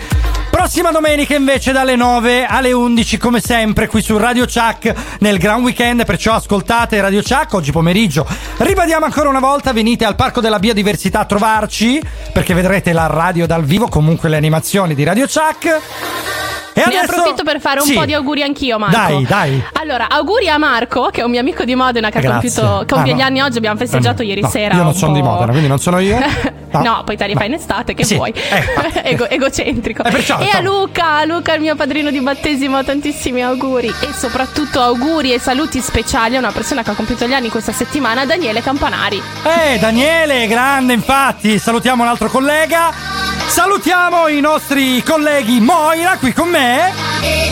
Prossima 0.73 0.93
domenica 0.93 1.35
invece 1.35 1.73
dalle 1.73 1.97
9 1.97 2.47
alle 2.47 2.71
11 2.71 3.19
come 3.19 3.41
sempre 3.41 3.89
qui 3.89 4.01
su 4.01 4.17
Radio 4.17 4.45
Chuck 4.45 4.95
nel 5.19 5.37
Gran 5.37 5.63
Weekend, 5.63 6.05
perciò 6.05 6.35
ascoltate 6.35 7.01
Radio 7.01 7.23
Chuck 7.23 7.55
oggi 7.55 7.73
pomeriggio. 7.73 8.25
Ribadiamo 8.59 9.05
ancora 9.05 9.29
una 9.29 9.41
volta, 9.41 9.73
venite 9.73 10.05
al 10.05 10.15
Parco 10.15 10.41
della 10.41 10.61
Biodiversità 10.61 11.19
a 11.19 11.25
trovarci 11.25 12.01
perché 12.33 12.55
vedrete 12.55 12.93
la 12.93 13.09
radio 13.09 13.49
dal 13.49 13.65
vivo, 13.65 13.89
comunque 13.89 14.29
le 14.29 14.37
animazioni 14.37 14.95
di 14.95 15.03
Radio 15.03 15.27
Chuck. 15.27 16.50
E 16.73 16.81
Ne 16.81 16.85
adesso- 16.85 17.13
approfitto 17.13 17.43
per 17.43 17.61
fare 17.61 17.81
un 17.81 17.87
Sì. 17.87 17.95
po' 17.95 18.05
di 18.05 18.15
auguri 18.15 18.43
anch'io, 18.43 18.79
Marco. 18.79 18.97
Dai, 18.97 19.25
dai. 19.25 19.63
Allora, 19.75 20.09
auguri 20.09 20.49
a 20.49 20.57
Marco, 20.59 21.09
che 21.13 21.21
è 21.21 21.25
un 21.25 21.31
mio 21.31 21.41
amico 21.41 21.65
di 21.65 21.75
Modena 21.75 22.11
che 22.11 22.19
ha 22.19 22.31
compiuto 22.31 22.85
compie 22.89 23.13
Ah, 23.13 23.15
gli 23.17 23.19
no. 23.19 23.25
anni 23.25 23.41
oggi. 23.43 23.59
Abbiamo 23.59 23.77
festeggiato 23.79 24.23
Eh, 24.23 24.27
ieri 24.27 24.41
no, 24.43 24.49
sera. 24.49 24.75
Io 24.75 24.83
non 24.83 24.95
sono 24.95 25.13
di 25.13 25.21
po'. 25.21 25.27
Modena, 25.31 25.51
quindi 25.51 25.69
non 25.69 25.79
sono 25.79 25.99
io. 25.99 26.19
No, 26.71 27.03
poi 27.05 27.17
te 27.17 27.27
li 27.27 27.35
fai 27.35 27.49
in 27.49 27.55
estate, 27.55 27.95
che 27.95 28.05
Sì, 28.05 28.15
vuoi. 28.15 28.33
Ego- 29.03 29.29
egocentrico. 29.29 30.05
Eh, 30.05 30.11
perciò, 30.13 30.39
e 30.39 30.51
a. 30.51 30.61
Luca, 30.61 31.17
a 31.17 31.25
Luca, 31.25 31.53
il 31.55 31.61
mio 31.61 31.75
padrino 31.75 32.11
di 32.13 32.21
battesimo, 32.21 32.85
tantissimi 32.85 33.43
auguri. 33.43 33.89
E 33.89 34.13
soprattutto 34.17 34.81
auguri 34.81 35.33
e 35.33 35.41
saluti 35.41 35.81
speciali 35.81 36.37
a 36.37 36.39
una 36.39 36.53
persona 36.53 36.85
che 36.85 36.91
ha 36.91 36.95
compiuto 36.95 37.27
gli 37.27 37.33
anni 37.35 37.49
questa 37.49 37.73
settimana, 37.73 38.25
Daniele 38.25 38.63
Campanari. 38.63 39.21
Eh, 39.43 39.79
Daniele, 39.81 40.47
grande 40.47 40.93
infatti. 40.93 41.59
Salutiamo 41.59 42.05
un 42.05 42.09
altro 42.09 42.29
collega. 42.29 43.30
Salutiamo 43.51 44.29
i 44.29 44.41
nostri 44.41 45.03
colleghi 45.03 45.59
Moira 45.59 46.19
qui 46.19 46.33
con 46.33 46.49
me. 46.49 46.93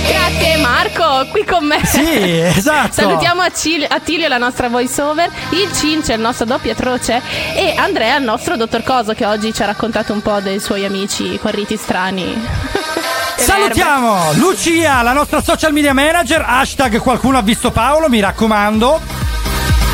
Grazie 0.06 0.56
Marco, 0.58 1.26
qui 1.32 1.44
con 1.44 1.64
me. 1.66 1.84
Sì, 1.84 2.38
esatto. 2.38 2.92
Salutiamo 2.92 3.42
Attilio, 3.42 4.28
la 4.28 4.38
nostra 4.38 4.68
voice 4.68 5.02
over, 5.02 5.28
il 5.50 5.72
Cince, 5.72 6.12
il 6.12 6.20
nostro 6.20 6.46
doppio 6.46 6.70
atroce, 6.70 7.20
e 7.52 7.74
Andrea, 7.76 8.16
il 8.16 8.22
nostro 8.22 8.56
dottor 8.56 8.84
Coso, 8.84 9.12
che 9.12 9.26
oggi 9.26 9.52
ci 9.52 9.60
ha 9.64 9.66
raccontato 9.66 10.12
un 10.12 10.22
po' 10.22 10.38
dei 10.38 10.60
suoi 10.60 10.84
amici 10.84 11.36
con 11.40 11.50
riti 11.50 11.76
strani. 11.76 12.46
Salutiamo 13.36 14.34
Lucia, 14.34 15.02
la 15.02 15.12
nostra 15.12 15.42
social 15.42 15.72
media 15.72 15.94
manager. 15.94 16.44
Hashtag 16.46 16.98
qualcuno 16.98 17.38
ha 17.38 17.42
visto 17.42 17.72
Paolo, 17.72 18.08
mi 18.08 18.20
raccomando. 18.20 19.17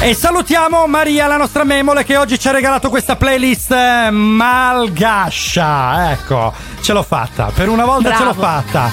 E 0.04 0.12
salutiamo 0.12 0.86
Maria, 0.86 1.26
la 1.26 1.38
nostra 1.38 1.64
memole, 1.64 2.04
che 2.04 2.18
oggi 2.18 2.38
ci 2.38 2.46
ha 2.46 2.50
regalato 2.50 2.90
questa 2.90 3.16
playlist 3.16 3.70
eh, 3.70 4.10
malgascia. 4.10 6.12
Ecco, 6.12 6.52
ce 6.82 6.92
l'ho 6.92 7.02
fatta. 7.02 7.50
Per 7.54 7.70
una 7.70 7.86
volta 7.86 8.14
ce 8.14 8.24
l'ho 8.24 8.34
Bravo. 8.34 8.42
fatta. 8.42 8.90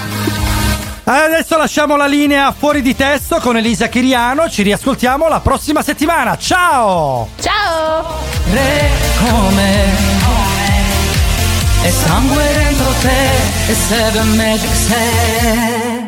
Adesso 1.04 1.58
lasciamo 1.58 1.98
la 1.98 2.06
linea 2.06 2.54
fuori 2.54 2.82
di 2.82 2.96
testo 2.96 3.40
con 3.42 3.58
Elisa 3.58 3.88
Chiriano. 3.88 4.50
Ci 4.50 4.64
riascoltiamo 4.64 5.28
la 5.28 5.42
prossima 5.42 5.82
settimana. 5.82 6.38
Ciao! 6.38 7.28
Ciao! 7.42 8.20
Re 8.50 8.90
come 9.20 10.20
e 11.84 11.92
sangue 11.92 12.54
dentro 12.54 12.94
te 13.02 13.70
e 13.70 13.74
Seven 13.74 14.36
Magic 14.38 14.76
sei 14.76 16.01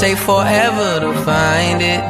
take 0.00 0.16
forever 0.16 1.00
to 1.00 1.12
find 1.24 1.82
it. 1.82 2.00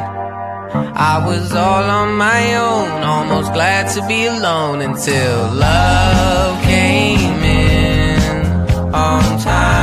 I 0.95 1.23
was 1.25 1.51
all 1.53 1.83
on 1.83 2.13
my 2.15 2.55
own, 2.55 3.03
almost 3.03 3.51
glad 3.53 3.89
to 3.95 4.07
be 4.07 4.25
alone 4.25 4.81
until 4.81 5.51
love 5.53 6.63
came 6.63 7.43
in 7.43 8.93
on 8.93 9.39
time. 9.39 9.82